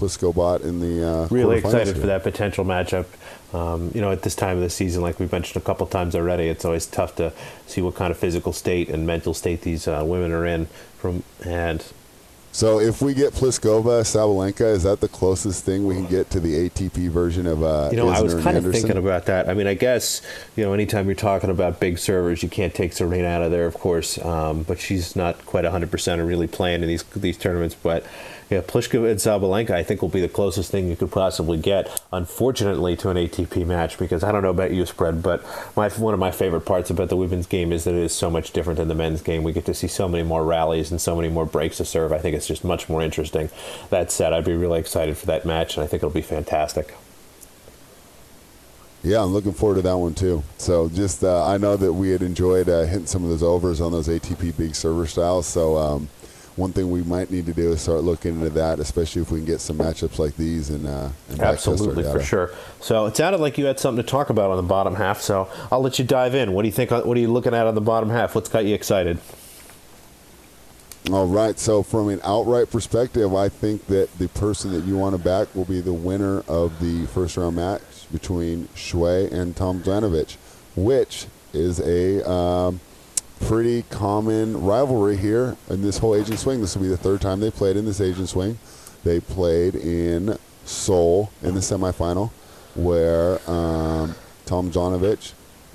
uh, 0.00 0.04
Pliskobot 0.04 0.62
in 0.62 0.80
the 0.80 1.08
uh, 1.08 1.28
really 1.30 1.58
excited 1.58 1.94
here. 1.94 2.00
for 2.00 2.06
that 2.06 2.22
potential 2.22 2.64
matchup. 2.64 3.06
Um, 3.52 3.90
you 3.94 4.00
know, 4.00 4.12
at 4.12 4.22
this 4.22 4.34
time 4.34 4.56
of 4.56 4.62
the 4.62 4.70
season, 4.70 5.02
like 5.02 5.18
we've 5.18 5.32
mentioned 5.32 5.60
a 5.60 5.64
couple 5.64 5.86
times 5.86 6.14
already, 6.14 6.44
it's 6.44 6.64
always 6.64 6.86
tough 6.86 7.16
to 7.16 7.32
see 7.66 7.82
what 7.82 7.96
kind 7.96 8.10
of 8.10 8.18
physical 8.18 8.52
state 8.52 8.88
and 8.88 9.06
mental 9.06 9.34
state 9.34 9.62
these 9.62 9.88
uh, 9.88 10.02
women 10.06 10.32
are 10.32 10.46
in. 10.46 10.66
From 10.98 11.22
and 11.44 11.84
so 12.52 12.80
if 12.80 13.00
we 13.00 13.14
get 13.14 13.32
Pliskova, 13.32 14.02
Sabalenka, 14.02 14.72
is 14.72 14.82
that 14.82 15.00
the 15.00 15.08
closest 15.08 15.64
thing 15.64 15.86
we 15.86 15.94
can 15.94 16.06
get 16.06 16.30
to 16.30 16.40
the 16.40 16.68
ATP 16.68 17.08
version 17.08 17.46
of 17.46 17.62
uh, 17.62 17.90
You 17.92 17.96
know, 17.96 18.06
Isner 18.06 18.14
I 18.14 18.22
was 18.22 18.34
kind 18.34 18.56
of 18.56 18.70
thinking 18.72 18.96
about 18.96 19.26
that. 19.26 19.48
I 19.48 19.54
mean, 19.54 19.68
I 19.68 19.74
guess 19.74 20.20
you 20.56 20.64
know, 20.64 20.72
anytime 20.72 21.06
you're 21.06 21.14
talking 21.14 21.50
about 21.50 21.78
big 21.78 21.98
servers, 21.98 22.42
you 22.42 22.48
can't 22.48 22.74
take 22.74 22.92
Serena 22.92 23.28
out 23.28 23.42
of 23.42 23.52
there, 23.52 23.66
of 23.66 23.74
course. 23.74 24.18
Um, 24.24 24.64
but 24.64 24.80
she's 24.80 25.14
not 25.14 25.44
quite 25.46 25.62
100 25.62 25.90
percent 25.90 26.20
or 26.20 26.24
really 26.24 26.48
playing 26.48 26.82
in 26.82 26.88
these 26.88 27.04
these 27.14 27.38
tournaments. 27.38 27.76
But 27.80 28.04
yeah, 28.50 28.62
Pliskova 28.62 29.08
and 29.08 29.20
Sabalenka, 29.20 29.70
I 29.70 29.84
think, 29.84 30.02
will 30.02 30.08
be 30.08 30.20
the 30.20 30.28
closest 30.28 30.72
thing 30.72 30.88
you 30.88 30.96
could 30.96 31.12
possibly 31.12 31.56
get. 31.56 32.02
unfortunately, 32.12 32.96
to 32.96 33.08
an 33.08 33.16
ATP 33.16 33.64
match 33.64 33.96
because 33.96 34.24
I 34.24 34.32
don't 34.32 34.42
know 34.42 34.50
about 34.50 34.72
you, 34.72 34.84
spread, 34.86 35.22
but 35.22 35.44
my 35.76 35.88
one 35.90 36.14
of 36.14 36.20
my 36.20 36.32
favorite 36.32 36.62
parts 36.62 36.90
about 36.90 37.10
the 37.10 37.16
women's 37.16 37.46
game 37.46 37.72
is 37.72 37.84
that 37.84 37.94
it 37.94 38.02
is 38.02 38.12
so 38.12 38.28
much 38.28 38.52
different 38.52 38.78
than 38.78 38.88
the 38.88 38.94
men's 38.96 39.22
game. 39.22 39.44
We 39.44 39.52
get 39.52 39.66
to 39.66 39.74
see 39.74 39.86
so 39.86 40.08
many 40.08 40.24
more 40.24 40.44
rallies 40.44 40.90
and 40.90 41.00
so 41.00 41.14
many 41.14 41.28
more 41.28 41.46
breaks 41.46 41.76
to 41.76 41.84
serve. 41.84 42.12
I 42.12 42.18
think 42.18 42.34
it's 42.34 42.48
just 42.48 42.64
much 42.64 42.88
more 42.88 43.00
interesting. 43.02 43.50
That 43.90 44.10
said, 44.10 44.32
I'd 44.32 44.44
be 44.44 44.54
really 44.54 44.80
excited 44.80 45.16
for 45.16 45.26
that 45.26 45.46
match, 45.46 45.76
and 45.76 45.84
I 45.84 45.86
think 45.86 46.02
it'll 46.02 46.10
be 46.10 46.20
fantastic. 46.20 46.94
Yeah, 49.04 49.22
I'm 49.22 49.32
looking 49.32 49.52
forward 49.52 49.76
to 49.76 49.82
that 49.82 49.96
one 49.96 50.14
too. 50.14 50.42
So 50.58 50.88
just 50.88 51.22
uh, 51.22 51.46
I 51.46 51.56
know 51.56 51.76
that 51.76 51.92
we 51.92 52.10
had 52.10 52.22
enjoyed 52.22 52.68
uh, 52.68 52.82
hitting 52.82 53.06
some 53.06 53.22
of 53.22 53.30
those 53.30 53.44
overs 53.44 53.80
on 53.80 53.92
those 53.92 54.08
ATP 54.08 54.56
big 54.56 54.74
server 54.74 55.06
styles. 55.06 55.46
So 55.46 55.76
um, 55.78 56.08
one 56.60 56.72
thing 56.72 56.90
we 56.90 57.02
might 57.02 57.30
need 57.30 57.46
to 57.46 57.54
do 57.54 57.72
is 57.72 57.80
start 57.80 58.04
looking 58.04 58.34
into 58.34 58.50
that, 58.50 58.78
especially 58.78 59.22
if 59.22 59.30
we 59.30 59.38
can 59.38 59.46
get 59.46 59.60
some 59.60 59.78
matchups 59.78 60.18
like 60.18 60.36
these 60.36 60.68
and, 60.68 60.86
uh, 60.86 61.08
and 61.30 61.40
absolutely 61.40 62.04
for 62.04 62.22
sure. 62.22 62.50
So 62.80 63.06
it 63.06 63.16
sounded 63.16 63.40
like 63.40 63.56
you 63.56 63.64
had 63.64 63.80
something 63.80 64.04
to 64.04 64.08
talk 64.08 64.28
about 64.28 64.50
on 64.50 64.58
the 64.58 64.62
bottom 64.62 64.94
half. 64.94 65.20
So 65.22 65.48
I'll 65.72 65.80
let 65.80 65.98
you 65.98 66.04
dive 66.04 66.34
in. 66.34 66.52
What 66.52 66.62
do 66.62 66.68
you 66.68 66.72
think? 66.72 66.90
What 66.90 67.16
are 67.16 67.20
you 67.20 67.32
looking 67.32 67.54
at 67.54 67.66
on 67.66 67.74
the 67.74 67.80
bottom 67.80 68.10
half? 68.10 68.34
What's 68.34 68.50
got 68.50 68.66
you 68.66 68.74
excited? 68.74 69.18
All 71.10 71.26
right. 71.26 71.58
So, 71.58 71.82
from 71.82 72.10
an 72.10 72.20
outright 72.22 72.70
perspective, 72.70 73.34
I 73.34 73.48
think 73.48 73.86
that 73.86 74.16
the 74.18 74.28
person 74.28 74.70
that 74.72 74.84
you 74.84 74.98
want 74.98 75.16
to 75.16 75.22
back 75.22 75.52
will 75.54 75.64
be 75.64 75.80
the 75.80 75.94
winner 75.94 76.40
of 76.40 76.78
the 76.78 77.06
first 77.06 77.38
round 77.38 77.56
match 77.56 77.80
between 78.12 78.68
Shuai 78.76 79.32
and 79.32 79.56
Tomljanovic, 79.56 80.36
which 80.76 81.26
is 81.54 81.80
a 81.80 82.30
um, 82.30 82.80
pretty 83.40 83.82
common 83.82 84.62
rivalry 84.62 85.16
here 85.16 85.56
in 85.68 85.82
this 85.82 85.98
whole 85.98 86.14
Asian 86.14 86.36
swing. 86.36 86.60
This 86.60 86.74
will 86.74 86.82
be 86.82 86.88
the 86.88 86.96
third 86.96 87.20
time 87.20 87.40
they 87.40 87.50
played 87.50 87.76
in 87.76 87.84
this 87.84 88.00
Asian 88.00 88.26
swing. 88.26 88.58
They 89.04 89.20
played 89.20 89.74
in 89.74 90.38
Seoul 90.64 91.30
in 91.42 91.54
the 91.54 91.60
semifinal, 91.60 92.30
where 92.74 93.40
um, 93.50 94.14
Tomljanovic 94.46 95.32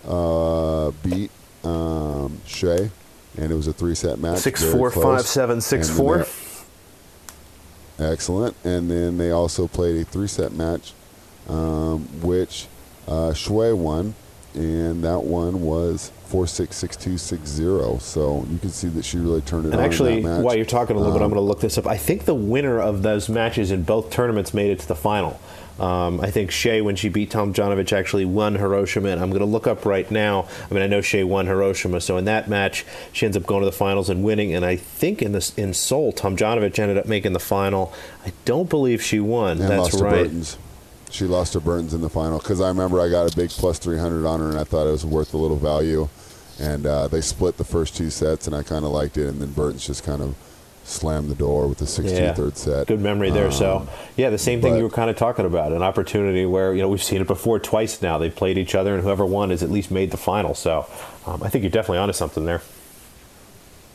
uh, 0.08 0.92
beat 1.04 1.32
um, 1.64 2.40
Shui 2.46 2.92
and 3.38 3.52
it 3.52 3.56
was 3.56 3.68
a 3.68 3.74
three-set 3.74 4.20
match. 4.20 4.40
Six 4.40 4.64
four 4.64 4.92
five 4.92 5.22
seven 5.22 5.62
six 5.62 5.90
four. 5.90 6.26
Excellent, 7.98 8.56
and 8.66 8.92
then 8.92 9.18
they 9.18 9.32
also 9.32 9.68
played 9.68 10.02
a 10.02 10.04
three-set 10.04 10.52
match, 10.52 10.94
um, 11.48 12.02
which 12.22 12.68
uh, 13.08 13.34
Shui 13.34 13.74
won, 13.74 14.16
and 14.54 15.04
that 15.04 15.22
one 15.24 15.62
was 15.62 16.12
four 16.26 16.48
six 16.48 16.76
six 16.76 16.96
two 16.96 17.18
six 17.18 17.48
zero. 17.48 17.98
So 18.00 18.46
you 18.50 18.58
can 18.58 18.70
see 18.70 18.88
that 18.90 19.06
she 19.06 19.18
really 19.18 19.42
turned 19.42 19.66
it 19.66 19.70
and 19.70 19.80
on. 19.80 19.86
Actually, 19.86 20.24
while 20.24 20.56
you're 20.56 20.66
talking 20.66 20.96
a 20.96 21.00
little 21.00 21.14
um, 21.14 21.20
bit, 21.20 21.24
I'm 21.24 21.32
um, 21.32 21.32
going 21.32 21.44
to 21.44 21.48
look 21.48 21.62
this 21.62 21.78
up. 21.78 21.88
I 21.88 21.98
think 21.98 22.26
the 22.26 22.36
winner 22.36 22.80
of 22.80 23.04
those 23.04 23.30
matches 23.30 23.72
in 23.72 23.84
both 23.84 24.10
tournaments 24.12 24.54
made 24.54 24.72
it 24.72 24.80
to 24.80 24.88
the 24.88 24.96
final. 24.96 25.40
Um, 25.80 26.22
I 26.22 26.32
think 26.32 26.52
Hsieh, 26.52 26.84
when 26.84 26.96
she 26.96 27.10
beat 27.10 27.32
Tomljanovic, 27.32 27.92
actually 27.92 28.26
won 28.26 28.56
Hiroshima. 28.56 29.10
And 29.10 29.22
I'm 29.22 29.30
going 29.30 29.42
to 29.42 29.46
look 29.46 29.68
up 29.68 29.86
right 29.86 30.10
now. 30.10 30.48
I 30.70 30.74
mean, 30.74 30.82
I 30.82 30.88
know 30.88 31.00
Hsieh 31.00 31.26
won 31.28 31.48
Hiroshima, 31.48 32.00
so 32.00 32.18
in 32.18 32.26
that 32.26 32.48
match, 32.48 32.86
she 33.12 33.26
ends 33.26 33.36
up 33.36 33.46
going 33.46 33.62
to 33.62 33.66
the 33.66 33.74
finals 33.74 34.10
and 34.10 34.24
winning. 34.24 34.54
And 34.54 34.64
I 34.64 34.78
think 34.78 35.22
in 35.22 35.34
this 35.34 35.54
in 35.56 35.74
Seoul, 35.74 36.12
Tom 36.12 36.38
Tomljanovic 36.38 36.80
ended 36.80 36.98
up 36.98 37.08
making 37.08 37.34
the 37.34 37.40
final. 37.40 37.94
I 38.26 38.32
don't 38.46 38.70
believe 38.70 39.02
she 39.04 39.20
won. 39.20 39.62
And 39.62 39.70
That's 39.70 40.00
right. 40.00 40.58
She 41.16 41.26
lost 41.26 41.54
to 41.54 41.62
Bertens 41.62 41.94
in 41.94 42.02
the 42.02 42.10
final 42.10 42.40
because 42.40 42.60
I 42.60 42.68
remember 42.68 43.00
I 43.00 43.10
got 43.10 43.32
a 43.32 43.36
big 43.36 43.50
plus 43.50 43.80
300 43.80 44.28
on 44.28 44.42
her, 44.42 44.50
and 44.50 44.60
I 44.60 44.66
thought 44.66 44.86
it 44.86 44.92
was 44.92 45.06
worth 45.06 45.34
a 45.34 45.38
little 45.38 45.56
value. 45.56 46.10
And 46.60 46.86
uh, 46.86 47.08
they 47.08 47.22
split 47.22 47.56
the 47.56 47.64
first 47.64 47.96
two 47.96 48.10
sets, 48.10 48.48
and 48.48 48.56
I 48.56 48.64
kind 48.64 48.84
of 48.84 48.92
liked 48.92 49.18
it. 49.18 49.28
And 49.28 49.42
then 49.42 49.52
Bertens 49.52 49.88
just 49.88 50.04
kind 50.04 50.22
of 50.22 50.36
slammed 50.84 51.30
the 51.30 51.36
door 51.36 51.68
with 51.68 51.78
the 51.78 51.86
16th 51.86 52.12
yeah. 52.12 52.34
third 52.34 52.58
set. 52.58 52.88
Good 52.88 53.00
memory 53.00 53.30
there. 53.32 53.48
Um, 53.48 53.52
so, 53.52 53.90
yeah, 54.18 54.30
the 54.30 54.38
same 54.38 54.62
thing 54.62 54.76
you 54.76 54.84
were 54.84 54.90
kind 54.90 55.10
of 55.10 55.16
talking 55.16 55.46
about 55.46 55.72
an 55.72 55.82
opportunity 55.82 56.46
where, 56.46 56.74
you 56.74 56.82
know, 56.82 56.90
we've 56.90 57.04
seen 57.04 57.22
it 57.22 57.28
before 57.28 57.60
twice 57.60 58.02
now. 58.02 58.18
They've 58.18 58.36
played 58.36 58.58
each 58.58 58.76
other, 58.76 58.94
and 58.94 59.02
whoever 59.02 59.26
won 59.26 59.52
has 59.52 59.64
at 59.64 59.72
least 59.72 59.92
made 59.92 60.12
the 60.12 60.18
final. 60.18 60.54
So, 60.54 60.86
um, 61.26 61.42
I 61.44 61.50
think 61.50 61.64
you're 61.64 61.72
definitely 61.72 62.00
onto 62.00 62.14
something 62.14 62.46
there. 62.46 62.62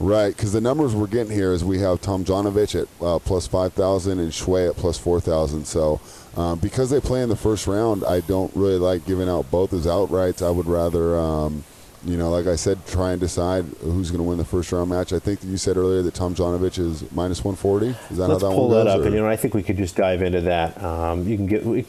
Right, 0.01 0.35
because 0.35 0.53
the 0.53 0.63
numbers 0.63 0.95
we're 0.95 1.07
getting 1.07 1.33
here 1.33 1.53
is 1.53 1.63
we 1.63 1.81
have 1.81 2.01
Tom 2.01 2.25
Tomljanovic 2.25 2.83
at 2.83 2.89
uh, 3.05 3.19
plus 3.19 3.47
5,000 3.47 4.19
and 4.19 4.33
Shui 4.33 4.67
at 4.67 4.77
plus 4.77 4.97
4,000. 4.97 5.67
So, 5.67 6.01
um, 6.37 6.59
because 6.59 6.91
they 6.91 7.01
play 7.01 7.23
in 7.23 7.29
the 7.29 7.37
first 7.37 7.67
round, 7.67 8.05
I 8.05 8.21
don't 8.21 8.55
really 8.55 8.79
like 8.79 9.05
giving 9.07 9.29
out 9.29 9.51
both 9.51 9.73
as 9.73 9.87
outrights. 9.87 10.45
I 10.47 10.51
would 10.51 10.67
rather. 10.67 11.19
Um, 11.19 11.65
you 12.05 12.17
know, 12.17 12.31
like 12.31 12.47
I 12.47 12.57
said, 12.57 12.87
try 12.87 13.13
and 13.13 13.21
decide 13.21 13.65
who's 13.83 14.11
going 14.11 14.23
to 14.23 14.29
win 14.29 14.39
the 14.39 14.45
first 14.45 14.73
round 14.73 14.89
match. 14.89 15.13
I 15.13 15.19
think 15.19 15.41
that 15.41 15.47
you 15.47 15.59
said 15.59 15.77
earlier 15.77 16.01
that 16.01 16.15
Tomljanovic 16.15 16.79
is 16.79 17.11
minus 17.13 17.45
140. 17.45 17.89
Is 17.89 18.17
that 18.17 18.29
Let's 18.29 18.43
how 18.43 18.49
that 18.49 18.55
pull 18.55 18.71
that 18.71 18.87
up, 18.87 19.01
or? 19.01 19.05
and 19.05 19.15
you 19.15 19.21
know, 19.21 19.29
I 19.29 19.37
think 19.37 19.53
we 19.53 19.63
could 19.63 19.77
just 19.77 19.97
dive 19.97 20.23
into 20.23 20.41
that. 20.43 20.83
Um, 20.83 21.29
you 21.29 21.37
can 21.37 21.47
get. 21.47 21.65
We, 21.65 21.85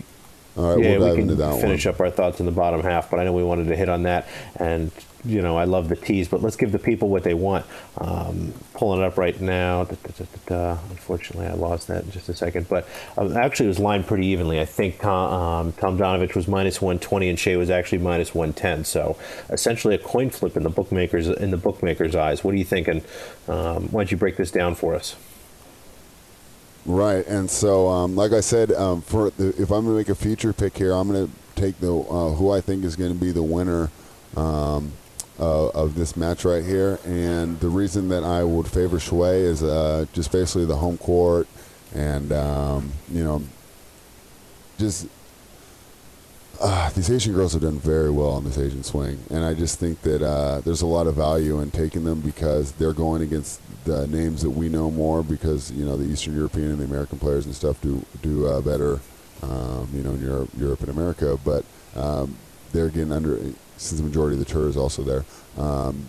All 0.58 0.76
right, 0.76 0.84
yeah, 0.84 0.98
we'll 0.98 1.16
we 1.16 1.24
can 1.24 1.38
finish 1.62 1.86
one. 1.86 1.94
up 1.94 2.02
our 2.02 2.10
thoughts 2.10 2.40
in 2.40 2.46
the 2.46 2.52
bottom 2.52 2.82
half, 2.82 3.10
but 3.10 3.20
I 3.20 3.24
know 3.24 3.34
we 3.34 3.44
wanted 3.44 3.68
to 3.68 3.76
hit 3.76 3.90
on 3.90 4.04
that 4.04 4.28
and 4.58 4.92
you 5.24 5.42
know, 5.42 5.58
I 5.58 5.66
love 5.66 5.90
the 5.90 5.96
tease, 5.96 6.28
but 6.28 6.42
let's 6.42 6.56
give 6.56 6.72
the 6.72 6.80
people 6.80 7.10
what 7.10 7.24
they 7.24 7.34
want. 7.34 7.66
Um, 7.98 8.54
pulling 8.74 9.02
it 9.02 9.06
up 9.06 9.18
right 9.18 9.40
now. 9.40 9.84
Da, 9.84 9.96
da, 10.04 10.26
da, 10.46 10.78
Unfortunately, 10.90 11.46
I 11.46 11.54
lost 11.54 11.88
that 11.88 12.04
in 12.04 12.12
just 12.12 12.30
a 12.30 12.34
second. 12.34 12.68
But 12.68 12.88
um, 13.18 13.36
actually, 13.38 13.68
it 13.68 13.70
was 13.70 13.80
lined 13.80 14.08
pretty 14.08 14.28
evenly. 14.28 14.60
I 14.60 14.66
think 14.66 15.00
Tom, 15.00 15.34
um, 15.34 15.74
Tomljanovic 15.74 16.36
was 16.36 16.48
minus 16.48 16.82
120 16.82 17.30
and 17.30 17.38
Hsieh 17.38 17.58
was 17.58 17.70
actually 17.70 18.00
minus 18.00 18.34
110. 18.34 18.84
So 18.86 19.18
essentially, 19.50 19.96
a 19.96 20.00
coin 20.00 20.30
flip 20.30 20.58
in 20.58 20.64
the 20.64 20.70
bookmakers 20.70 21.28
in 21.28 21.52
the 21.52 21.58
bookmakers' 21.58 22.16
eyes. 22.16 22.44
What 22.44 22.54
are 22.54 22.58
you 22.58 22.66
thinking? 22.66 23.04
Um, 23.48 23.90
why 23.90 24.02
don't 24.02 24.12
you 24.12 24.18
break 24.18 24.38
this 24.38 24.52
down 24.52 24.76
for 24.76 24.96
us? 24.96 25.16
Right, 26.86 27.26
and 27.28 27.50
so 27.50 27.90
um, 27.90 28.16
like 28.16 28.32
I 28.32 28.40
said, 28.40 28.72
um, 28.72 29.02
for 29.02 29.30
the, 29.30 29.50
if 29.50 29.70
I'm 29.72 29.86
going 29.86 29.88
to 29.88 29.98
make 29.98 30.10
a 30.10 30.16
future 30.16 30.52
pick 30.52 30.76
here, 30.76 30.94
I'm 30.94 31.08
going 31.12 31.28
to 31.28 31.34
take 31.56 31.80
the 31.80 31.96
uh, 31.96 32.32
who 32.32 32.52
I 32.52 32.60
think 32.60 32.84
is 32.84 32.96
going 32.96 33.14
to 33.14 33.20
be 33.20 33.32
the 33.32 33.44
winner 33.44 33.92
um, 34.36 34.92
uh, 35.40 35.68
of 35.70 35.96
this 35.96 36.18
match 36.18 36.44
right 36.44 36.64
here. 36.64 37.00
And 37.06 37.60
the 37.60 37.70
reason 37.70 38.10
that 38.10 38.24
I 38.24 38.44
would 38.44 38.68
favor 38.68 39.00
Shui 39.00 39.30
is 39.30 39.62
uh, 39.64 40.06
just 40.14 40.32
basically 40.32 40.66
the 40.66 40.76
home 40.76 40.98
court 40.98 41.48
and, 41.94 42.32
um, 42.32 42.92
you 43.12 43.24
know, 43.24 43.44
just 44.78 45.08
uh, 46.60 46.90
these 46.92 47.10
Asian 47.10 47.34
girls 47.34 47.54
have 47.54 47.62
done 47.62 47.80
very 47.80 48.12
well 48.12 48.30
on 48.30 48.44
this 48.44 48.58
Asian 48.58 48.84
swing. 48.84 49.20
And 49.30 49.44
I 49.44 49.54
just 49.54 49.80
think 49.80 50.02
that 50.02 50.22
uh, 50.22 50.62
there's 50.62 50.82
a 50.82 50.88
lot 50.88 51.08
of 51.08 51.16
value 51.16 51.60
in 51.60 51.72
taking 51.72 52.04
them 52.04 52.22
because 52.22 52.72
they're 52.74 52.94
going 52.94 53.22
against 53.22 53.60
the 53.86 54.08
names 54.08 54.42
that 54.42 54.50
we 54.50 54.70
know 54.70 54.92
more 54.92 55.24
because, 55.24 55.72
you 55.72 55.86
know, 55.86 55.98
the 55.98 56.06
Eastern 56.06 56.36
European 56.36 56.72
and 56.72 56.80
the 56.80 56.86
American 56.86 57.20
players 57.20 57.46
and 57.46 57.56
stuff 57.56 57.82
do, 57.82 58.06
do 58.22 58.48
uh, 58.48 58.62
better, 58.62 59.00
um, 59.42 59.90
you 59.94 60.04
know, 60.04 60.12
in 60.12 60.22
Europe, 60.22 60.50
Europe 60.58 60.82
and 60.82 60.90
America. 60.90 61.38
But 61.44 61.66
um, 61.96 62.36
they're 62.72 62.90
getting 62.90 63.12
under 63.12 63.38
since 63.78 64.00
the 64.00 64.04
majority 64.04 64.36
of 64.36 64.40
the 64.40 64.46
tour 64.46 64.70
is 64.70 64.78
also 64.78 65.02
there. 65.02 65.26
Um, 65.58 66.06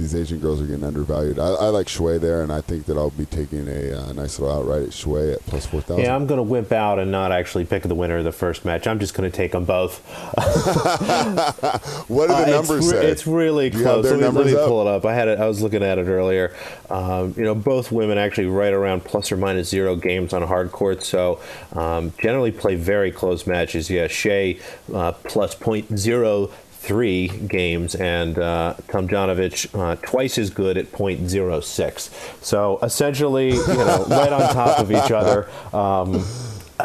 these 0.00 0.14
Asian 0.14 0.38
girls 0.38 0.60
are 0.60 0.66
getting 0.66 0.84
undervalued. 0.84 1.38
I, 1.38 1.48
I, 1.48 1.68
like 1.68 1.88
Shui 1.88 2.18
there, 2.18 2.42
and 2.42 2.50
I 2.50 2.60
think 2.60 2.86
that 2.86 2.96
I'll 2.96 3.10
be 3.10 3.26
taking 3.26 3.68
a, 3.68 3.92
uh, 3.92 4.12
nice 4.14 4.38
little 4.38 4.56
outright 4.56 4.82
at 4.82 4.92
Shui 4.92 5.32
at 5.32 5.44
plus 5.46 5.66
4,000. 5.66 6.02
Yeah, 6.02 6.14
I'm 6.14 6.26
going 6.26 6.38
to 6.38 6.42
wimp 6.42 6.72
out 6.72 6.98
and 6.98 7.10
not 7.10 7.32
actually 7.32 7.66
pick 7.66 7.82
the 7.82 7.94
winner 7.94 8.18
of 8.18 8.24
the 8.24 8.32
first 8.32 8.64
match. 8.64 8.86
I'm 8.86 8.98
just 8.98 9.14
going 9.14 9.30
to 9.30 9.36
take 9.36 9.52
them 9.52 9.64
both. 9.64 9.98
what 12.08 12.28
do 12.28 12.34
the 12.34 12.42
uh, 12.42 12.46
numbers 12.46 12.86
it's 12.86 12.90
say? 12.90 13.06
It's 13.06 13.26
really 13.26 13.70
close. 13.70 14.10
Let 14.10 14.20
me, 14.20 14.26
let 14.26 14.46
me, 14.46 14.54
pull 14.54 14.80
it 14.80 14.86
up. 14.86 15.04
I 15.04 15.14
had 15.14 15.28
it. 15.28 15.38
I 15.38 15.46
was 15.46 15.60
looking 15.60 15.82
at 15.82 15.98
it 15.98 16.06
earlier. 16.06 16.54
Um, 16.88 17.34
you 17.36 17.44
know, 17.44 17.54
both 17.54 17.92
women 17.92 18.18
actually 18.18 18.46
right 18.46 18.72
around 18.72 19.04
plus 19.04 19.30
or 19.30 19.36
minus 19.36 19.68
zero 19.68 19.96
games 19.96 20.32
on 20.32 20.42
hard 20.42 20.72
court, 20.72 21.04
so 21.04 21.40
um, 21.74 22.12
generally 22.18 22.52
play 22.52 22.74
very 22.74 23.12
close 23.12 23.46
matches. 23.46 23.90
Yeah, 23.90 24.06
Hsieh 24.06 24.60
uh, 24.92 25.12
plus 25.12 25.54
point 25.54 25.98
zero 25.98 26.50
three 26.80 27.28
games, 27.28 27.94
and 27.94 28.38
uh, 28.38 28.74
uh, 28.74 29.96
twice 29.96 30.38
as 30.38 30.50
good 30.50 30.78
at 30.78 30.90
.06. 30.92 32.44
So 32.44 32.78
essentially, 32.82 33.50
you 33.50 33.66
know, 33.66 34.06
right 34.10 34.32
on 34.32 34.54
top 34.54 34.78
of 34.78 34.90
each 34.90 35.10
other. 35.10 35.48
Um, 35.74 36.24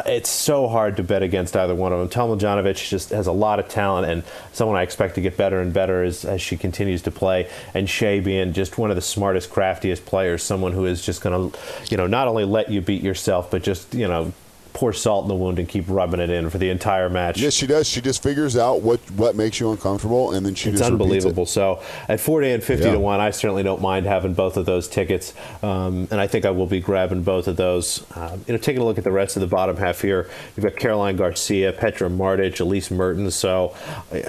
it's 0.04 0.28
so 0.28 0.68
hard 0.68 0.98
to 0.98 1.02
bet 1.02 1.22
against 1.22 1.56
either 1.56 1.74
one 1.74 1.92
of 1.92 1.98
them. 1.98 2.08
Tomljanovic 2.08 2.86
just 2.88 3.08
has 3.10 3.26
a 3.26 3.32
lot 3.32 3.58
of 3.58 3.68
talent 3.68 4.10
and 4.10 4.22
someone 4.52 4.76
I 4.76 4.82
expect 4.82 5.14
to 5.14 5.22
get 5.22 5.38
better 5.38 5.60
and 5.60 5.72
better 5.72 6.04
as, 6.04 6.26
as 6.26 6.42
she 6.42 6.58
continues 6.58 7.00
to 7.02 7.10
play. 7.10 7.50
And 7.72 7.88
Hsieh 7.88 8.22
being 8.22 8.52
just 8.52 8.76
one 8.76 8.90
of 8.90 8.96
the 8.96 9.02
smartest, 9.02 9.48
craftiest 9.48 10.04
players, 10.04 10.42
someone 10.42 10.72
who 10.72 10.84
is 10.84 11.04
just 11.04 11.22
going 11.22 11.50
to, 11.50 11.58
you 11.88 11.96
know, 11.96 12.06
not 12.06 12.28
only 12.28 12.44
let 12.44 12.70
you 12.70 12.82
beat 12.82 13.02
yourself, 13.02 13.50
but 13.50 13.62
just, 13.62 13.94
you 13.94 14.06
know, 14.06 14.34
pour 14.76 14.92
salt 14.92 15.24
in 15.24 15.28
the 15.28 15.34
wound 15.34 15.58
and 15.58 15.66
keep 15.66 15.86
rubbing 15.88 16.20
it 16.20 16.28
in 16.28 16.50
for 16.50 16.58
the 16.58 16.68
entire 16.68 17.08
match. 17.08 17.40
Yes, 17.40 17.54
she 17.54 17.66
does. 17.66 17.88
She 17.88 18.02
just 18.02 18.22
figures 18.22 18.58
out 18.58 18.82
what 18.82 19.00
what 19.12 19.34
makes 19.34 19.58
you 19.58 19.70
uncomfortable, 19.70 20.32
and 20.32 20.44
then 20.44 20.54
she 20.54 20.68
it's 20.68 20.80
just 20.80 20.90
unbelievable. 20.90 21.44
It. 21.44 21.48
So 21.48 21.82
at 22.10 22.20
forty 22.20 22.50
and 22.50 22.62
fifty 22.62 22.84
yeah. 22.84 22.92
to 22.92 23.00
one, 23.00 23.18
I 23.18 23.30
certainly 23.30 23.62
don't 23.62 23.80
mind 23.80 24.04
having 24.04 24.34
both 24.34 24.58
of 24.58 24.66
those 24.66 24.86
tickets, 24.86 25.32
um, 25.62 26.08
and 26.10 26.20
I 26.20 26.26
think 26.26 26.44
I 26.44 26.50
will 26.50 26.66
be 26.66 26.80
grabbing 26.80 27.22
both 27.22 27.48
of 27.48 27.56
those. 27.56 28.04
Um, 28.14 28.44
you 28.46 28.52
know, 28.52 28.58
taking 28.58 28.82
a 28.82 28.84
look 28.84 28.98
at 28.98 29.04
the 29.04 29.10
rest 29.10 29.36
of 29.36 29.40
the 29.40 29.46
bottom 29.46 29.78
half 29.78 30.02
here, 30.02 30.28
you've 30.54 30.64
got 30.64 30.76
Caroline 30.76 31.16
Garcia, 31.16 31.72
Petra 31.72 32.10
Martic, 32.10 32.60
Elise 32.60 32.90
Mertens. 32.90 33.34
So, 33.34 33.74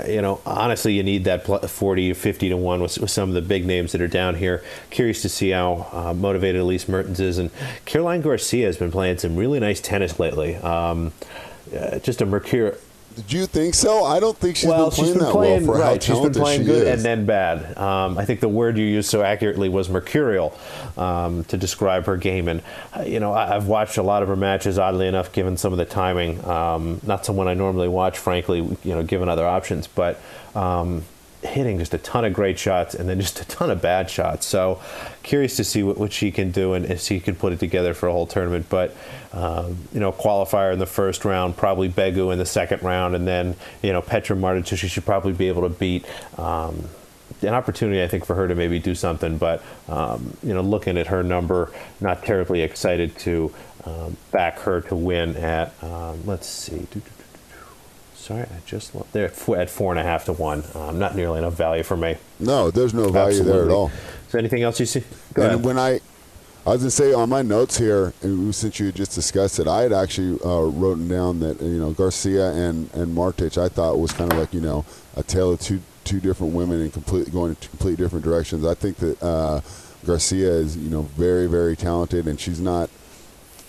you 0.07 0.21
know, 0.21 0.39
honestly, 0.45 0.93
you 0.93 1.03
need 1.03 1.25
that 1.25 1.45
40 1.45 2.13
50 2.13 2.49
to 2.49 2.55
one 2.55 2.81
with, 2.81 2.97
with 2.99 3.11
some 3.11 3.27
of 3.27 3.35
the 3.35 3.41
big 3.41 3.65
names 3.65 3.91
that 3.91 3.99
are 3.99 4.07
down 4.07 4.35
here. 4.35 4.63
Curious 4.91 5.21
to 5.23 5.29
see 5.29 5.49
how 5.49 5.89
uh, 5.91 6.13
motivated 6.13 6.61
Elise 6.61 6.87
Mertens 6.87 7.19
is, 7.19 7.37
and 7.37 7.51
Caroline 7.83 8.21
Garcia 8.21 8.65
has 8.65 8.77
been 8.77 8.91
playing 8.91 9.17
some 9.17 9.35
really 9.35 9.59
nice 9.59 9.81
tennis 9.81 10.17
lately. 10.21 10.36
Um, 10.45 11.11
uh, 11.75 11.99
just 11.99 12.21
a 12.21 12.25
mercurial. 12.25 12.77
Did 13.17 13.33
you 13.33 13.47
think 13.47 13.73
so? 13.73 14.03
I 14.03 14.19
don't 14.19 14.37
think 14.37 14.57
she's 14.57 14.69
well, 14.69 14.91
been 14.91 14.95
playing 14.95 15.07
she's 15.07 15.17
been 15.17 15.25
that 15.25 15.31
playing 15.31 15.65
well 15.65 15.75
for 15.75 15.83
how 15.83 15.89
right. 15.89 16.03
She's 16.03 16.09
been 16.09 16.17
talented 16.17 16.41
playing 16.43 16.61
she 16.61 16.65
good 16.67 16.87
is. 16.87 16.93
and 16.93 17.01
then 17.01 17.25
bad. 17.25 17.75
Um, 17.75 18.15
I 18.15 18.25
think 18.25 18.41
the 18.41 18.47
word 18.47 18.77
you 18.77 18.85
used 18.85 19.09
so 19.09 19.23
accurately 19.23 19.69
was 19.69 19.89
mercurial 19.89 20.55
um, 20.97 21.43
to 21.45 21.57
describe 21.57 22.05
her 22.05 22.15
game. 22.15 22.47
And 22.47 22.61
uh, 22.95 23.01
you 23.01 23.19
know, 23.19 23.33
I, 23.33 23.55
I've 23.55 23.65
watched 23.65 23.97
a 23.97 24.03
lot 24.03 24.21
of 24.21 24.29
her 24.29 24.35
matches. 24.35 24.77
Oddly 24.77 25.07
enough, 25.07 25.31
given 25.31 25.57
some 25.57 25.73
of 25.73 25.79
the 25.79 25.85
timing, 25.85 26.45
um, 26.45 27.01
not 27.07 27.25
someone 27.25 27.47
I 27.47 27.55
normally 27.55 27.87
watch, 27.87 28.19
frankly. 28.19 28.59
You 28.59 28.77
know, 28.93 29.03
given 29.03 29.29
other 29.29 29.47
options, 29.47 29.87
but. 29.87 30.21
Um, 30.53 31.03
hitting 31.43 31.77
just 31.77 31.93
a 31.93 31.99
ton 31.99 32.25
of 32.25 32.33
great 32.33 32.57
shots 32.57 32.95
and 32.95 33.07
then 33.07 33.21
just 33.21 33.39
a 33.39 33.45
ton 33.45 33.69
of 33.69 33.79
bad 33.79 34.09
shots. 34.09 34.45
So 34.45 34.81
curious 35.27 35.57
to 35.57 35.63
see 35.63 35.83
what, 35.83 35.97
what 35.97 36.13
she 36.13 36.31
can 36.31 36.51
do 36.51 36.73
and 36.73 36.85
if 36.85 37.01
she 37.01 37.19
can 37.19 37.35
put 37.35 37.51
it 37.51 37.59
together 37.59 37.93
for 37.93 38.07
a 38.07 38.11
whole 38.11 38.25
tournament. 38.25 38.65
But 38.69 38.95
um, 39.33 39.77
you 39.93 39.99
know, 39.99 40.11
qualifier 40.11 40.71
in 40.71 40.79
the 40.79 40.85
first 40.85 41.25
round, 41.25 41.57
probably 41.57 41.89
Begu 41.89 42.31
in 42.31 42.39
the 42.39 42.45
second 42.45 42.81
round, 42.81 43.13
and 43.13 43.27
then 43.27 43.55
you 43.83 43.91
know 43.91 44.01
Petra 44.01 44.35
Martic 44.35 44.65
she 44.77 44.87
should 44.87 45.05
probably 45.05 45.33
be 45.33 45.49
able 45.49 45.63
to 45.63 45.69
beat. 45.69 46.05
Um, 46.39 46.89
an 47.41 47.53
opportunity, 47.53 48.01
I 48.01 48.07
think, 48.07 48.25
for 48.25 48.35
her 48.35 48.47
to 48.47 48.55
maybe 48.55 48.79
do 48.79 48.95
something, 48.95 49.37
but 49.37 49.61
um, 49.89 50.35
you 50.41 50.53
know, 50.53 50.61
looking 50.61 50.97
at 50.97 51.07
her 51.07 51.21
number, 51.23 51.71
not 51.99 52.23
terribly 52.23 52.61
excited 52.61 53.15
to 53.19 53.53
um, 53.83 54.17
back 54.31 54.59
her 54.59 54.81
to 54.81 54.95
win 54.95 55.35
at. 55.35 55.71
Um, 55.83 56.25
let's 56.25 56.47
see, 56.47 56.87
Sorry, 58.15 58.41
I 58.41 58.59
just 58.65 58.93
looked. 58.93 59.13
They're 59.13 59.31
at 59.55 59.69
four 59.69 59.93
and 59.93 59.99
a 59.99 60.03
half 60.03 60.25
to 60.25 60.33
one. 60.33 60.63
Um, 60.75 60.99
not 60.99 61.15
nearly 61.15 61.39
enough 61.39 61.53
value 61.53 61.83
for 61.83 61.95
me. 61.95 62.17
No, 62.41 62.71
there's 62.71 62.93
no 62.93 63.07
value 63.09 63.39
Absolutely. 63.39 63.53
there 63.53 63.69
at 63.69 63.71
all. 63.71 63.89
Is 64.27 64.33
there 64.33 64.39
anything 64.39 64.63
else 64.63 64.79
you 64.79 64.85
see? 64.85 65.03
Go 65.33 65.43
and 65.43 65.53
ahead. 65.53 65.65
when 65.65 65.79
I, 65.79 66.01
I 66.65 66.71
was 66.71 66.81
gonna 66.81 66.91
say 66.91 67.13
on 67.13 67.29
my 67.29 67.41
notes 67.41 67.77
here, 67.77 68.13
since 68.51 68.77
you 68.77 68.91
just 68.91 69.15
discussed 69.15 69.57
it, 69.57 69.67
I 69.67 69.83
had 69.83 69.93
actually 69.93 70.37
uh, 70.43 70.63
written 70.63 71.07
down 71.07 71.39
that 71.39 71.61
you 71.61 71.79
know 71.79 71.91
Garcia 71.91 72.51
and 72.51 72.93
and 72.93 73.15
Martic, 73.15 73.57
I 73.57 73.69
thought 73.69 73.97
was 73.97 74.11
kind 74.11 74.31
of 74.31 74.37
like 74.37 74.53
you 74.53 74.59
know 74.59 74.85
a 75.15 75.23
tale 75.23 75.51
of 75.51 75.61
two 75.61 75.81
two 76.03 76.19
different 76.19 76.53
women 76.53 76.81
and 76.81 76.91
completely 76.91 77.31
going 77.31 77.51
in 77.51 77.55
completely 77.55 78.03
different 78.03 78.25
directions. 78.25 78.65
I 78.65 78.73
think 78.73 78.97
that 78.97 79.23
uh, 79.23 79.61
Garcia 80.05 80.51
is 80.51 80.75
you 80.75 80.89
know 80.89 81.03
very 81.03 81.47
very 81.47 81.77
talented, 81.77 82.27
and 82.27 82.37
she's 82.37 82.59
not 82.59 82.89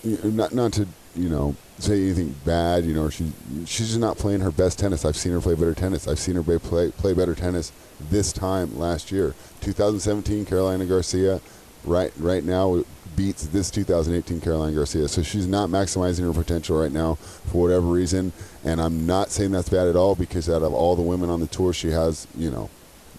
not 0.03 0.53
not 0.53 0.73
to 0.73 0.85
you 1.15 1.29
know 1.29 1.55
say 1.79 2.03
anything 2.03 2.35
bad. 2.45 2.85
You 2.85 2.93
know, 2.93 3.09
she 3.09 3.31
she's 3.65 3.87
just 3.87 3.99
not 3.99 4.17
playing 4.17 4.41
her 4.41 4.51
best 4.51 4.79
tennis. 4.79 5.05
I've 5.05 5.17
seen 5.17 5.31
her 5.31 5.41
play 5.41 5.55
better 5.55 5.73
tennis. 5.73 6.07
I've 6.07 6.19
seen 6.19 6.35
her 6.35 6.59
play, 6.59 6.91
play 6.91 7.13
better 7.13 7.35
tennis 7.35 7.71
this 8.09 8.31
time 8.31 8.77
last 8.77 9.11
year. 9.11 9.33
2017 9.61 10.45
Carolina 10.45 10.85
Garcia, 10.85 11.41
right 11.85 12.11
right 12.17 12.43
now 12.43 12.83
beats 13.15 13.47
this 13.47 13.69
2018 13.71 14.39
Caroline 14.39 14.75
Garcia. 14.75 15.07
So 15.07 15.21
she's 15.21 15.47
not 15.47 15.69
maximizing 15.69 16.25
her 16.25 16.33
potential 16.33 16.79
right 16.79 16.91
now 16.91 17.15
for 17.15 17.63
whatever 17.63 17.87
reason. 17.87 18.31
And 18.63 18.81
I'm 18.81 19.05
not 19.05 19.29
saying 19.29 19.51
that's 19.51 19.69
bad 19.69 19.87
at 19.87 19.95
all 19.95 20.15
because 20.15 20.49
out 20.49 20.61
of 20.63 20.73
all 20.73 20.95
the 20.95 21.01
women 21.01 21.29
on 21.29 21.39
the 21.39 21.47
tour, 21.47 21.73
she 21.73 21.89
has 21.89 22.27
you 22.37 22.49
know 22.51 22.69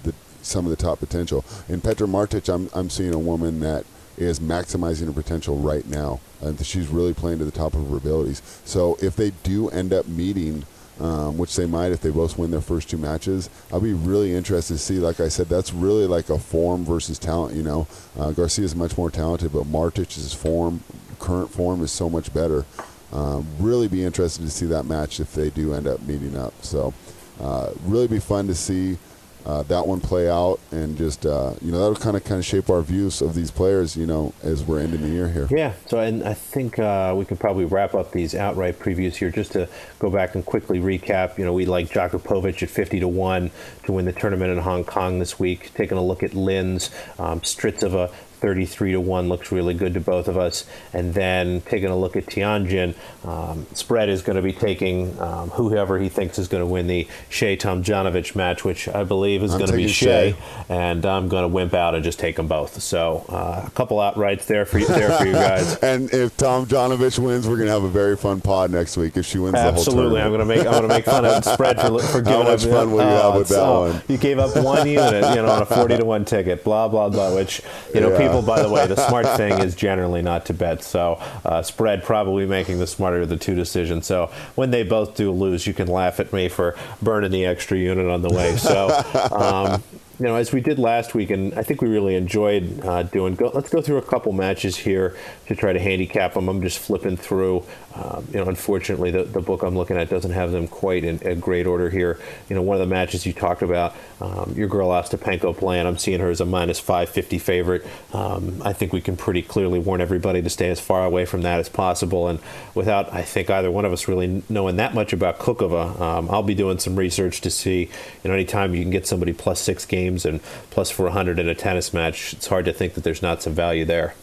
the 0.03 0.15
some 0.43 0.65
of 0.65 0.71
the 0.71 0.77
top 0.77 1.01
potential. 1.01 1.45
In 1.69 1.81
Petra 1.81 2.07
Martic, 2.07 2.53
I'm 2.53 2.71
I'm 2.75 2.91
seeing 2.91 3.15
a 3.15 3.19
woman 3.19 3.61
that 3.61 3.85
is 4.17 4.39
maximizing 4.39 5.07
her 5.07 5.13
potential 5.13 5.57
right 5.57 5.87
now. 5.87 6.21
And 6.41 6.65
she's 6.65 6.89
really 6.89 7.15
playing 7.15 7.39
to 7.39 7.45
the 7.45 7.51
top 7.51 7.75
of 7.75 7.89
her 7.89 7.97
abilities. 7.97 8.43
So 8.65 8.97
if 9.01 9.17
they 9.17 9.31
do 9.43 9.69
end 9.71 9.93
up 9.93 10.07
meeting, 10.09 10.65
um, 11.01 11.39
which 11.39 11.57
they 11.57 11.67
might 11.67 11.93
if 11.93 12.01
they 12.01 12.11
both 12.11 12.39
win 12.39 12.51
their 12.51 12.61
first 12.61 12.91
two 12.91 12.99
matches, 12.99 13.49
I'll 13.73 13.81
be 13.81 13.95
really 13.95 14.35
interested 14.35 14.75
to 14.75 14.79
see. 14.79 14.99
Like 14.99 15.21
I 15.21 15.29
said, 15.29 15.49
that's 15.49 15.73
really 15.73 16.07
like 16.07 16.29
a 16.29 16.39
form 16.39 16.85
versus 16.85 17.19
talent. 17.19 17.57
You 17.57 17.63
know, 17.63 17.87
uh, 18.19 18.33
Garcia 18.33 18.65
is 18.65 18.77
much 18.77 18.97
more 18.99 19.11
talented, 19.11 19.53
but 19.53 19.67
Martic's 19.67 20.33
form, 20.35 20.83
current 21.19 21.51
form, 21.51 21.83
is 21.83 21.91
so 21.91 22.11
much 22.11 22.33
better. 22.35 22.65
Um, 23.13 23.47
really 23.59 23.89
be 23.89 24.05
interested 24.05 24.43
to 24.43 24.51
see 24.51 24.67
that 24.67 24.85
match 24.85 25.19
if 25.19 25.35
they 25.35 25.51
do 25.51 25.75
end 25.75 25.87
up 25.87 26.01
meeting 26.03 26.37
up. 26.37 26.55
So, 26.63 26.95
uh, 27.41 27.73
really 27.85 28.07
be 28.07 28.21
fun 28.21 28.47
to 28.47 28.55
see 28.55 28.99
uh, 29.47 29.63
that 29.65 29.87
one 29.87 30.01
play 30.01 30.29
out, 30.29 30.61
and 30.71 30.97
just 30.97 31.25
uh, 31.27 31.55
you 31.63 31.73
know 31.73 31.79
that'll 31.79 31.97
kind 31.97 32.17
of 32.17 32.25
kind 32.25 32.39
of 32.39 32.45
shape 32.45 32.69
our 32.69 32.83
views 32.83 33.23
of 33.23 33.35
these 33.35 33.51
players. 33.51 33.97
You 33.97 34.07
know, 34.07 34.33
as 34.43 34.65
we're 34.65 34.81
ending 34.81 35.03
the 35.03 35.09
year 35.09 35.29
here. 35.29 35.49
Yeah, 35.51 35.73
so 35.87 35.99
and 36.01 36.23
I 36.25 36.35
think 36.35 36.79
uh, 36.79 37.15
we 37.17 37.25
can 37.25 37.37
probably 37.37 37.65
wrap 37.65 37.95
up 37.95 38.13
these 38.13 38.35
outright 38.35 38.79
previews 38.79 39.15
here 39.17 39.31
just 39.31 39.53
to 39.53 39.69
go 39.99 40.11
back 40.11 40.35
and 40.35 40.45
quickly 40.45 40.79
recap. 40.81 41.39
You 41.39 41.45
know, 41.45 41.53
we 41.53 41.67
like 41.67 41.89
Djokovic 41.89 42.63
at 42.63 42.71
50 42.71 43.01
to 43.01 43.09
1 43.09 43.51
to 43.85 43.93
win 43.93 44.05
the 44.05 44.13
tournament 44.13 44.53
in 44.53 44.59
Hong 44.59 44.85
Kong 44.85 45.19
this 45.19 45.39
week. 45.39 45.73
Taking 45.75 45.99
a 45.99 46.03
look 46.03 46.23
at 46.23 46.35
Linz, 46.35 46.91
um, 47.19 47.41
Strycova 47.41 48.13
33 48.41 48.93
to 48.93 49.01
1 49.01 49.29
looks 49.29 49.53
really 49.53 49.75
good 49.75 49.95
to 49.95 50.01
both 50.01 50.29
of 50.29 50.37
us. 50.37 50.65
And 50.93 51.15
then 51.15 51.61
taking 51.63 51.89
a 51.91 51.97
look 51.97 52.17
at 52.17 52.27
Tianjin, 52.27 52.95
um, 53.25 53.67
spread 53.75 54.09
is 54.09 54.23
going 54.23 54.37
to 54.37 54.43
be 54.43 54.53
taking 54.53 55.21
um, 55.21 55.51
whoever 55.51 55.99
he 55.99 56.09
thinks 56.09 56.39
is 56.39 56.49
going 56.49 56.63
to 56.63 56.67
win 56.67 56.87
the 56.87 57.07
Hsieh 57.31 57.59
Tomljanovic 57.59 58.35
match, 58.35 58.65
which 58.65 58.89
I 58.89 59.05
believe 59.05 59.43
is 59.43 59.53
I'm 59.53 59.59
going 59.59 59.71
to 59.71 59.77
be 59.77 59.85
Hsieh. 59.85 60.33
Hsieh. 60.35 60.71
And 60.71 61.05
I'm 61.05 61.29
going 61.29 61.43
to 61.43 61.49
wimp 61.49 61.75
out 61.75 61.95
and 61.95 62.03
just 62.03 62.19
take 62.19 62.37
them 62.37 62.49
both. 62.49 62.81
So 62.83 63.25
uh, 63.29 63.65
a 63.67 63.71
couple 63.71 63.99
outrights 63.99 64.47
there 64.47 64.65
for 64.65 64.79
you, 64.79 64.87
there 64.89 65.11
for 65.19 65.27
you 65.27 65.33
guys. 65.33 65.77
And 65.77 66.13
if 66.13 66.37
Tomljanovic 66.37 67.19
wins, 67.19 67.47
we're 67.49 67.59
gonna 67.59 67.71
have 67.71 67.85
a 67.85 67.89
very 67.89 68.17
fun 68.17 68.41
pod 68.41 68.71
next 68.71 68.97
week. 68.97 69.17
If 69.17 69.27
she 69.27 69.39
wins 69.39 69.57
Absolutely, 69.57 70.21
the 70.21 70.25
I'm 70.25 70.31
whole 70.31 70.39
going 70.39 70.49
to 70.49 70.55
make 70.57 70.67
I'm 70.67 70.73
going 70.73 70.83
to 70.83 70.89
make 70.89 71.05
fun 71.05 71.25
of 71.25 71.45
spread 71.45 71.81
for, 71.81 71.99
for 72.01 72.21
giving 72.23 72.45
much 72.45 72.65
up. 72.65 72.71
fun 72.71 72.93
will 72.93 73.05
you 73.05 73.11
have 73.11 73.35
with 73.35 73.49
that 73.49 73.61
oh, 73.61 73.81
one? 73.93 74.03
You 74.09 74.17
gave 74.17 74.39
up 74.39 74.57
one 74.63 74.87
unit, 74.87 75.25
you 75.37 75.43
know, 75.43 75.51
on 75.51 75.63
a 75.63 75.67
forty 75.67 75.97
to 75.97 76.05
one 76.05 76.25
ticket. 76.25 76.65
Blah 76.65 76.89
blah 76.89 77.09
blah. 77.09 77.35
Which 77.35 77.63
you 77.95 78.01
know, 78.01 78.11
Yeah. 78.11 78.19
people. 78.19 78.30
By 78.43 78.63
the 78.63 78.69
way, 78.69 78.87
the 78.87 78.97
smart 79.09 79.27
thing 79.37 79.61
is 79.61 79.75
generally 79.75 80.23
not 80.23 80.47
to 80.47 80.55
bet. 80.55 80.83
So 80.83 81.21
uh, 81.45 81.63
spread 81.63 82.05
probably 82.05 82.47
making 82.47 82.79
the 82.79 82.87
smarter 82.87 83.23
of 83.23 83.29
the 83.29 83.37
two 83.37 83.55
decisions. 83.55 84.07
So 84.07 84.31
when 84.55 84.71
they 84.71 84.83
both 84.83 85.17
do 85.17 85.31
lose, 85.31 85.67
you 85.67 85.75
can 85.75 85.89
laugh 85.89 86.21
at 86.21 86.33
me 86.33 86.49
for 86.49 86.77
burning 87.03 87.31
the 87.31 87.47
extra 87.47 87.77
unit 87.77 88.07
on 88.07 88.23
the 88.23 88.31
way. 88.31 88.57
So. 88.57 88.89
Um, 89.33 89.83
you 90.21 90.27
know, 90.27 90.37
as 90.37 90.53
we 90.53 90.61
did 90.61 90.79
last 90.79 91.15
week, 91.15 91.31
and 91.31 91.55
I 91.55 91.63
think 91.63 91.81
we 91.81 91.89
really 91.89 92.15
enjoyed 92.15 92.85
uh, 92.85 93.05
doing. 93.05 93.37
Go, 93.37 93.51
let's 93.55 93.71
go 93.71 93.81
through 93.81 93.97
a 93.97 94.03
couple 94.03 94.33
matches 94.33 94.77
here 94.77 95.17
to 95.47 95.57
try 95.57 95.73
to 95.73 95.79
handicap 95.79 96.35
them. 96.35 96.47
I'm 96.47 96.61
just 96.61 96.79
flipping 96.79 97.17
through. 97.17 97.65
Um, 97.95 98.29
you 98.31 98.39
know, 98.39 98.45
unfortunately, 98.47 99.11
the, 99.11 99.25
the 99.25 99.41
book 99.41 99.63
I'm 99.63 99.75
looking 99.75 99.97
at 99.97 100.11
doesn't 100.11 100.33
have 100.33 100.53
them 100.53 100.69
quite 100.69 101.05
in 101.05 101.21
a 101.25 101.35
great 101.35 101.67
order 101.67 101.89
here. 101.89 102.21
You 102.51 102.57
know, 102.57 102.61
one 102.61 102.77
of 102.77 102.87
the 102.87 102.95
matches 102.95 103.25
you 103.25 103.33
talked 103.33 103.63
about, 103.63 103.97
um, 104.21 104.53
your 104.55 104.69
girl 104.69 104.91
Ostapenko 104.91 105.57
playing. 105.57 105.87
I'm 105.87 105.97
seeing 105.97 106.21
her 106.21 106.29
as 106.29 106.43
a 106.43 106.45
minus 106.45 106.79
550 106.79 107.39
favorite. 107.39 107.87
Um, 108.13 108.61
I 108.63 108.75
think 108.75 108.93
we 108.93 109.01
can 109.01 109.17
pretty 109.17 109.41
clearly 109.41 109.79
warn 109.79 110.03
everybody 110.03 110.43
to 110.43 110.51
stay 110.51 110.69
as 110.69 110.81
far 110.81 111.03
away 111.03 111.25
from 111.25 111.41
that 111.43 111.61
as 111.61 111.71
possible. 111.71 112.29
And 112.29 112.41
without, 112.75 113.11
I 113.11 113.23
think, 113.23 113.49
either 113.49 113.71
one 113.71 113.87
of 113.87 113.93
us 113.95 114.07
really 114.07 114.43
knowing 114.51 114.77
that 114.77 114.93
much 114.93 115.15
about 115.15 115.39
Kucova, 115.39 115.99
um, 115.99 116.31
I'll 116.31 116.43
be 116.43 116.55
doing 116.55 116.79
some 116.79 116.95
research 116.95 117.41
to 117.41 117.51
see, 117.51 117.89
you 118.23 118.29
know, 118.29 118.35
anytime 118.35 118.75
you 118.75 118.83
can 118.83 118.91
get 118.91 119.07
somebody 119.07 119.33
plus 119.33 119.61
six 119.61 119.87
games 119.87 120.10
and 120.25 120.43
plus 120.71 120.91
400 120.91 121.39
in 121.39 121.49
a 121.49 121.55
tennis 121.55 121.93
match, 121.93 122.33
it's 122.33 122.47
hard 122.47 122.65
to 122.65 122.73
think 122.73 122.95
that 122.95 123.05
there's 123.05 123.23
not 123.23 123.43
some 123.43 123.55
value 123.55 123.85
there. 123.85 124.15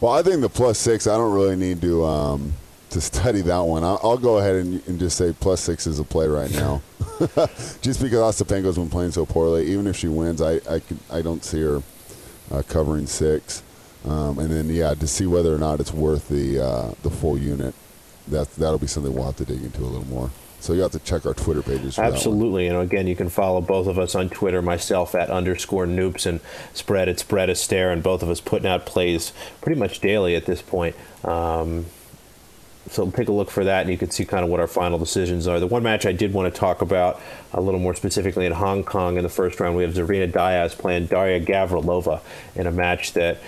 Well, 0.00 0.12
I 0.12 0.22
think 0.22 0.40
the 0.40 0.48
plus 0.48 0.78
six. 0.78 1.06
I 1.06 1.16
don't 1.16 1.32
really 1.32 1.56
need 1.56 1.80
to 1.82 2.04
um, 2.04 2.54
to 2.90 3.00
study 3.00 3.40
that 3.42 3.60
one. 3.60 3.84
I'll, 3.84 4.00
I'll 4.02 4.18
go 4.18 4.38
ahead 4.38 4.56
and, 4.56 4.86
and 4.88 4.98
just 4.98 5.16
say 5.16 5.32
plus 5.38 5.60
six 5.60 5.86
is 5.86 5.98
a 5.98 6.04
play 6.04 6.26
right 6.26 6.50
now. 6.50 6.82
just 7.80 8.02
because 8.02 8.42
Ostapenko's 8.42 8.76
been 8.76 8.90
playing 8.90 9.12
so 9.12 9.24
poorly, 9.24 9.66
even 9.66 9.86
if 9.86 9.96
she 9.96 10.08
wins, 10.08 10.42
I 10.42 10.54
I, 10.68 10.82
I 11.10 11.22
don't 11.22 11.44
see 11.44 11.60
her 11.60 11.82
uh, 12.50 12.62
covering 12.68 13.06
six. 13.06 13.62
Um, 14.04 14.40
and 14.40 14.50
then 14.50 14.68
yeah, 14.68 14.94
to 14.94 15.06
see 15.06 15.26
whether 15.26 15.54
or 15.54 15.58
not 15.58 15.78
it's 15.78 15.92
worth 15.92 16.28
the 16.28 16.60
uh, 16.60 16.94
the 17.02 17.10
full 17.10 17.38
unit, 17.38 17.74
that 18.28 18.50
that'll 18.54 18.78
be 18.78 18.88
something 18.88 19.14
we'll 19.14 19.26
have 19.26 19.36
to 19.36 19.44
dig 19.44 19.62
into 19.62 19.82
a 19.82 19.86
little 19.86 20.06
more. 20.06 20.30
So 20.62 20.74
you 20.74 20.82
have 20.82 20.92
to 20.92 21.00
check 21.00 21.26
our 21.26 21.34
Twitter 21.34 21.60
pages. 21.60 21.98
Absolutely. 21.98 22.66
You 22.66 22.72
know, 22.72 22.82
again, 22.82 23.08
you 23.08 23.16
can 23.16 23.28
follow 23.28 23.60
both 23.60 23.88
of 23.88 23.98
us 23.98 24.14
on 24.14 24.28
Twitter, 24.28 24.62
myself 24.62 25.16
at 25.16 25.28
underscore 25.28 25.86
noops 25.86 26.24
and 26.24 26.38
spread 26.72 27.08
at 27.08 27.18
spread 27.18 27.50
a 27.50 27.56
stare, 27.56 27.90
and 27.90 28.00
both 28.00 28.22
of 28.22 28.30
us 28.30 28.40
putting 28.40 28.68
out 28.68 28.86
plays 28.86 29.32
pretty 29.60 29.78
much 29.78 29.98
daily 29.98 30.36
at 30.36 30.46
this 30.46 30.62
point. 30.62 30.94
Um, 31.24 31.86
so 32.88 33.10
take 33.10 33.28
a 33.28 33.32
look 33.32 33.50
for 33.50 33.64
that, 33.64 33.82
and 33.82 33.90
you 33.90 33.98
can 33.98 34.10
see 34.10 34.24
kind 34.24 34.44
of 34.44 34.50
what 34.50 34.60
our 34.60 34.68
final 34.68 34.98
decisions 34.98 35.48
are. 35.48 35.58
The 35.58 35.66
one 35.66 35.82
match 35.82 36.06
I 36.06 36.12
did 36.12 36.32
want 36.32 36.52
to 36.52 36.58
talk 36.58 36.80
about 36.80 37.20
a 37.54 37.60
little 37.60 37.80
more 37.80 37.94
specifically 37.94 38.46
in 38.46 38.52
Hong 38.52 38.84
Kong 38.84 39.16
in 39.16 39.22
the 39.22 39.28
first 39.28 39.60
round, 39.60 39.76
we 39.76 39.82
have 39.82 39.94
Zarina 39.94 40.30
Diyas 40.30 40.76
playing 40.76 41.06
Daria 41.06 41.40
Gavrilova 41.40 42.20
in 42.54 42.66
a 42.66 42.72
match 42.72 43.12
that, 43.12 43.38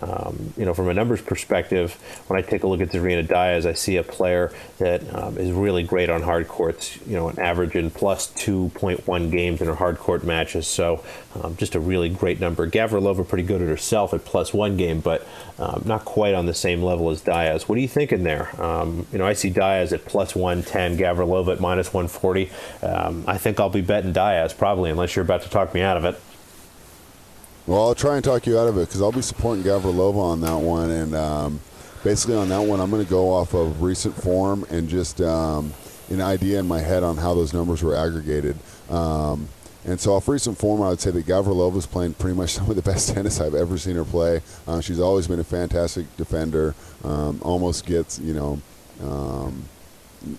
um, 0.00 0.52
you 0.56 0.64
know, 0.64 0.74
from 0.74 0.88
a 0.88 0.94
numbers 0.94 1.22
perspective, 1.22 1.94
when 2.26 2.38
I 2.38 2.42
take 2.42 2.62
a 2.62 2.66
look 2.66 2.80
at 2.80 2.90
Zarina 2.90 3.26
Diyas, 3.26 3.66
I 3.66 3.74
see 3.74 3.96
a 3.96 4.02
player 4.02 4.52
that 4.78 5.02
um, 5.14 5.38
is 5.38 5.52
really 5.52 5.82
great 5.82 6.10
on 6.10 6.22
hard 6.22 6.48
courts. 6.48 6.98
You 7.06 7.16
know, 7.16 7.28
an 7.28 7.38
average 7.38 7.74
in 7.74 7.90
plus 7.90 8.32
2.1 8.32 9.30
games 9.30 9.60
in 9.60 9.66
her 9.68 9.74
hard 9.74 9.98
court 9.98 10.24
matches. 10.24 10.66
So 10.66 11.04
um, 11.40 11.56
just 11.56 11.74
a 11.74 11.80
really 11.80 12.08
great 12.08 12.40
number. 12.40 12.68
Gavrilova 12.68 13.26
pretty 13.26 13.44
good 13.44 13.62
at 13.62 13.68
herself 13.68 14.12
at 14.12 14.24
plus 14.24 14.52
one 14.52 14.76
game, 14.76 15.00
but 15.00 15.26
um, 15.58 15.82
not 15.84 16.04
quite 16.04 16.34
on 16.34 16.46
the 16.46 16.54
same 16.54 16.82
level 16.82 17.10
as 17.10 17.22
Diyas. 17.22 17.68
What 17.68 17.78
are 17.78 17.80
you 17.80 17.88
thinking 17.88 18.24
there? 18.24 18.60
Um, 18.60 19.06
you 19.12 19.18
know, 19.18 19.26
I 19.26 19.32
see 19.32 19.50
Diyas 19.50 19.92
at 19.92 20.04
plus 20.04 20.34
110, 20.34 20.98
Gavrilova 20.98 21.52
at 21.52 21.60
minus 21.60 21.92
140. 21.92 22.50
Um, 22.82 23.24
I 23.26 23.38
think 23.38 23.51
I'll 23.60 23.70
be 23.70 23.80
betting 23.80 24.12
Diyas 24.12 24.56
probably, 24.56 24.90
unless 24.90 25.16
you're 25.16 25.24
about 25.24 25.42
to 25.42 25.50
talk 25.50 25.74
me 25.74 25.80
out 25.82 25.96
of 25.96 26.04
it. 26.04 26.20
Well, 27.66 27.86
I'll 27.86 27.94
try 27.94 28.16
and 28.16 28.24
talk 28.24 28.46
you 28.46 28.58
out 28.58 28.68
of 28.68 28.76
it 28.76 28.88
because 28.88 29.00
I'll 29.00 29.12
be 29.12 29.22
supporting 29.22 29.64
Gavrilova 29.64 30.16
on 30.16 30.40
that 30.40 30.56
one, 30.56 30.90
and 30.90 31.14
um, 31.14 31.60
basically 32.02 32.36
on 32.36 32.48
that 32.48 32.62
one, 32.62 32.80
I'm 32.80 32.90
going 32.90 33.04
to 33.04 33.10
go 33.10 33.30
off 33.32 33.54
of 33.54 33.82
recent 33.82 34.14
form 34.14 34.64
and 34.68 34.88
just 34.88 35.20
um, 35.20 35.72
an 36.10 36.20
idea 36.20 36.58
in 36.58 36.66
my 36.66 36.80
head 36.80 37.02
on 37.02 37.16
how 37.16 37.34
those 37.34 37.52
numbers 37.52 37.82
were 37.82 37.94
aggregated. 37.94 38.56
Um, 38.90 39.48
and 39.84 40.00
so 40.00 40.14
off 40.14 40.28
recent 40.28 40.58
form, 40.58 40.82
I 40.82 40.90
would 40.90 41.00
say 41.00 41.10
that 41.10 41.26
Gavrilova 41.26 41.76
is 41.76 41.86
playing 41.86 42.14
pretty 42.14 42.36
much 42.36 42.50
some 42.54 42.68
of 42.68 42.76
the 42.76 42.82
best 42.82 43.14
tennis 43.14 43.40
I've 43.40 43.54
ever 43.54 43.78
seen 43.78 43.96
her 43.96 44.04
play. 44.04 44.42
Uh, 44.66 44.80
she's 44.80 45.00
always 45.00 45.26
been 45.26 45.40
a 45.40 45.44
fantastic 45.44 46.16
defender. 46.16 46.74
Um, 47.04 47.40
almost 47.42 47.86
gets 47.86 48.18
you 48.18 48.34
know, 48.34 48.60
um, 49.02 49.64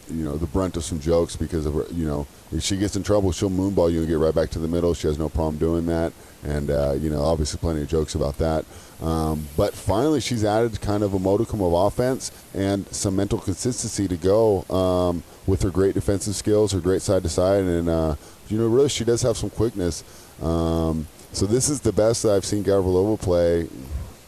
you 0.10 0.24
know 0.24 0.38
the 0.38 0.48
brunt 0.48 0.78
of 0.78 0.84
some 0.84 1.00
jokes 1.00 1.36
because 1.36 1.66
of 1.66 1.74
her. 1.74 1.86
You 1.92 2.06
know, 2.06 2.28
if 2.52 2.64
she 2.64 2.78
gets 2.78 2.96
in 2.96 3.04
trouble, 3.04 3.32
she'll 3.32 3.50
moonball 3.50 3.92
you 3.92 4.00
and 4.00 4.08
get 4.08 4.18
right 4.18 4.34
back 4.34 4.50
to 4.52 4.60
the 4.60 4.68
middle. 4.68 4.94
She 4.94 5.08
has 5.08 5.18
no 5.18 5.30
problem 5.30 5.58
doing 5.58 5.86
that. 5.88 6.14
And 6.44 6.70
uh, 6.70 6.94
you 6.94 7.10
know, 7.10 7.22
obviously, 7.22 7.60
plenty 7.60 7.82
of 7.82 7.88
jokes 7.88 8.16
about 8.16 8.38
that. 8.38 8.66
Um, 9.02 9.48
but 9.58 9.74
finally, 9.74 10.22
she's 10.22 10.46
added 10.46 10.80
kind 10.82 11.04
of 11.04 11.14
a 11.14 11.20
modicum 11.20 11.62
of 11.62 11.74
offense 11.74 12.32
and 12.54 12.88
some 12.88 13.16
mental 13.16 13.40
consistency 13.40 14.08
to 14.08 14.18
go 14.18 14.64
um, 14.74 15.24
with 15.48 15.62
her 15.64 15.70
great 15.70 15.94
defensive 15.94 16.36
skills, 16.36 16.72
her 16.72 16.80
great 16.80 17.02
side 17.02 17.24
to 17.24 17.30
side, 17.30 17.64
and 17.64 17.90
uh, 17.90 18.16
you 18.48 18.58
know, 18.58 18.68
really, 18.68 18.90
she 18.90 19.04
does 19.04 19.22
have 19.22 19.38
some 19.38 19.50
quickness. 19.50 20.04
Um, 20.42 21.08
so 21.32 21.46
this 21.46 21.70
is 21.70 21.82
the 21.82 21.92
best 21.92 22.24
that 22.24 22.34
I've 22.34 22.46
seen 22.46 22.64
Gavrilova 22.64 23.20
play. 23.20 23.68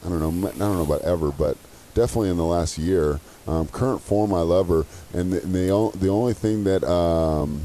I 0.04 0.08
don't 0.08 0.20
know, 0.20 0.48
I 0.48 0.52
don't 0.58 0.76
know 0.76 0.82
about 0.82 1.02
ever, 1.02 1.30
but 1.30 1.56
definitely 1.96 2.30
in 2.30 2.36
the 2.36 2.44
last 2.44 2.78
year. 2.78 3.18
Um, 3.48 3.66
current 3.68 4.02
form, 4.02 4.34
I 4.34 4.40
love 4.40 4.68
her, 4.68 4.84
and 5.14 5.32
the, 5.32 5.42
and 5.42 5.54
the, 5.54 5.92
the 5.98 6.08
only 6.08 6.34
thing 6.34 6.64
that 6.64 6.84
um, 6.84 7.62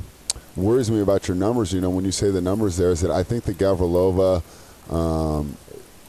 worries 0.55 0.89
me 0.89 1.01
about 1.01 1.27
your 1.27 1.35
numbers, 1.35 1.73
you 1.73 1.81
know, 1.81 1.89
when 1.89 2.05
you 2.05 2.11
say 2.11 2.31
the 2.31 2.41
numbers 2.41 2.77
there, 2.77 2.91
is 2.91 3.01
that 3.01 3.11
I 3.11 3.23
think 3.23 3.43
that 3.43 3.57
Gavrilova 3.57 4.41
um, 4.89 5.57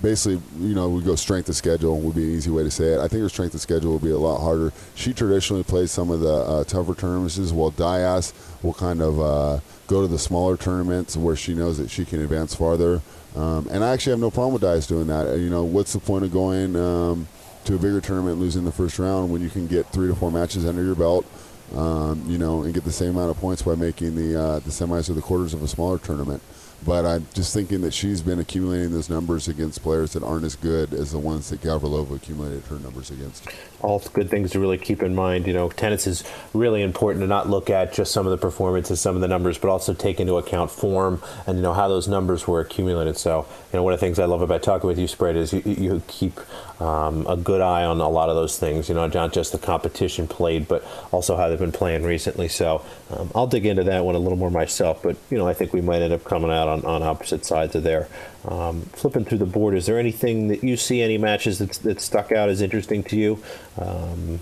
basically, 0.02 0.42
you 0.58 0.74
know, 0.74 0.88
we 0.88 1.02
go 1.02 1.14
strength 1.14 1.48
of 1.48 1.56
schedule 1.56 1.98
would 2.00 2.14
be 2.14 2.24
an 2.24 2.34
easy 2.34 2.50
way 2.50 2.62
to 2.62 2.70
say 2.70 2.94
it. 2.94 3.00
I 3.00 3.08
think 3.08 3.22
her 3.22 3.28
strength 3.28 3.54
of 3.54 3.60
schedule 3.60 3.92
will 3.92 3.98
be 3.98 4.10
a 4.10 4.18
lot 4.18 4.40
harder. 4.40 4.72
She 4.94 5.14
traditionally 5.14 5.62
plays 5.62 5.90
some 5.90 6.10
of 6.10 6.20
the 6.20 6.34
uh, 6.34 6.64
tougher 6.64 6.94
tournaments, 6.94 7.38
while 7.52 7.72
Diyas 7.72 8.34
will 8.62 8.74
kind 8.74 9.00
of 9.00 9.20
uh, 9.20 9.60
go 9.86 10.02
to 10.02 10.08
the 10.08 10.18
smaller 10.18 10.56
tournaments 10.56 11.16
where 11.16 11.36
she 11.36 11.54
knows 11.54 11.78
that 11.78 11.90
she 11.90 12.04
can 12.04 12.20
advance 12.20 12.54
farther. 12.54 13.00
Um, 13.34 13.68
and 13.70 13.82
I 13.82 13.92
actually 13.92 14.10
have 14.10 14.20
no 14.20 14.30
problem 14.30 14.52
with 14.52 14.62
Diyas 14.62 14.86
doing 14.86 15.06
that. 15.06 15.38
You 15.38 15.48
know, 15.48 15.64
what's 15.64 15.94
the 15.94 16.00
point 16.00 16.24
of 16.24 16.32
going 16.32 16.76
um, 16.76 17.26
to 17.64 17.74
a 17.74 17.78
bigger 17.78 18.00
tournament 18.00 18.38
losing 18.38 18.64
the 18.64 18.72
first 18.72 18.98
round 18.98 19.30
when 19.30 19.42
you 19.42 19.50
can 19.50 19.66
get 19.66 19.86
three 19.86 20.08
to 20.08 20.14
four 20.14 20.30
matches 20.30 20.66
under 20.66 20.82
your 20.82 20.94
belt? 20.94 21.26
Um, 21.74 22.24
you 22.26 22.36
know, 22.36 22.64
and 22.64 22.74
get 22.74 22.84
the 22.84 22.92
same 22.92 23.16
amount 23.16 23.30
of 23.30 23.38
points 23.38 23.62
by 23.62 23.74
making 23.74 24.14
the 24.14 24.38
uh, 24.38 24.58
the 24.58 24.70
semis 24.70 25.08
or 25.08 25.14
the 25.14 25.22
quarters 25.22 25.54
of 25.54 25.62
a 25.62 25.68
smaller 25.68 25.98
tournament. 25.98 26.42
But 26.84 27.06
I'm 27.06 27.26
just 27.32 27.54
thinking 27.54 27.80
that 27.82 27.94
she's 27.94 28.20
been 28.22 28.40
accumulating 28.40 28.90
those 28.90 29.08
numbers 29.08 29.46
against 29.48 29.82
players 29.82 30.12
that 30.14 30.22
aren't 30.22 30.44
as 30.44 30.56
good 30.56 30.92
as 30.92 31.12
the 31.12 31.18
ones 31.18 31.48
that 31.50 31.60
Gavrilova 31.60 32.16
accumulated 32.16 32.64
her 32.64 32.78
numbers 32.78 33.10
against. 33.10 33.48
All 33.82 33.98
good 34.12 34.30
things 34.30 34.52
to 34.52 34.60
really 34.60 34.78
keep 34.78 35.02
in 35.02 35.14
mind. 35.14 35.46
You 35.46 35.52
know, 35.52 35.68
tennis 35.68 36.06
is 36.06 36.24
really 36.54 36.82
important 36.82 37.22
to 37.22 37.26
not 37.26 37.48
look 37.48 37.70
at 37.70 37.92
just 37.92 38.12
some 38.12 38.26
of 38.26 38.30
the 38.30 38.38
performances, 38.38 39.00
some 39.00 39.14
of 39.14 39.20
the 39.20 39.28
numbers, 39.28 39.58
but 39.58 39.68
also 39.70 39.92
take 39.94 40.20
into 40.20 40.36
account 40.36 40.70
form 40.70 41.22
and 41.46 41.58
you 41.58 41.62
know 41.62 41.72
how 41.72 41.88
those 41.88 42.08
numbers 42.08 42.46
were 42.46 42.60
accumulated. 42.60 43.16
So, 43.16 43.46
you 43.72 43.78
know, 43.78 43.82
one 43.82 43.92
of 43.92 44.00
the 44.00 44.06
things 44.06 44.18
I 44.18 44.24
love 44.24 44.42
about 44.42 44.62
talking 44.62 44.86
with 44.86 44.98
you, 44.98 45.08
Spread, 45.08 45.36
is 45.36 45.52
you, 45.52 45.62
you 45.64 46.02
keep 46.06 46.38
um, 46.80 47.26
a 47.26 47.36
good 47.36 47.60
eye 47.60 47.84
on 47.84 48.00
a 48.00 48.08
lot 48.08 48.28
of 48.28 48.36
those 48.36 48.58
things. 48.58 48.88
You 48.88 48.94
know, 48.94 49.06
not 49.06 49.32
just 49.32 49.52
the 49.52 49.58
competition 49.58 50.26
played, 50.28 50.68
but 50.68 50.84
also 51.10 51.36
how 51.36 51.48
they've 51.48 51.58
been 51.58 51.72
playing 51.72 52.04
recently. 52.04 52.48
So, 52.48 52.84
um, 53.10 53.30
I'll 53.34 53.46
dig 53.46 53.66
into 53.66 53.84
that 53.84 54.04
one 54.04 54.14
a 54.14 54.18
little 54.18 54.38
more 54.38 54.50
myself. 54.50 55.02
But 55.02 55.16
you 55.30 55.38
know, 55.38 55.48
I 55.48 55.54
think 55.54 55.72
we 55.72 55.80
might 55.80 56.02
end 56.02 56.12
up 56.12 56.24
coming 56.24 56.50
out 56.50 56.68
on, 56.68 56.84
on 56.84 57.02
opposite 57.02 57.44
sides 57.44 57.74
of 57.74 57.82
there. 57.82 58.08
Um, 58.44 58.82
flipping 58.92 59.24
through 59.24 59.38
the 59.38 59.46
board, 59.46 59.76
is 59.76 59.86
there 59.86 60.00
anything 60.00 60.48
that 60.48 60.64
you 60.64 60.76
see, 60.76 61.00
any 61.00 61.16
matches 61.16 61.58
that, 61.58 61.70
that 61.84 62.00
stuck 62.00 62.32
out 62.32 62.48
as 62.48 62.60
interesting 62.60 63.04
to 63.04 63.16
you? 63.16 63.42
Um, 63.80 64.40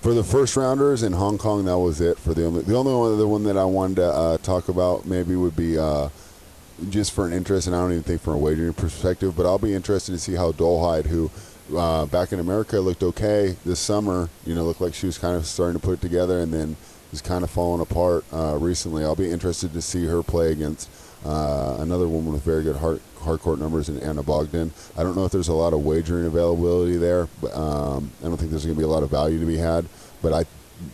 for 0.00 0.14
the 0.14 0.24
first 0.24 0.56
rounders 0.56 1.02
in 1.02 1.12
Hong 1.12 1.38
Kong, 1.38 1.64
that 1.66 1.78
was 1.78 2.00
it. 2.00 2.18
For 2.18 2.34
the 2.34 2.44
only 2.44 2.62
the 2.62 2.74
only 2.74 2.92
one, 2.92 3.18
the 3.18 3.28
one 3.28 3.44
that 3.44 3.56
I 3.56 3.64
wanted 3.64 3.96
to 3.96 4.06
uh, 4.06 4.38
talk 4.38 4.68
about 4.68 5.06
maybe 5.06 5.36
would 5.36 5.56
be 5.56 5.78
uh, 5.78 6.08
just 6.90 7.12
for 7.12 7.26
an 7.26 7.32
interest, 7.32 7.66
and 7.66 7.76
I 7.76 7.80
don't 7.80 7.92
even 7.92 8.02
think 8.02 8.20
from 8.20 8.34
a 8.34 8.38
wagering 8.38 8.72
perspective, 8.72 9.36
but 9.36 9.46
I'll 9.46 9.58
be 9.58 9.74
interested 9.74 10.12
to 10.12 10.18
see 10.18 10.34
how 10.34 10.52
Dolehide, 10.52 11.06
who 11.06 11.30
uh, 11.76 12.06
back 12.06 12.32
in 12.32 12.40
America 12.40 12.80
looked 12.80 13.02
okay 13.02 13.56
this 13.64 13.78
summer, 13.78 14.28
you 14.44 14.54
know, 14.54 14.64
looked 14.64 14.80
like 14.80 14.94
she 14.94 15.06
was 15.06 15.18
kind 15.18 15.36
of 15.36 15.46
starting 15.46 15.78
to 15.78 15.84
put 15.84 15.92
it 15.92 16.00
together, 16.00 16.40
and 16.40 16.52
then 16.52 16.76
is 17.12 17.20
kind 17.20 17.44
of 17.44 17.50
falling 17.50 17.80
apart 17.80 18.24
uh, 18.32 18.56
recently. 18.58 19.04
I'll 19.04 19.14
be 19.14 19.30
interested 19.30 19.72
to 19.74 19.82
see 19.82 20.06
her 20.06 20.22
play 20.22 20.50
against 20.50 20.90
uh, 21.24 21.76
another 21.78 22.08
woman 22.08 22.32
with 22.32 22.42
very 22.42 22.64
good 22.64 22.76
hard, 22.76 23.00
hard 23.22 23.40
court 23.40 23.58
numbers 23.58 23.88
in 23.88 23.98
Ana 24.00 24.22
Bogdan. 24.22 24.72
I 24.96 25.02
don't 25.02 25.16
know 25.16 25.24
if 25.24 25.32
there's 25.32 25.48
a 25.48 25.54
lot 25.54 25.72
of 25.72 25.84
wagering 25.84 26.26
availability 26.26 26.96
there, 26.96 27.28
but 27.40 27.54
um, 27.56 28.10
I 28.20 28.24
don't 28.24 28.36
think 28.36 28.50
there's 28.50 28.64
going 28.64 28.76
to 28.76 28.80
be 28.80 28.84
a 28.84 28.88
lot 28.88 29.02
of 29.02 29.10
value 29.10 29.38
to 29.40 29.46
be 29.46 29.56
had. 29.56 29.86
But 30.20 30.32
I, 30.32 30.44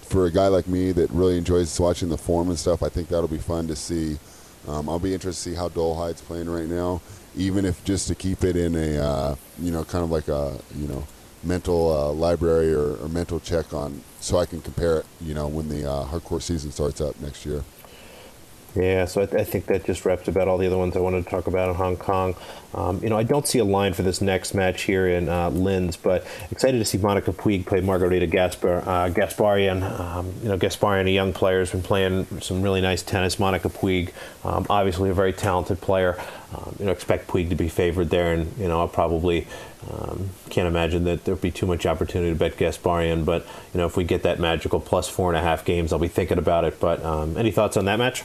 for 0.02 0.26
a 0.26 0.30
guy 0.30 0.48
like 0.48 0.68
me 0.68 0.92
that 0.92 1.10
really 1.10 1.38
enjoys 1.38 1.78
watching 1.78 2.08
the 2.08 2.18
form 2.18 2.48
and 2.48 2.58
stuff, 2.58 2.82
I 2.82 2.88
think 2.88 3.08
that'll 3.08 3.28
be 3.28 3.38
fun 3.38 3.66
to 3.68 3.76
see. 3.76 4.18
Um, 4.66 4.88
I'll 4.88 4.98
be 4.98 5.14
interested 5.14 5.50
to 5.50 5.50
see 5.50 5.56
how 5.56 5.68
Dolehide's 5.68 6.20
playing 6.20 6.50
right 6.50 6.68
now, 6.68 7.00
even 7.36 7.64
if 7.64 7.82
just 7.84 8.08
to 8.08 8.14
keep 8.14 8.44
it 8.44 8.56
in 8.56 8.74
a, 8.74 8.98
uh, 8.98 9.36
you 9.58 9.70
know, 9.70 9.84
kind 9.84 10.04
of 10.04 10.10
like 10.10 10.28
a, 10.28 10.58
you 10.76 10.88
know, 10.88 11.06
mental 11.42 11.92
uh, 11.92 12.12
library 12.12 12.74
or, 12.74 12.96
or, 12.96 13.08
mental 13.08 13.38
check 13.38 13.72
on 13.72 14.02
so 14.20 14.38
I 14.38 14.44
can 14.46 14.60
compare 14.60 14.98
it, 14.98 15.06
you 15.20 15.34
know, 15.34 15.46
when 15.46 15.68
the 15.68 15.88
uh, 15.88 16.04
hardcore 16.06 16.42
season 16.42 16.72
starts 16.72 17.00
up 17.00 17.18
next 17.20 17.46
year. 17.46 17.62
Yeah, 18.78 19.06
so 19.06 19.22
I, 19.22 19.26
th- 19.26 19.40
I, 19.40 19.44
think 19.44 19.66
that 19.66 19.84
just 19.84 20.04
wraps 20.04 20.28
about 20.28 20.46
all 20.46 20.56
the 20.56 20.68
other 20.68 20.78
ones 20.78 20.94
I 20.94 21.00
wanted 21.00 21.24
to 21.24 21.30
talk 21.30 21.48
about 21.48 21.68
in 21.68 21.74
Hong 21.74 21.96
Kong. 21.96 22.36
Um, 22.74 23.02
you 23.02 23.10
know, 23.10 23.18
I 23.18 23.24
don't 23.24 23.44
see 23.44 23.58
a 23.58 23.64
line 23.64 23.92
for 23.92 24.02
this 24.02 24.20
next 24.20 24.54
match 24.54 24.82
here 24.82 25.08
in 25.08 25.28
uh, 25.28 25.50
Linz, 25.50 25.96
but 25.96 26.24
excited 26.52 26.78
to 26.78 26.84
see 26.84 26.96
Monica 26.96 27.32
Puig 27.32 27.66
play 27.66 27.80
Margarita 27.80 28.28
Gaspar, 28.28 28.84
uh, 28.86 29.08
Gasparyan. 29.08 29.82
Um, 29.98 30.32
you 30.42 30.48
know, 30.48 30.56
Gasparyan, 30.56 31.08
a 31.08 31.10
young 31.10 31.32
player, 31.32 31.58
has 31.58 31.72
been 31.72 31.82
playing 31.82 32.26
some 32.40 32.62
really 32.62 32.80
nice 32.80 33.02
tennis. 33.02 33.40
Monica 33.40 33.68
Puig, 33.68 34.12
um, 34.44 34.64
obviously 34.70 35.10
a 35.10 35.14
very 35.14 35.32
talented 35.32 35.80
player. 35.80 36.16
Um, 36.54 36.76
you 36.78 36.84
know, 36.84 36.92
expect 36.92 37.26
Puig 37.26 37.48
to 37.48 37.56
be 37.56 37.68
favored 37.68 38.10
there, 38.10 38.32
and 38.32 38.56
you 38.58 38.68
know, 38.68 38.78
I'll 38.78 38.86
probably 38.86 39.48
um, 39.90 40.30
can't 40.50 40.68
imagine 40.68 41.02
that 41.04 41.24
there'll 41.24 41.40
be 41.40 41.50
too 41.50 41.66
much 41.66 41.84
opportunity 41.84 42.32
to 42.32 42.38
bet 42.38 42.56
Gasparyan, 42.56 43.24
But 43.24 43.44
you 43.74 43.78
know, 43.78 43.86
if 43.86 43.96
we 43.96 44.04
get 44.04 44.22
that 44.22 44.38
magical 44.38 44.78
plus 44.78 45.08
four 45.08 45.30
and 45.30 45.36
a 45.36 45.42
half 45.42 45.64
games, 45.64 45.92
I'll 45.92 45.98
be 45.98 46.06
thinking 46.06 46.38
about 46.38 46.64
it. 46.64 46.78
But 46.78 47.04
um, 47.04 47.36
any 47.36 47.50
thoughts 47.50 47.76
on 47.76 47.86
that 47.86 47.98
match? 47.98 48.22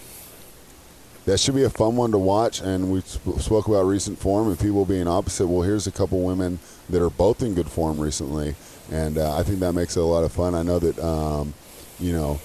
That 1.26 1.40
should 1.40 1.56
be 1.56 1.64
a 1.64 1.70
fun 1.70 1.96
one 1.96 2.12
to 2.12 2.18
watch. 2.18 2.62
And 2.62 2.92
we 2.92 3.02
spoke 3.02 3.68
about 3.68 3.84
recent 3.84 4.20
form 4.20 4.50
and 4.50 4.60
people 4.60 4.86
being 4.86 5.08
opposite. 5.08 5.48
Well, 5.48 5.62
here's 5.62 5.88
a 5.88 5.92
couple 5.92 6.22
women 6.22 6.60
that 6.90 7.02
are 7.02 7.10
both 7.10 7.42
in 7.42 7.54
good 7.54 7.70
form 7.70 8.00
recently, 8.00 8.56
and 8.92 9.18
uh, 9.18 9.38
I 9.38 9.44
think 9.44 9.60
that 9.60 9.74
makes 9.74 9.96
it 9.96 10.02
a 10.02 10.06
lot 10.06 10.24
of 10.24 10.32
fun. 10.32 10.56
I 10.56 10.64
know 10.64 10.80
that 10.80 11.00
um, 11.00 11.54
you 12.00 12.14
know 12.14 12.40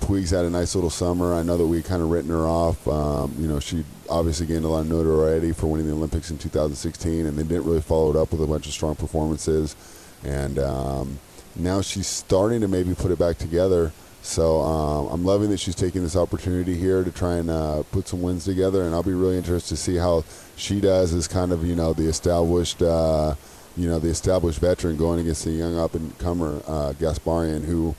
Puig's 0.00 0.30
had 0.30 0.44
a 0.44 0.50
nice 0.50 0.74
little 0.74 0.90
summer. 0.90 1.34
I 1.34 1.42
know 1.42 1.56
that 1.56 1.66
we 1.66 1.82
kind 1.82 2.02
of 2.02 2.10
written 2.10 2.30
her 2.30 2.46
off. 2.46 2.86
Um, 2.88 3.34
you 3.38 3.48
know, 3.48 3.60
she 3.60 3.84
obviously 4.08 4.46
gained 4.46 4.64
a 4.64 4.68
lot 4.68 4.80
of 4.80 4.88
notoriety 4.88 5.52
for 5.52 5.66
winning 5.66 5.86
the 5.86 5.92
Olympics 5.92 6.30
in 6.30 6.38
2016, 6.38 7.26
and 7.26 7.36
they 7.36 7.42
didn't 7.42 7.64
really 7.64 7.80
follow 7.80 8.10
it 8.10 8.16
up 8.16 8.32
with 8.32 8.42
a 8.42 8.46
bunch 8.46 8.66
of 8.66 8.72
strong 8.72 8.94
performances. 8.94 9.76
And 10.24 10.58
um, 10.58 11.18
now 11.56 11.80
she's 11.80 12.06
starting 12.06 12.60
to 12.60 12.68
maybe 12.68 12.94
put 12.94 13.10
it 13.10 13.18
back 13.18 13.38
together. 13.38 13.92
So 14.22 14.60
um, 14.60 15.08
I'm 15.08 15.24
loving 15.24 15.50
that 15.50 15.58
she's 15.58 15.74
taking 15.74 16.02
this 16.02 16.16
opportunity 16.16 16.76
here 16.76 17.02
to 17.02 17.10
try 17.10 17.36
and 17.36 17.50
uh, 17.50 17.82
put 17.90 18.06
some 18.06 18.20
wins 18.20 18.44
together, 18.44 18.82
and 18.82 18.94
I'll 18.94 19.02
be 19.02 19.14
really 19.14 19.38
interested 19.38 19.70
to 19.70 19.76
see 19.76 19.96
how 19.96 20.24
she 20.56 20.80
does 20.80 21.14
as 21.14 21.26
kind 21.26 21.52
of 21.52 21.64
you 21.64 21.74
know 21.74 21.92
the 21.94 22.06
established 22.06 22.82
uh, 22.82 23.34
you 23.76 23.88
know 23.88 23.98
the 23.98 24.08
established 24.08 24.60
veteran 24.60 24.96
going 24.96 25.20
against 25.20 25.44
the 25.44 25.52
young 25.52 25.78
up 25.78 25.94
and 25.94 26.16
comer 26.18 26.60
uh, 26.66 26.92
Gasparyan, 26.98 27.64
who 27.64 27.94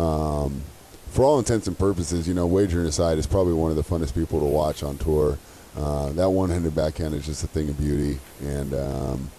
um, 0.00 0.62
for 1.10 1.24
all 1.24 1.38
intents 1.38 1.66
and 1.66 1.78
purposes, 1.78 2.28
you 2.28 2.34
know, 2.34 2.46
wagering 2.46 2.86
aside, 2.86 3.18
is 3.18 3.26
probably 3.26 3.54
one 3.54 3.70
of 3.70 3.76
the 3.76 3.82
funnest 3.82 4.14
people 4.14 4.38
to 4.40 4.46
watch 4.46 4.82
on 4.82 4.98
tour. 4.98 5.38
Uh, 5.76 6.10
that 6.12 6.30
one-handed 6.30 6.74
backhand 6.74 7.14
is 7.14 7.26
just 7.26 7.44
a 7.44 7.46
thing 7.46 7.68
of 7.68 7.78
beauty, 7.78 8.18
and 8.42 8.72
um, 8.72 9.30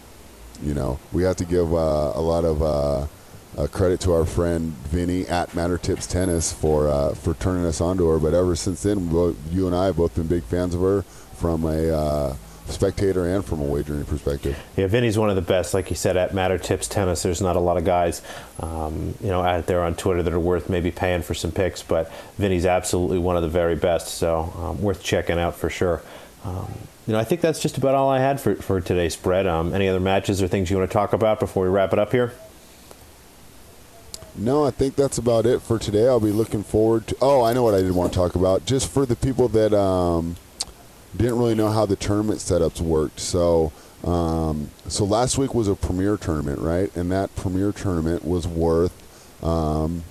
you 0.61 0.75
know 0.75 0.99
we 1.11 1.23
have 1.23 1.35
to 1.35 1.45
give 1.45 1.73
uh, 1.73 2.11
a 2.13 2.21
lot 2.21 2.45
of 2.45 2.61
uh, 3.57 3.67
credit 3.67 3.99
to 4.01 4.13
our 4.13 4.25
friend 4.25 4.73
Vinny 4.89 5.27
at 5.27 5.53
Matter 5.55 5.77
Tips 5.77 6.07
Tennis 6.07 6.51
for 6.51 6.87
uh, 6.87 7.13
for 7.13 7.33
turning 7.35 7.65
us 7.65 7.81
on 7.81 7.97
to 7.97 8.07
her. 8.07 8.19
But 8.19 8.33
ever 8.33 8.55
since 8.55 8.83
then, 8.83 9.07
both, 9.09 9.35
you 9.51 9.67
and 9.67 9.75
I 9.75 9.85
have 9.85 9.97
both 9.97 10.15
been 10.15 10.27
big 10.27 10.43
fans 10.43 10.75
of 10.75 10.81
her 10.81 11.01
from 11.01 11.63
a 11.65 11.89
uh, 11.89 12.35
spectator 12.67 13.25
and 13.25 13.43
from 13.43 13.61
a 13.61 13.63
wagering 13.63 14.05
perspective. 14.05 14.57
Yeah, 14.75 14.87
Vinny's 14.87 15.17
one 15.17 15.29
of 15.29 15.35
the 15.35 15.41
best, 15.41 15.73
like 15.73 15.89
you 15.89 15.95
said, 15.95 16.17
at 16.17 16.33
Matter 16.33 16.57
Tips 16.57 16.87
Tennis. 16.87 17.23
There's 17.23 17.41
not 17.41 17.55
a 17.55 17.59
lot 17.59 17.77
of 17.77 17.85
guys, 17.85 18.21
um, 18.59 19.15
you 19.21 19.29
know, 19.29 19.41
out 19.41 19.67
there 19.67 19.83
on 19.83 19.95
Twitter 19.95 20.23
that 20.23 20.33
are 20.33 20.39
worth 20.39 20.69
maybe 20.69 20.91
paying 20.91 21.21
for 21.21 21.33
some 21.33 21.51
picks, 21.51 21.83
but 21.83 22.11
Vinny's 22.37 22.65
absolutely 22.65 23.19
one 23.19 23.37
of 23.37 23.43
the 23.43 23.49
very 23.49 23.75
best. 23.75 24.09
So 24.09 24.53
um, 24.57 24.81
worth 24.81 25.01
checking 25.03 25.39
out 25.39 25.55
for 25.55 25.69
sure. 25.69 26.01
Um, 26.43 26.71
you 27.05 27.13
know, 27.13 27.19
I 27.19 27.23
think 27.23 27.41
that's 27.41 27.61
just 27.61 27.77
about 27.77 27.95
all 27.95 28.09
I 28.09 28.19
had 28.19 28.41
for, 28.41 28.55
for 28.55 28.81
today's 28.81 29.13
spread. 29.13 29.47
Um, 29.47 29.73
any 29.73 29.87
other 29.87 29.99
matches 29.99 30.41
or 30.41 30.47
things 30.47 30.69
you 30.69 30.77
want 30.77 30.89
to 30.89 30.93
talk 30.93 31.13
about 31.13 31.39
before 31.39 31.63
we 31.63 31.69
wrap 31.69 31.93
it 31.93 31.99
up 31.99 32.11
here? 32.11 32.33
No, 34.37 34.65
I 34.65 34.71
think 34.71 34.95
that's 34.95 35.17
about 35.17 35.45
it 35.47 35.61
for 35.61 35.79
today. 35.79 36.07
I'll 36.07 36.19
be 36.19 36.31
looking 36.31 36.63
forward 36.63 37.07
to. 37.07 37.17
Oh, 37.21 37.43
I 37.43 37.53
know 37.53 37.63
what 37.63 37.73
I 37.73 37.81
did 37.81 37.91
want 37.91 38.13
to 38.13 38.19
talk 38.19 38.35
about. 38.35 38.65
Just 38.65 38.89
for 38.89 39.05
the 39.05 39.15
people 39.15 39.47
that 39.49 39.73
um, 39.73 40.35
didn't 41.15 41.39
really 41.39 41.55
know 41.55 41.71
how 41.71 41.85
the 41.87 41.95
tournament 41.95 42.39
setups 42.39 42.79
worked. 42.79 43.19
So 43.19 43.71
Um, 44.03 44.69
so 44.87 45.03
last 45.05 45.37
week 45.37 45.53
was 45.55 45.67
a 45.67 45.75
premier 45.75 46.17
tournament, 46.17 46.59
right? 46.59 46.95
And 46.95 47.11
that 47.11 47.35
premier 47.35 47.71
tournament 47.71 48.23
was 48.23 48.47
worth 48.47 48.93
um, 49.43 50.03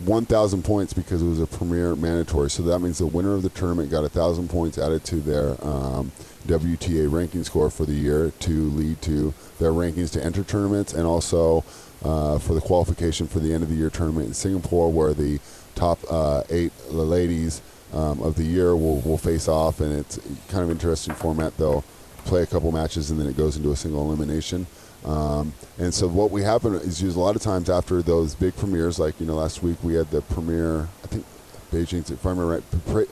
1,000 0.00 0.64
points 0.64 0.92
because 0.92 1.22
it 1.22 1.26
was 1.26 1.40
a 1.40 1.46
premier 1.46 1.94
mandatory. 1.94 2.50
So 2.50 2.62
that 2.64 2.80
means 2.80 2.98
the 2.98 3.06
winner 3.06 3.34
of 3.34 3.42
the 3.42 3.48
tournament 3.48 3.90
got 3.90 4.02
1,000 4.02 4.50
points 4.50 4.76
added 4.76 5.04
to 5.04 5.16
their 5.16 5.50
um, 5.64 6.10
WTA 6.46 7.10
ranking 7.10 7.44
score 7.44 7.70
for 7.70 7.86
the 7.86 7.94
year 7.94 8.32
to 8.40 8.70
lead 8.70 9.00
to 9.02 9.32
their 9.60 9.70
rankings 9.70 10.10
to 10.12 10.24
enter 10.24 10.42
tournaments 10.42 10.92
and 10.92 11.06
also 11.06 11.64
uh, 12.04 12.38
for 12.38 12.54
the 12.54 12.60
qualification 12.60 13.26
for 13.26 13.38
the 13.38 13.52
end 13.52 13.62
of 13.62 13.68
the 13.68 13.76
year 13.76 13.90
tournament 13.90 14.26
in 14.26 14.34
Singapore, 14.34 14.90
where 14.90 15.14
the 15.14 15.38
top 15.74 15.98
uh, 16.10 16.42
eight 16.50 16.72
ladies 16.90 17.62
um, 17.92 18.22
of 18.22 18.36
the 18.36 18.44
year 18.44 18.74
will, 18.74 19.00
will 19.00 19.18
face 19.18 19.48
off. 19.48 19.80
And 19.80 19.92
it's 19.92 20.18
kind 20.48 20.64
of 20.64 20.70
interesting 20.70 21.14
format. 21.14 21.56
They'll 21.56 21.84
play 22.24 22.42
a 22.42 22.46
couple 22.46 22.72
matches 22.72 23.10
and 23.10 23.20
then 23.20 23.26
it 23.26 23.36
goes 23.36 23.56
into 23.56 23.72
a 23.72 23.76
single 23.76 24.02
elimination. 24.02 24.66
Um, 25.04 25.52
and 25.78 25.92
so 25.92 26.06
what 26.06 26.30
we 26.30 26.42
happen 26.42 26.74
is 26.74 27.02
use 27.02 27.16
a 27.16 27.20
lot 27.20 27.34
of 27.34 27.42
times 27.42 27.68
after 27.68 28.02
those 28.02 28.34
big 28.34 28.54
premieres, 28.56 28.98
like 28.98 29.18
you 29.18 29.26
know 29.26 29.34
last 29.34 29.62
week 29.62 29.76
we 29.82 29.94
had 29.94 30.10
the 30.10 30.22
premiere, 30.22 30.88
I 31.02 31.06
think 31.08 31.24
Beijing's 31.72 32.10
if 32.10 32.24
I 32.24 32.30
remember 32.30 32.62
right, 32.86 33.08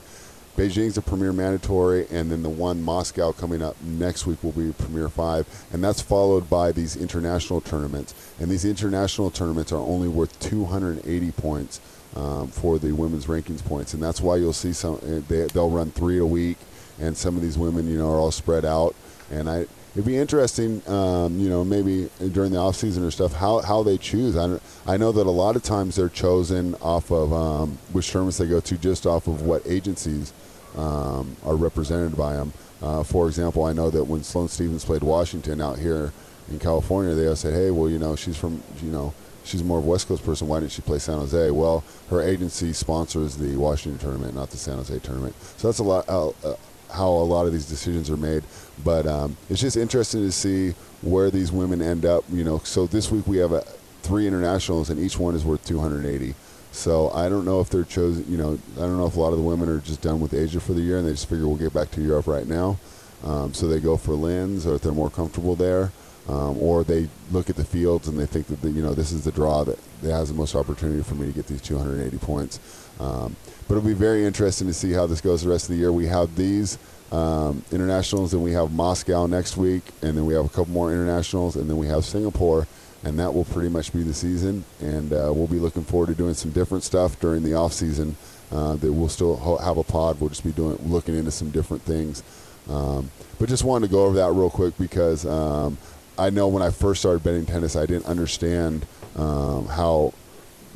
Beijing's 0.57 0.95
the 0.95 1.01
premier 1.01 1.31
mandatory, 1.31 2.07
and 2.11 2.29
then 2.29 2.43
the 2.43 2.49
one 2.49 2.81
Moscow 2.81 3.31
coming 3.31 3.61
up 3.61 3.75
next 3.81 4.25
week 4.25 4.43
will 4.43 4.51
be 4.51 4.73
Premier 4.73 5.07
Five, 5.07 5.47
and 5.71 5.83
that's 5.83 6.01
followed 6.01 6.49
by 6.49 6.71
these 6.71 6.95
international 6.97 7.61
tournaments. 7.61 8.13
And 8.39 8.49
these 8.51 8.65
international 8.65 9.31
tournaments 9.31 9.71
are 9.71 9.77
only 9.77 10.07
worth 10.07 10.37
280 10.41 11.31
points 11.31 11.79
um, 12.15 12.47
for 12.49 12.79
the 12.79 12.91
women's 12.91 13.27
rankings 13.27 13.63
points, 13.63 13.93
and 13.93 14.03
that's 14.03 14.19
why 14.19 14.35
you'll 14.35 14.53
see 14.53 14.73
some 14.73 14.99
eh, 15.05 15.21
they, 15.27 15.45
they'll 15.47 15.69
run 15.69 15.91
three 15.91 16.19
a 16.19 16.25
week, 16.25 16.57
and 16.99 17.15
some 17.15 17.35
of 17.35 17.41
these 17.41 17.57
women 17.57 17.87
you 17.87 17.97
know 17.97 18.11
are 18.11 18.17
all 18.17 18.31
spread 18.31 18.65
out, 18.65 18.93
and 19.31 19.49
I 19.49 19.65
it'd 19.93 20.05
be 20.05 20.17
interesting, 20.17 20.81
um, 20.87 21.39
you 21.39 21.49
know, 21.49 21.63
maybe 21.63 22.09
during 22.31 22.51
the 22.51 22.57
off 22.57 22.75
season 22.75 23.03
or 23.03 23.11
stuff, 23.11 23.33
how, 23.33 23.59
how 23.59 23.83
they 23.83 23.97
choose. 23.97 24.37
I, 24.37 24.59
I 24.85 24.97
know 24.97 25.11
that 25.11 25.27
a 25.27 25.31
lot 25.31 25.55
of 25.55 25.63
times 25.63 25.97
they're 25.97 26.09
chosen 26.09 26.75
off 26.75 27.11
of 27.11 27.33
um, 27.33 27.77
which 27.91 28.09
tournaments 28.09 28.37
they 28.37 28.47
go 28.47 28.61
to, 28.61 28.77
just 28.77 29.05
off 29.05 29.27
of 29.27 29.41
what 29.41 29.61
agencies 29.65 30.33
um, 30.77 31.35
are 31.43 31.55
represented 31.55 32.17
by 32.17 32.33
them. 32.33 32.53
Uh, 32.81 33.03
for 33.03 33.27
example, 33.27 33.65
I 33.65 33.73
know 33.73 33.89
that 33.89 34.03
when 34.03 34.23
Sloane 34.23 34.47
Stevens 34.47 34.85
played 34.85 35.03
Washington 35.03 35.61
out 35.61 35.77
here 35.77 36.11
in 36.49 36.59
California, 36.59 37.13
they 37.13 37.27
all 37.27 37.35
said, 37.35 37.53
"Hey, 37.53 37.71
well, 37.71 37.89
you 37.89 37.99
know, 37.99 38.15
she's 38.15 38.37
from, 38.37 38.63
you 38.81 38.91
know." 38.91 39.13
She's 39.43 39.63
more 39.63 39.79
of 39.79 39.85
a 39.85 39.87
West 39.87 40.07
Coast 40.07 40.23
person. 40.23 40.47
Why 40.47 40.59
didn't 40.59 40.71
she 40.71 40.83
play 40.83 40.99
San 40.99 41.17
Jose? 41.17 41.49
Well, 41.49 41.83
her 42.11 42.21
agency 42.21 42.73
sponsors 42.73 43.37
the 43.37 43.57
Washington 43.57 43.99
tournament, 43.99 44.35
not 44.35 44.51
the 44.51 44.57
San 44.57 44.77
Jose 44.77 44.99
tournament. 44.99 45.33
So 45.57 45.67
that's 45.67 45.79
a 45.79 45.83
lot. 45.83 46.07
Uh, 46.07 46.29
uh, 46.29 46.55
how 46.93 47.09
a 47.09 47.23
lot 47.23 47.45
of 47.45 47.53
these 47.53 47.65
decisions 47.65 48.09
are 48.09 48.17
made. 48.17 48.43
But 48.83 49.07
um, 49.07 49.37
it's 49.49 49.61
just 49.61 49.77
interesting 49.77 50.21
to 50.21 50.31
see 50.31 50.71
where 51.01 51.29
these 51.31 51.51
women 51.51 51.81
end 51.81 52.05
up. 52.05 52.23
You 52.31 52.43
know, 52.43 52.59
so 52.59 52.87
this 52.87 53.11
week 53.11 53.27
we 53.27 53.37
have 53.37 53.51
a, 53.51 53.61
three 54.01 54.27
internationals, 54.27 54.89
and 54.89 54.99
each 54.99 55.17
one 55.17 55.35
is 55.35 55.45
worth 55.45 55.65
280. 55.65 56.35
So 56.71 57.09
I 57.11 57.29
don't 57.29 57.45
know 57.45 57.59
if 57.59 57.69
they're 57.69 57.83
chosen. 57.83 58.25
You 58.29 58.37
know, 58.37 58.59
I 58.77 58.81
don't 58.81 58.97
know 58.97 59.07
if 59.07 59.15
a 59.15 59.19
lot 59.19 59.33
of 59.33 59.37
the 59.37 59.43
women 59.43 59.69
are 59.69 59.79
just 59.79 60.01
done 60.01 60.19
with 60.19 60.33
Asia 60.33 60.59
for 60.59 60.73
the 60.73 60.81
year, 60.81 60.97
and 60.97 61.07
they 61.07 61.11
just 61.11 61.29
figure 61.29 61.47
we'll 61.47 61.57
get 61.57 61.73
back 61.73 61.91
to 61.91 62.01
Europe 62.01 62.27
right 62.27 62.47
now. 62.47 62.79
Um, 63.23 63.53
so 63.53 63.67
they 63.67 63.79
go 63.79 63.97
for 63.97 64.13
Linz, 64.13 64.65
or 64.65 64.75
if 64.75 64.81
they're 64.81 64.91
more 64.91 65.09
comfortable 65.09 65.55
there. 65.55 65.91
Um, 66.29 66.57
or 66.59 66.83
they 66.83 67.09
look 67.31 67.49
at 67.49 67.55
the 67.55 67.65
fields 67.65 68.07
and 68.07 68.17
they 68.17 68.27
think 68.27 68.45
that 68.47 68.61
the, 68.61 68.69
you 68.69 68.83
know 68.83 68.93
this 68.93 69.11
is 69.11 69.23
the 69.23 69.31
draw 69.31 69.63
that, 69.63 69.79
that 70.03 70.11
has 70.11 70.29
the 70.29 70.35
most 70.35 70.53
opportunity 70.53 71.01
for 71.01 71.15
me 71.15 71.25
to 71.25 71.31
get 71.31 71.47
these 71.47 71.61
280 71.61 72.15
points. 72.19 72.59
Um, 72.99 73.35
but 73.67 73.75
it'll 73.75 73.87
be 73.87 73.95
very 73.95 74.23
interesting 74.23 74.67
to 74.67 74.73
see 74.73 74.91
how 74.91 75.07
this 75.07 75.19
goes 75.19 75.41
the 75.41 75.49
rest 75.49 75.65
of 75.65 75.69
the 75.69 75.79
year. 75.79 75.91
We 75.91 76.05
have 76.05 76.35
these 76.35 76.77
um, 77.11 77.63
internationals, 77.71 78.33
and 78.33 78.43
we 78.43 78.53
have 78.53 78.71
Moscow 78.71 79.25
next 79.25 79.57
week, 79.57 79.83
and 80.01 80.15
then 80.15 80.25
we 80.25 80.33
have 80.33 80.45
a 80.45 80.49
couple 80.49 80.69
more 80.69 80.91
internationals, 80.91 81.55
and 81.55 81.69
then 81.69 81.77
we 81.77 81.87
have 81.87 82.05
Singapore, 82.05 82.67
and 83.03 83.17
that 83.19 83.33
will 83.33 83.45
pretty 83.45 83.69
much 83.69 83.93
be 83.93 84.03
the 84.03 84.13
season. 84.13 84.63
And 84.79 85.11
uh, 85.11 85.31
we'll 85.33 85.47
be 85.47 85.59
looking 85.59 85.83
forward 85.83 86.07
to 86.07 86.15
doing 86.15 86.33
some 86.33 86.51
different 86.51 86.83
stuff 86.83 87.19
during 87.19 87.43
the 87.43 87.53
off 87.53 87.73
season. 87.73 88.15
Uh, 88.51 88.75
that 88.75 88.91
we'll 88.91 89.07
still 89.07 89.57
have 89.59 89.77
a 89.77 89.83
pod. 89.83 90.19
We'll 90.19 90.29
just 90.29 90.43
be 90.43 90.51
doing 90.51 90.77
looking 90.85 91.15
into 91.15 91.31
some 91.31 91.51
different 91.51 91.83
things. 91.83 92.21
Um, 92.69 93.09
but 93.39 93.47
just 93.47 93.63
wanted 93.63 93.87
to 93.87 93.91
go 93.91 94.05
over 94.05 94.15
that 94.15 94.31
real 94.33 94.49
quick 94.49 94.77
because 94.77 95.25
um, 95.25 95.77
I 96.17 96.29
know 96.29 96.49
when 96.49 96.61
I 96.61 96.69
first 96.69 96.99
started 96.99 97.23
betting 97.23 97.45
tennis, 97.45 97.75
I 97.77 97.85
didn't 97.85 98.07
understand 98.07 98.85
um, 99.15 99.67
how 99.67 100.13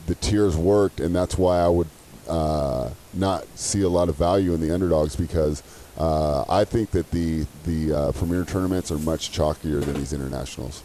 the 0.07 0.15
tiers 0.15 0.55
worked, 0.55 0.99
and 0.99 1.13
that's 1.13 1.37
why 1.37 1.59
I 1.59 1.67
would 1.67 1.89
uh, 2.29 2.91
not 3.13 3.45
see 3.55 3.81
a 3.81 3.89
lot 3.89 4.09
of 4.09 4.15
value 4.15 4.53
in 4.53 4.61
the 4.61 4.73
underdogs 4.73 5.15
because 5.15 5.61
uh, 5.97 6.43
I 6.49 6.65
think 6.65 6.91
that 6.91 7.11
the 7.11 7.45
the 7.65 7.93
uh, 7.93 8.11
premier 8.13 8.45
tournaments 8.45 8.91
are 8.91 8.97
much 8.97 9.31
chalkier 9.31 9.83
than 9.83 9.93
these 9.95 10.13
internationals. 10.13 10.81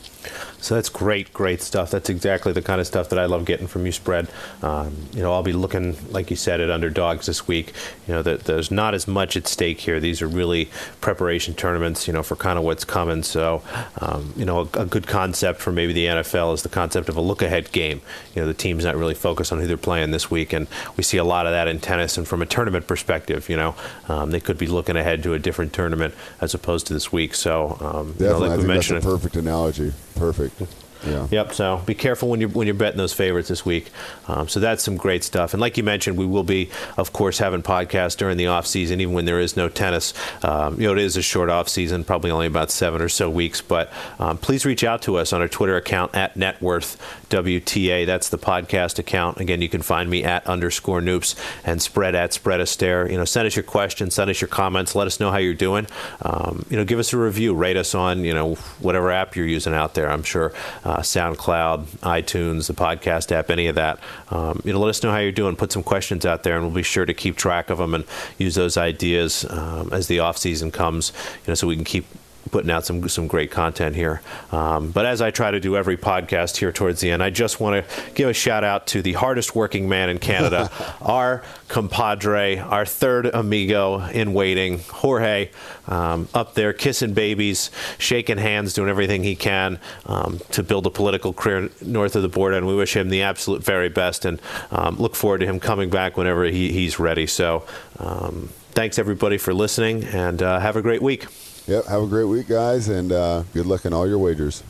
So 0.61 0.75
that's 0.75 0.89
great, 0.89 1.33
great 1.33 1.63
stuff. 1.63 1.91
That's 1.91 2.11
exactly 2.11 2.53
the 2.53 2.63
kind 2.63 2.81
of 2.81 2.87
stuff 2.87 3.09
that 3.09 3.19
I 3.19 3.25
love 3.25 3.45
getting 3.45 3.67
from 3.67 3.87
you, 3.87 3.93
spread. 3.93 4.29
Um, 4.63 5.09
you 5.13 5.23
know, 5.23 5.33
I'll 5.33 5.43
be 5.43 5.53
looking, 5.53 5.97
like 6.13 6.31
you 6.31 6.37
said, 6.37 6.61
at 6.61 6.71
underdogs 6.71 7.27
this 7.27 7.49
week. 7.49 7.73
You 8.07 8.15
know, 8.15 8.23
that 8.23 8.45
there's 8.45 8.71
not 8.71 8.95
as 8.95 9.09
much 9.09 9.37
at 9.37 9.49
stake 9.49 9.81
here. 9.81 10.01
These 10.01 10.21
are 10.21 10.29
really 10.29 10.69
preparation 11.01 11.55
tournaments, 11.55 12.07
you 12.07 12.13
know, 12.13 12.23
for 12.23 12.37
kind 12.37 12.59
of 12.59 12.65
what's 12.65 12.85
coming. 12.85 13.23
So, 13.23 13.63
um, 14.01 14.35
you 14.37 14.45
know, 14.45 14.61
a, 14.75 14.81
a, 14.81 14.87
good 14.87 15.07
concept 15.07 15.61
for 15.61 15.73
maybe 15.73 15.93
the 15.93 16.07
NFL 16.07 16.55
is 16.55 16.63
the 16.63 16.69
concept 16.69 17.09
of 17.09 17.17
a 17.17 17.21
look-ahead 17.21 17.73
game. 17.73 18.03
You 18.35 18.43
know, 18.43 18.47
the 18.47 18.55
team's 18.55 18.85
not 18.85 18.97
really 18.97 19.15
focused 19.15 19.53
on 19.53 19.61
who 19.61 19.67
they're 19.67 19.77
playing 19.77 20.11
this 20.11 20.31
week, 20.31 20.53
and 20.53 20.67
we 20.97 21.03
see 21.03 21.17
a 21.17 21.25
lot 21.25 21.47
of 21.47 21.53
that 21.53 21.69
in 21.69 21.81
tennis. 21.81 22.19
And 22.19 22.29
from 22.29 22.43
a 22.43 22.47
tournament 22.47 22.87
perspective, 22.87 23.49
you 23.49 23.57
know, 23.57 23.75
um, 24.09 24.31
they 24.31 24.41
could 24.41 24.59
be 24.59 24.67
looking 24.67 24.97
ahead 24.97 25.23
to 25.23 25.33
a 25.33 25.39
different 25.39 25.73
tournament 25.73 26.15
as 26.41 26.53
opposed 26.55 26.87
to 26.89 26.93
this 26.93 27.11
week. 27.11 27.35
So, 27.35 27.79
um, 27.81 28.13
Definitely, 28.13 28.25
you 28.25 28.33
know, 28.33 28.39
like 28.39 28.51
I 28.51 28.57
think 28.57 28.69
that's 28.69 28.91
a 28.91 29.01
perfect 29.01 29.37
analogy. 29.37 29.93
Perfect. 30.15 30.63
Yeah. 31.07 31.27
Yep. 31.31 31.55
So 31.55 31.83
be 31.87 31.95
careful 31.95 32.29
when 32.29 32.41
you're 32.41 32.51
when 32.51 32.67
you're 32.67 32.75
betting 32.75 32.99
those 32.99 33.13
favorites 33.13 33.49
this 33.49 33.65
week. 33.65 33.91
Um, 34.29 34.49
so 34.49 34.61
that's 34.61 34.83
some 34.83 34.97
great 34.97 35.25
stuff. 35.25 35.55
And 35.55 35.61
like 35.61 35.77
you 35.77 35.83
mentioned, 35.83 36.17
we 36.17 36.27
will 36.27 36.45
be, 36.45 36.71
of 36.97 37.13
course, 37.13 37.39
having 37.39 37.63
podcasts 37.63 38.17
during 38.17 38.37
the 38.37 38.49
off 38.49 38.67
season, 38.67 39.01
even 39.01 39.15
when 39.15 39.25
there 39.25 39.41
is 39.41 39.57
no 39.57 39.69
tennis. 39.69 40.15
Um, 40.45 40.81
you 40.81 40.87
know, 40.87 40.93
it 40.93 40.99
is 40.99 41.17
a 41.17 41.23
short 41.23 41.51
off 41.51 41.69
season, 41.69 42.05
probably 42.05 42.31
only 42.31 42.47
about 42.47 42.71
seven 42.71 43.01
or 43.01 43.09
so 43.09 43.31
weeks. 43.31 43.61
But 43.61 43.93
um, 44.19 44.39
please 44.39 44.65
reach 44.65 44.85
out 44.85 45.03
to 45.03 45.17
us 45.17 45.33
on 45.33 45.41
our 45.41 45.49
Twitter 45.49 45.77
account 45.77 46.15
at 46.15 46.35
Networth 46.35 46.97
WTA. 47.31 48.07
That's 48.07 48.29
the 48.29 48.39
podcast 48.39 48.99
account. 48.99 49.41
Again, 49.41 49.63
you 49.63 49.69
can 49.69 49.83
find 49.83 50.11
me 50.11 50.25
at 50.25 50.47
underscore 50.47 51.01
Noops 51.01 51.35
and 51.65 51.81
spread 51.81 52.15
at 52.15 52.33
spread 52.33 52.61
Astaire. 52.61 53.11
You 53.11 53.17
know, 53.17 53.25
send 53.25 53.47
us 53.47 53.57
your 53.57 53.63
questions, 53.63 54.15
send 54.15 54.31
us 54.31 54.41
your 54.41 54.49
comments, 54.49 54.95
let 54.95 55.07
us 55.07 55.21
know 55.21 55.31
how 55.31 55.39
you're 55.39 55.55
doing. 55.55 55.87
Um, 56.23 56.67
you 56.69 56.77
know, 56.77 56.85
give 56.85 56.99
us 56.99 57.13
a 57.13 57.19
review, 57.19 57.55
rate 57.55 57.77
us 57.77 57.95
on 57.95 58.25
you 58.25 58.35
know 58.35 58.55
whatever 58.81 59.11
app 59.11 59.37
you're 59.37 59.47
using 59.47 59.75
out 59.75 59.95
there. 59.95 60.11
I'm 60.11 60.23
sure 60.23 60.53
SoundCloud, 60.99 61.85
iTunes, 62.01 62.67
the 62.67 62.75
podcast 62.75 63.33
app, 63.33 63.51
any 63.51 63.67
of 63.67 63.77
that. 63.77 63.99
Um, 64.31 64.61
you 64.65 64.73
know, 64.73 64.81
let 64.81 64.91
us 64.91 65.03
know 65.03 65.11
how 65.11 65.19
you're 65.19 65.33
doing. 65.33 65.57
Put 65.57 65.73
some 65.73 65.83
questions 65.83 66.27
out 66.27 66.43
there, 66.43 66.57
and 66.57 66.65
we'll 66.65 66.75
be 66.75 66.83
sure 66.83 67.07
to 67.07 67.15
keep 67.15 67.37
track 67.37 67.71
of 67.71 67.79
them 67.79 67.95
and 67.95 68.05
use 68.39 68.55
those 68.55 68.77
ideas 68.77 69.45
um, 69.51 69.93
as 69.93 70.07
the 70.09 70.21
off 70.21 70.39
season 70.39 70.71
comes. 70.71 71.13
You 71.47 71.51
know, 71.51 71.55
so 71.55 71.67
we 71.67 71.77
can 71.77 71.85
keep 71.85 72.07
putting 72.51 72.71
out 72.71 72.85
some 72.85 73.09
some 73.09 73.27
great 73.27 73.51
content 73.51 73.95
here. 73.95 74.23
Um, 74.51 74.91
but 74.91 75.07
as 75.07 75.21
I 75.21 75.31
try 75.31 75.51
to 75.51 75.61
do 75.61 75.77
every 75.77 75.97
podcast 75.97 76.57
here 76.57 76.73
towards 76.73 77.01
the 77.01 77.11
end, 77.11 77.23
I 77.23 77.31
just 77.31 77.61
want 77.61 77.87
to 77.87 78.13
give 78.15 78.29
a 78.29 78.33
shout 78.33 78.65
out 78.65 78.87
to 78.89 79.03
the 79.03 79.13
hardest 79.13 79.55
working 79.55 79.89
man 79.89 80.09
in 80.09 80.19
Canada, 80.19 80.71
our 81.01 81.43
compadre, 81.69 82.59
our 82.59 82.85
third 82.85 83.27
amigo 83.27 84.01
in 84.07 84.33
waiting, 84.33 84.81
Jorge, 84.89 85.51
um, 85.87 86.29
up 86.35 86.55
there 86.55 86.73
kissing 86.73 87.15
babies, 87.15 87.71
shaking 87.99 88.39
hands, 88.39 88.75
doing 88.75 88.89
everything 88.89 89.23
he 89.23 89.37
can 89.37 89.79
um, 90.07 90.41
to 90.51 90.63
build 90.63 90.87
a 90.87 90.91
political 90.91 91.33
career 91.33 91.71
north 91.81 92.17
of 92.17 92.23
the 92.23 92.29
border. 92.29 92.57
And 92.57 92.67
we 92.67 92.75
wish 92.75 92.97
him 92.97 93.09
the 93.09 93.23
absolute 93.23 93.63
very 93.63 93.89
best 93.89 94.25
and 94.25 94.41
um, 94.71 94.97
look 94.97 95.15
forward 95.15 95.39
to 95.39 95.47
him 95.47 95.61
coming 95.61 95.91
back 95.91 96.17
whenever 96.17 96.45
he, 96.45 96.73
he's 96.73 96.99
ready. 96.99 97.27
So 97.27 97.67
um, 97.99 98.51
thanks 98.73 98.99
everybody 98.99 99.39
for 99.39 99.53
listening 99.55 100.05
and 100.05 100.43
uh, 100.43 100.59
have 100.59 100.77
a 100.77 100.83
great 100.83 101.03
week. 101.03 101.27
Yep. 101.71 101.85
Have 101.87 102.03
a 102.03 102.07
great 102.09 102.25
week, 102.25 102.49
guys, 102.49 102.89
and 102.89 103.13
uh, 103.13 103.45
good 103.55 103.65
luck 103.65 103.85
in 103.85 103.93
all 103.93 104.05
your 104.05 104.19
wagers. 104.19 104.65